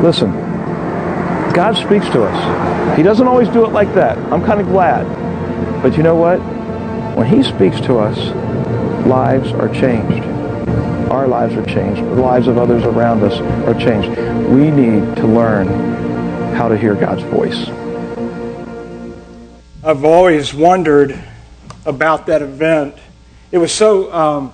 Listen, 0.01 0.31
God 1.53 1.77
speaks 1.77 2.07
to 2.07 2.23
us. 2.23 2.97
He 2.97 3.03
doesn't 3.03 3.27
always 3.27 3.47
do 3.49 3.63
it 3.63 3.73
like 3.73 3.93
that. 3.93 4.17
I'm 4.33 4.43
kind 4.43 4.59
of 4.59 4.65
glad. 4.67 5.05
But 5.83 5.95
you 5.97 6.01
know 6.01 6.15
what? 6.15 6.37
When 7.15 7.27
He 7.27 7.43
speaks 7.43 7.79
to 7.81 7.99
us, 7.99 8.17
lives 9.05 9.51
are 9.51 9.69
changed. 9.69 10.32
Our 11.13 11.27
lives 11.27 11.53
are 11.53 11.65
changed. 11.67 12.01
The 12.01 12.15
lives 12.15 12.47
of 12.47 12.57
others 12.57 12.85
around 12.85 13.21
us 13.21 13.39
are 13.67 13.79
changed. 13.79 14.09
We 14.49 14.71
need 14.71 15.15
to 15.17 15.27
learn 15.27 15.67
how 16.55 16.67
to 16.67 16.75
hear 16.75 16.95
God's 16.95 17.21
voice. 17.21 17.69
I've 19.83 20.03
always 20.03 20.55
wondered 20.55 21.23
about 21.85 22.25
that 22.25 22.41
event. 22.41 22.95
It 23.51 23.59
was 23.59 23.71
so 23.71 24.11
um, 24.11 24.53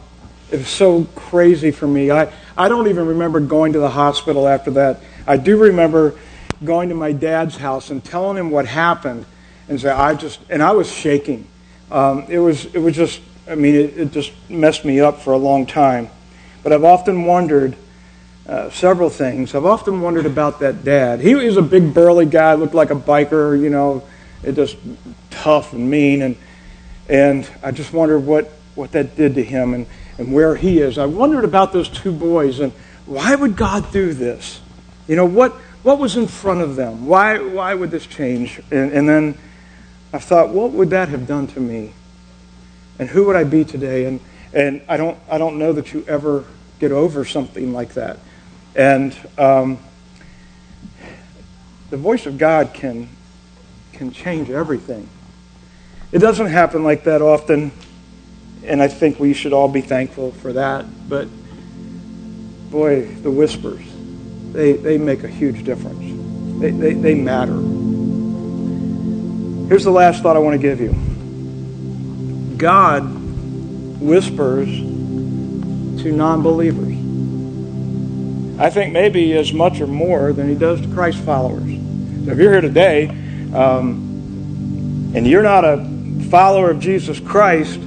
it 0.52 0.58
was 0.58 0.68
so 0.68 1.06
crazy 1.16 1.72
for 1.72 1.88
me. 1.88 2.12
I, 2.12 2.30
I 2.58 2.68
don't 2.68 2.90
even 2.90 3.08
remember 3.08 3.40
going 3.40 3.72
to 3.72 3.80
the 3.80 3.90
hospital 3.90 4.46
after 4.46 4.72
that. 4.72 5.00
I 5.26 5.38
do 5.38 5.56
remember 5.56 6.20
going 6.66 6.90
to 6.90 6.96
my 6.96 7.14
dad's 7.14 7.56
house 7.56 7.90
and 7.90 8.04
telling 8.04 8.36
him 8.36 8.52
what 8.52 8.66
happened 8.66 9.26
and 9.70 9.80
say 9.80 9.92
I 9.92 10.14
just 10.14 10.42
and 10.50 10.62
I 10.62 10.72
was 10.72 10.92
shaking. 10.92 11.48
Um, 11.90 12.26
it 12.28 12.40
was 12.40 12.66
it 12.76 12.80
was 12.80 12.98
just 12.98 13.22
I 13.50 13.56
mean 13.56 13.76
it, 13.76 13.98
it, 13.98 14.12
just 14.12 14.34
messed 14.50 14.84
me 14.84 15.00
up 15.00 15.22
for 15.22 15.32
a 15.32 15.38
long 15.38 15.66
time. 15.66 16.10
But 16.70 16.76
I've 16.76 16.84
often 16.84 17.26
wondered 17.26 17.76
uh, 18.48 18.70
several 18.70 19.10
things. 19.10 19.56
I've 19.56 19.66
often 19.66 20.02
wondered 20.02 20.28
about 20.28 20.60
that 20.60 20.84
dad. 20.84 21.20
He 21.20 21.34
was 21.34 21.58
a 21.58 21.64
big 21.64 21.96
burly 21.96 22.28
guy, 22.28 22.54
looked 22.54 22.76
like 22.76 22.92
a 22.92 22.96
biker, 22.96 23.60
you 23.60 23.72
know, 23.72 24.04
just 24.44 24.78
tough 25.32 25.74
and 25.74 25.90
mean 25.90 26.22
and 26.22 26.38
and 27.08 27.50
I 27.64 27.72
just 27.72 27.92
wondered 27.92 28.20
what 28.20 28.52
what 28.76 28.92
that 28.92 29.16
did 29.16 29.34
to 29.34 29.44
him 29.44 29.74
and 29.74 29.88
and 30.20 30.32
where 30.32 30.56
he 30.56 30.78
is. 30.80 31.00
I 31.00 31.08
wondered 31.08 31.44
about 31.44 31.74
those 31.74 31.90
two 31.90 32.12
boys 32.12 32.60
and 32.60 32.72
why 33.08 33.34
would 33.34 33.56
God 33.56 33.92
do 33.92 34.14
this? 34.14 34.62
You 35.08 35.16
know, 35.16 35.26
what, 35.26 35.54
what 35.82 35.98
was 35.98 36.18
in 36.18 36.28
front 36.28 36.62
of 36.62 36.76
them? 36.76 37.08
Why, 37.08 37.40
why 37.40 37.74
would 37.74 37.90
this 37.90 38.06
change? 38.06 38.62
And, 38.70 38.92
and 38.92 39.10
then 39.10 39.40
I 40.14 40.20
thought, 40.20 40.50
what 40.50 40.70
would 40.74 40.92
that 40.92 41.10
have 41.10 41.26
done 41.26 41.48
to 41.48 41.60
me? 41.60 41.94
And 43.00 43.10
who 43.10 43.26
would 43.26 43.36
I 43.36 43.44
be 43.44 43.66
today? 43.66 44.06
And, 44.06 44.20
and 44.54 44.84
I, 44.88 44.98
don't, 44.98 45.18
I 45.32 45.40
don't 45.40 45.58
know 45.58 45.74
that 45.74 45.94
you 45.94 46.06
ever 46.08 46.46
get 46.80 46.92
over 46.92 47.26
something 47.26 47.74
like 47.74 47.94
that. 47.94 48.20
And 48.76 49.16
um, 49.38 49.78
the 51.90 51.98
voice 51.98 52.26
of 52.26 52.38
God 52.38 52.74
can, 52.74 53.10
can 53.94 54.12
change 54.12 54.50
everything. 54.50 55.10
It 56.12 56.20
doesn't 56.20 56.48
happen 56.48 56.84
like 56.84 57.04
that 57.04 57.22
often, 57.22 57.72
and 58.64 58.82
I 58.82 58.88
think 58.88 59.20
we 59.20 59.34
should 59.34 59.54
all 59.54 59.68
be 59.68 59.82
thankful 59.82 60.32
for 60.32 60.54
that. 60.54 60.86
But 61.08 61.28
boy, 62.72 63.06
the 63.06 63.32
whispers, 63.32 63.84
they, 64.52 64.74
they 64.74 64.98
make 64.98 65.24
a 65.24 65.28
huge 65.28 65.64
difference. 65.64 66.62
They, 66.62 66.72
they, 66.72 66.94
they 66.94 67.16
matter. 67.16 67.54
Here's 69.68 69.84
the 69.84 69.92
last 69.92 70.24
thought 70.24 70.36
I 70.36 70.40
want 70.40 70.60
to 70.60 70.62
give 70.62 70.82
you 70.82 70.96
God 72.58 73.04
whispers 74.02 74.89
to 76.04 76.12
non 76.12 76.42
believers. 76.42 76.96
I 78.60 78.70
think 78.70 78.92
maybe 78.92 79.38
as 79.38 79.54
much 79.54 79.80
or 79.80 79.88
more 79.88 80.34
than 80.34 80.50
he 80.50 80.56
does 80.56 80.82
to 80.82 80.88
Christ 80.90 81.20
followers. 81.20 81.64
So 81.64 82.32
if 82.32 82.38
you're 82.38 82.52
here 82.52 82.62
today 82.62 83.08
um, 83.54 85.14
and 85.16 85.26
you're 85.26 85.44
not 85.44 85.64
a 85.64 85.86
follower 86.30 86.70
of 86.70 86.80
Jesus 86.80 87.20
Christ, 87.20 87.80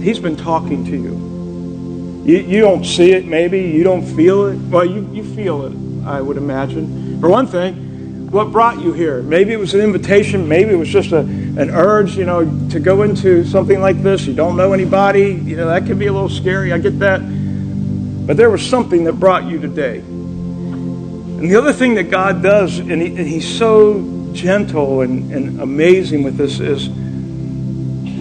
he's 0.00 0.20
been 0.20 0.36
talking 0.36 0.84
to 0.84 0.90
you. 0.92 2.24
you. 2.24 2.38
You 2.38 2.60
don't 2.60 2.84
see 2.84 3.12
it, 3.12 3.26
maybe. 3.26 3.60
You 3.60 3.82
don't 3.82 4.04
feel 4.04 4.46
it. 4.46 4.56
Well, 4.56 4.84
you, 4.84 5.10
you 5.12 5.24
feel 5.34 5.66
it, 5.66 6.06
I 6.06 6.20
would 6.20 6.36
imagine. 6.36 7.20
For 7.20 7.28
one 7.28 7.48
thing, 7.48 8.30
what 8.30 8.52
brought 8.52 8.80
you 8.80 8.92
here? 8.92 9.22
Maybe 9.22 9.52
it 9.52 9.58
was 9.58 9.74
an 9.74 9.80
invitation. 9.80 10.48
Maybe 10.48 10.70
it 10.70 10.76
was 10.76 10.88
just 10.88 11.10
a, 11.12 11.20
an 11.58 11.70
urge, 11.70 12.16
you 12.16 12.24
know, 12.24 12.44
to 12.70 12.78
go 12.78 13.02
into 13.02 13.44
something 13.44 13.80
like 13.80 14.00
this. 14.00 14.26
You 14.26 14.32
don't 14.32 14.56
know 14.56 14.72
anybody. 14.72 15.32
You 15.32 15.56
know, 15.56 15.66
that 15.66 15.86
can 15.86 15.98
be 15.98 16.06
a 16.06 16.12
little 16.12 16.28
scary. 16.28 16.72
I 16.72 16.78
get 16.78 17.00
that. 17.00 17.20
But 17.20 18.36
there 18.36 18.48
was 18.48 18.64
something 18.64 19.04
that 19.04 19.14
brought 19.14 19.44
you 19.44 19.60
today. 19.60 19.98
And 19.98 21.50
the 21.50 21.56
other 21.56 21.72
thing 21.72 21.94
that 21.96 22.10
God 22.10 22.44
does, 22.44 22.78
and, 22.78 23.02
he, 23.02 23.08
and 23.08 23.26
He's 23.26 23.58
so 23.58 24.30
gentle 24.32 25.00
and, 25.00 25.32
and 25.32 25.60
amazing 25.60 26.22
with 26.22 26.36
this, 26.36 26.60
is 26.60 26.86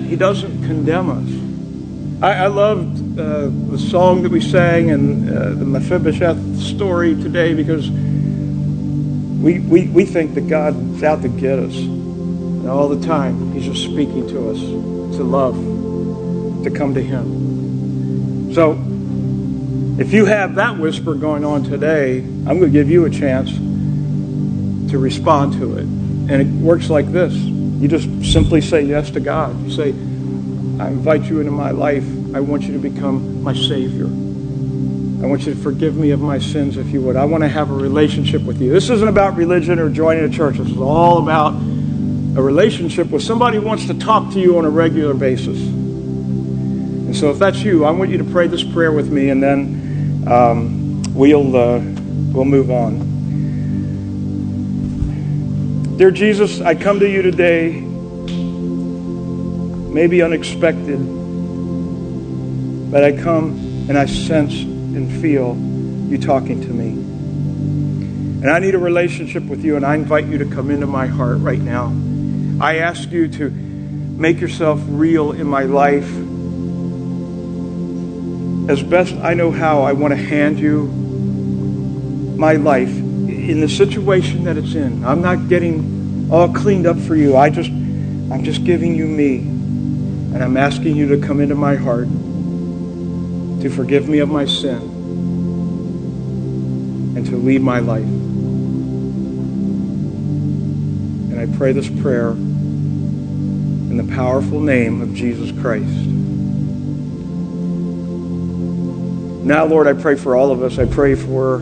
He 0.10 0.16
doesn't 0.16 0.64
condemn 0.66 1.10
us. 1.12 2.24
I, 2.24 2.46
I 2.46 2.48
loved 2.48 3.20
uh, 3.20 3.50
the 3.70 3.78
song 3.78 4.24
that 4.24 4.32
we 4.32 4.42
sang 4.42 4.90
and 4.90 5.30
uh, 5.30 5.50
the 5.50 5.66
Mephibosheth 5.66 6.60
story 6.60 7.14
today 7.14 7.54
because 7.54 7.88
we, 7.88 9.60
we, 9.60 9.88
we 9.90 10.06
think 10.06 10.34
that 10.34 10.48
God's 10.48 11.04
out 11.04 11.22
to 11.22 11.30
get 11.30 11.60
us. 11.60 11.76
And 12.68 12.76
all 12.76 12.90
the 12.90 13.08
time, 13.08 13.54
He's 13.54 13.64
just 13.64 13.82
speaking 13.82 14.28
to 14.28 14.50
us 14.50 14.60
to 14.60 15.24
love, 15.24 15.56
to 16.66 16.70
come 16.70 16.94
to 16.96 17.02
Him. 17.02 18.54
So, 18.54 18.74
if 19.98 20.12
you 20.12 20.26
have 20.26 20.56
that 20.56 20.78
whisper 20.78 21.14
going 21.14 21.46
on 21.46 21.64
today, 21.64 22.18
I'm 22.18 22.60
going 22.60 22.64
to 22.64 22.70
give 22.70 22.90
you 22.90 23.06
a 23.06 23.10
chance 23.10 23.52
to 24.92 24.98
respond 24.98 25.54
to 25.54 25.78
it. 25.78 25.84
And 25.84 26.32
it 26.34 26.48
works 26.62 26.90
like 26.90 27.10
this 27.10 27.34
you 27.34 27.88
just 27.88 28.34
simply 28.34 28.60
say 28.60 28.82
yes 28.82 29.12
to 29.12 29.22
God. 29.22 29.58
You 29.64 29.72
say, 29.72 29.92
I 30.84 30.90
invite 30.90 31.24
you 31.24 31.40
into 31.40 31.54
my 31.54 31.72
life. 31.72 32.04
I 32.36 32.42
want 32.42 32.64
you 32.64 32.74
to 32.74 32.80
become 32.80 33.44
my 33.44 33.54
Savior. 33.54 34.08
I 34.08 35.26
want 35.26 35.46
you 35.46 35.54
to 35.54 35.60
forgive 35.62 35.96
me 35.96 36.12
of 36.12 36.20
my 36.20 36.38
sins 36.38 36.76
if 36.76 36.88
you 36.88 37.00
would. 37.04 37.16
I 37.16 37.24
want 37.24 37.44
to 37.44 37.48
have 37.48 37.72
a 37.72 37.76
relationship 37.76 38.42
with 38.42 38.62
you. 38.62 38.74
This 38.74 38.90
isn't 38.90 39.08
about 39.08 39.38
religion 39.38 39.80
or 39.80 39.90
joining 39.90 40.26
a 40.26 40.30
church. 40.30 40.58
This 40.58 40.68
is 40.68 40.78
all 40.78 41.20
about 41.20 41.54
a 42.38 42.42
relationship 42.42 43.10
with 43.10 43.24
somebody 43.24 43.58
who 43.58 43.64
wants 43.64 43.88
to 43.88 43.96
talk 43.96 44.32
to 44.32 44.40
you 44.40 44.60
on 44.60 44.66
a 44.66 44.70
regular 44.70 45.16
basis. 45.16 45.60
And 45.60 47.16
so 47.16 47.32
if 47.32 47.40
that's 47.40 47.64
you, 47.64 47.84
I 47.84 47.90
want 47.90 48.12
you 48.12 48.20
to 48.20 48.24
pray 48.24 48.46
this 48.46 48.64
prayer 48.64 48.92
with 48.92 49.12
me 49.12 49.32
and 49.32 49.42
then 49.42 50.24
um, 50.28 51.02
we'll, 51.16 51.56
uh, 51.56 51.80
we'll 51.80 52.46
move 52.46 52.70
on. 52.70 53.08
Dear 55.98 56.12
Jesus, 56.12 56.62
I 56.62 56.76
come 56.76 57.00
to 57.00 57.10
you 57.10 57.24
today, 57.24 57.72
maybe 59.92 60.22
unexpected, 60.22 61.00
but 62.92 63.04
I 63.04 63.14
come 63.20 63.88
and 63.90 63.98
I 63.98 64.06
sense 64.06 64.54
and 64.62 65.12
feel 65.24 65.58
you 66.08 66.20
talking 66.20 66.62
to 66.62 66.68
me. 66.68 66.90
And 68.44 68.52
I 68.52 68.60
need 68.60 68.76
a 68.76 68.80
relationship 68.80 69.42
with 69.46 69.66
you, 69.66 69.76
and 69.76 69.84
I 69.84 69.96
invite 69.96 70.28
you 70.28 70.38
to 70.38 70.46
come 70.46 70.70
into 70.70 70.86
my 70.86 71.08
heart 71.08 71.40
right 71.40 71.58
now. 71.58 71.92
I 72.60 72.78
ask 72.78 73.12
you 73.12 73.28
to 73.28 73.50
make 73.50 74.40
yourself 74.40 74.82
real 74.88 75.32
in 75.32 75.46
my 75.48 75.64
life 75.64 76.10
as 78.70 78.84
best 78.84 79.14
I 79.16 79.34
know 79.34 79.52
how, 79.52 79.84
I 79.84 79.94
want 79.94 80.12
to 80.12 80.18
hand 80.18 80.60
you 80.60 80.88
my 82.38 82.54
life 82.54 82.90
in 82.90 83.62
the 83.62 83.70
situation 83.70 84.44
that 84.44 84.58
it's 84.58 84.76
in. 84.76 85.06
I'm 85.06 85.22
not 85.22 85.48
getting 85.48 86.30
all 86.30 86.54
cleaned 86.54 86.86
up 86.86 87.00
for 87.00 87.16
you. 87.16 87.38
I 87.38 87.50
just, 87.50 87.70
I'm 87.70 88.44
just 88.44 88.66
giving 88.66 88.96
you 88.96 89.06
me. 89.06 89.38
And 89.38 90.44
I'm 90.44 90.58
asking 90.58 90.98
you 90.98 91.08
to 91.16 91.26
come 91.26 91.40
into 91.40 91.56
my 91.56 91.76
heart 91.76 92.10
to 93.62 93.70
forgive 93.70 94.10
me 94.10 94.20
of 94.20 94.30
my 94.30 94.46
sin 94.46 94.82
and 97.16 97.26
to 97.28 97.38
lead 97.38 97.62
my 97.62 97.80
life. 97.80 98.17
I 101.48 101.58
pray 101.58 101.72
this 101.72 101.90
prayer 101.90 102.32
in 102.32 103.98
the 103.98 104.16
powerful 104.16 104.60
name 104.60 105.02
of 105.02 105.14
Jesus 105.14 105.52
Christ. 105.62 105.86
Now, 109.46 109.66
Lord, 109.66 109.88
I 109.88 109.94
pray 109.94 110.16
for 110.16 110.36
all 110.36 110.52
of 110.52 110.62
us. 110.62 110.78
I 110.78 110.86
pray 110.86 111.16
for 111.16 111.60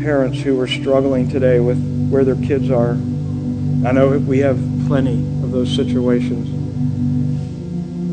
parents 0.00 0.40
who 0.40 0.60
are 0.60 0.68
struggling 0.68 1.28
today 1.28 1.58
with 1.58 2.08
where 2.10 2.24
their 2.24 2.36
kids 2.36 2.70
are. 2.70 2.92
I 2.92 3.92
know 3.92 4.18
we 4.18 4.38
have 4.38 4.56
plenty 4.86 5.18
of 5.42 5.50
those 5.50 5.74
situations. 5.74 6.48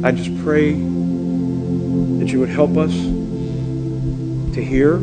I 0.04 0.12
just 0.12 0.36
pray 0.44 0.72
that 0.72 2.32
you 2.32 2.40
would 2.40 2.50
help 2.50 2.78
us 2.78 2.94
to 4.56 4.64
hear, 4.64 4.98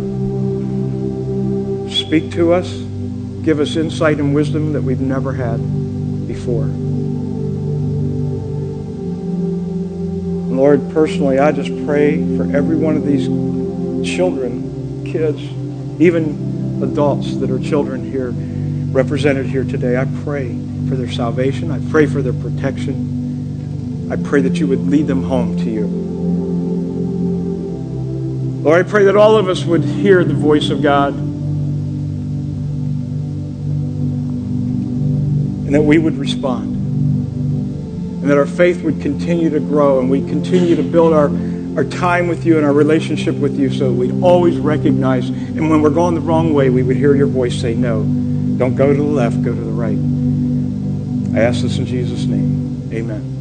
speak 1.90 2.32
to 2.32 2.52
us, 2.52 2.87
give 3.42 3.60
us 3.60 3.76
insight 3.76 4.18
and 4.18 4.34
wisdom 4.34 4.72
that 4.72 4.82
we've 4.82 5.00
never 5.00 5.32
had 5.32 5.58
before. 6.28 6.66
Lord, 10.54 10.90
personally, 10.90 11.38
I 11.38 11.52
just 11.52 11.70
pray 11.86 12.16
for 12.36 12.44
every 12.54 12.76
one 12.76 12.96
of 12.96 13.06
these 13.06 13.26
children, 14.04 15.04
kids, 15.04 15.40
even 16.00 16.80
adults 16.82 17.36
that 17.36 17.50
are 17.50 17.58
children 17.58 18.04
here, 18.10 18.32
represented 18.92 19.46
here 19.46 19.64
today. 19.64 19.96
I 19.96 20.06
pray 20.24 20.58
for 20.88 20.96
their 20.96 21.10
salvation. 21.10 21.70
I 21.70 21.78
pray 21.90 22.06
for 22.06 22.22
their 22.22 22.32
protection. 22.32 24.08
I 24.10 24.16
pray 24.16 24.40
that 24.42 24.58
you 24.58 24.66
would 24.66 24.88
lead 24.88 25.06
them 25.06 25.22
home 25.22 25.56
to 25.58 25.70
you. 25.70 25.86
Lord, 28.62 28.84
I 28.84 28.88
pray 28.88 29.04
that 29.04 29.16
all 29.16 29.36
of 29.36 29.48
us 29.48 29.64
would 29.64 29.84
hear 29.84 30.24
the 30.24 30.34
voice 30.34 30.70
of 30.70 30.82
God 30.82 31.14
and 35.68 35.74
that 35.74 35.82
we 35.82 35.98
would 35.98 36.16
respond 36.16 36.74
and 38.22 38.30
that 38.30 38.38
our 38.38 38.46
faith 38.46 38.82
would 38.82 39.02
continue 39.02 39.50
to 39.50 39.60
grow 39.60 40.00
and 40.00 40.08
we'd 40.08 40.26
continue 40.26 40.74
to 40.74 40.82
build 40.82 41.12
our, 41.12 41.30
our 41.76 41.84
time 41.84 42.26
with 42.26 42.46
you 42.46 42.56
and 42.56 42.64
our 42.64 42.72
relationship 42.72 43.34
with 43.34 43.60
you 43.60 43.70
so 43.70 43.90
that 43.90 43.92
we'd 43.92 44.22
always 44.22 44.56
recognize, 44.56 45.28
and 45.28 45.68
when 45.68 45.82
we're 45.82 45.90
going 45.90 46.14
the 46.14 46.22
wrong 46.22 46.54
way, 46.54 46.70
we 46.70 46.82
would 46.82 46.96
hear 46.96 47.14
your 47.14 47.26
voice 47.26 47.54
say, 47.54 47.74
No, 47.74 48.02
don't 48.56 48.76
go 48.76 48.94
to 48.94 48.98
the 48.98 49.02
left, 49.02 49.42
go 49.42 49.54
to 49.54 49.60
the 49.60 49.70
right. 49.70 49.98
I 51.38 51.44
ask 51.44 51.60
this 51.60 51.76
in 51.76 51.84
Jesus' 51.84 52.24
name. 52.24 52.90
Amen. 52.90 53.37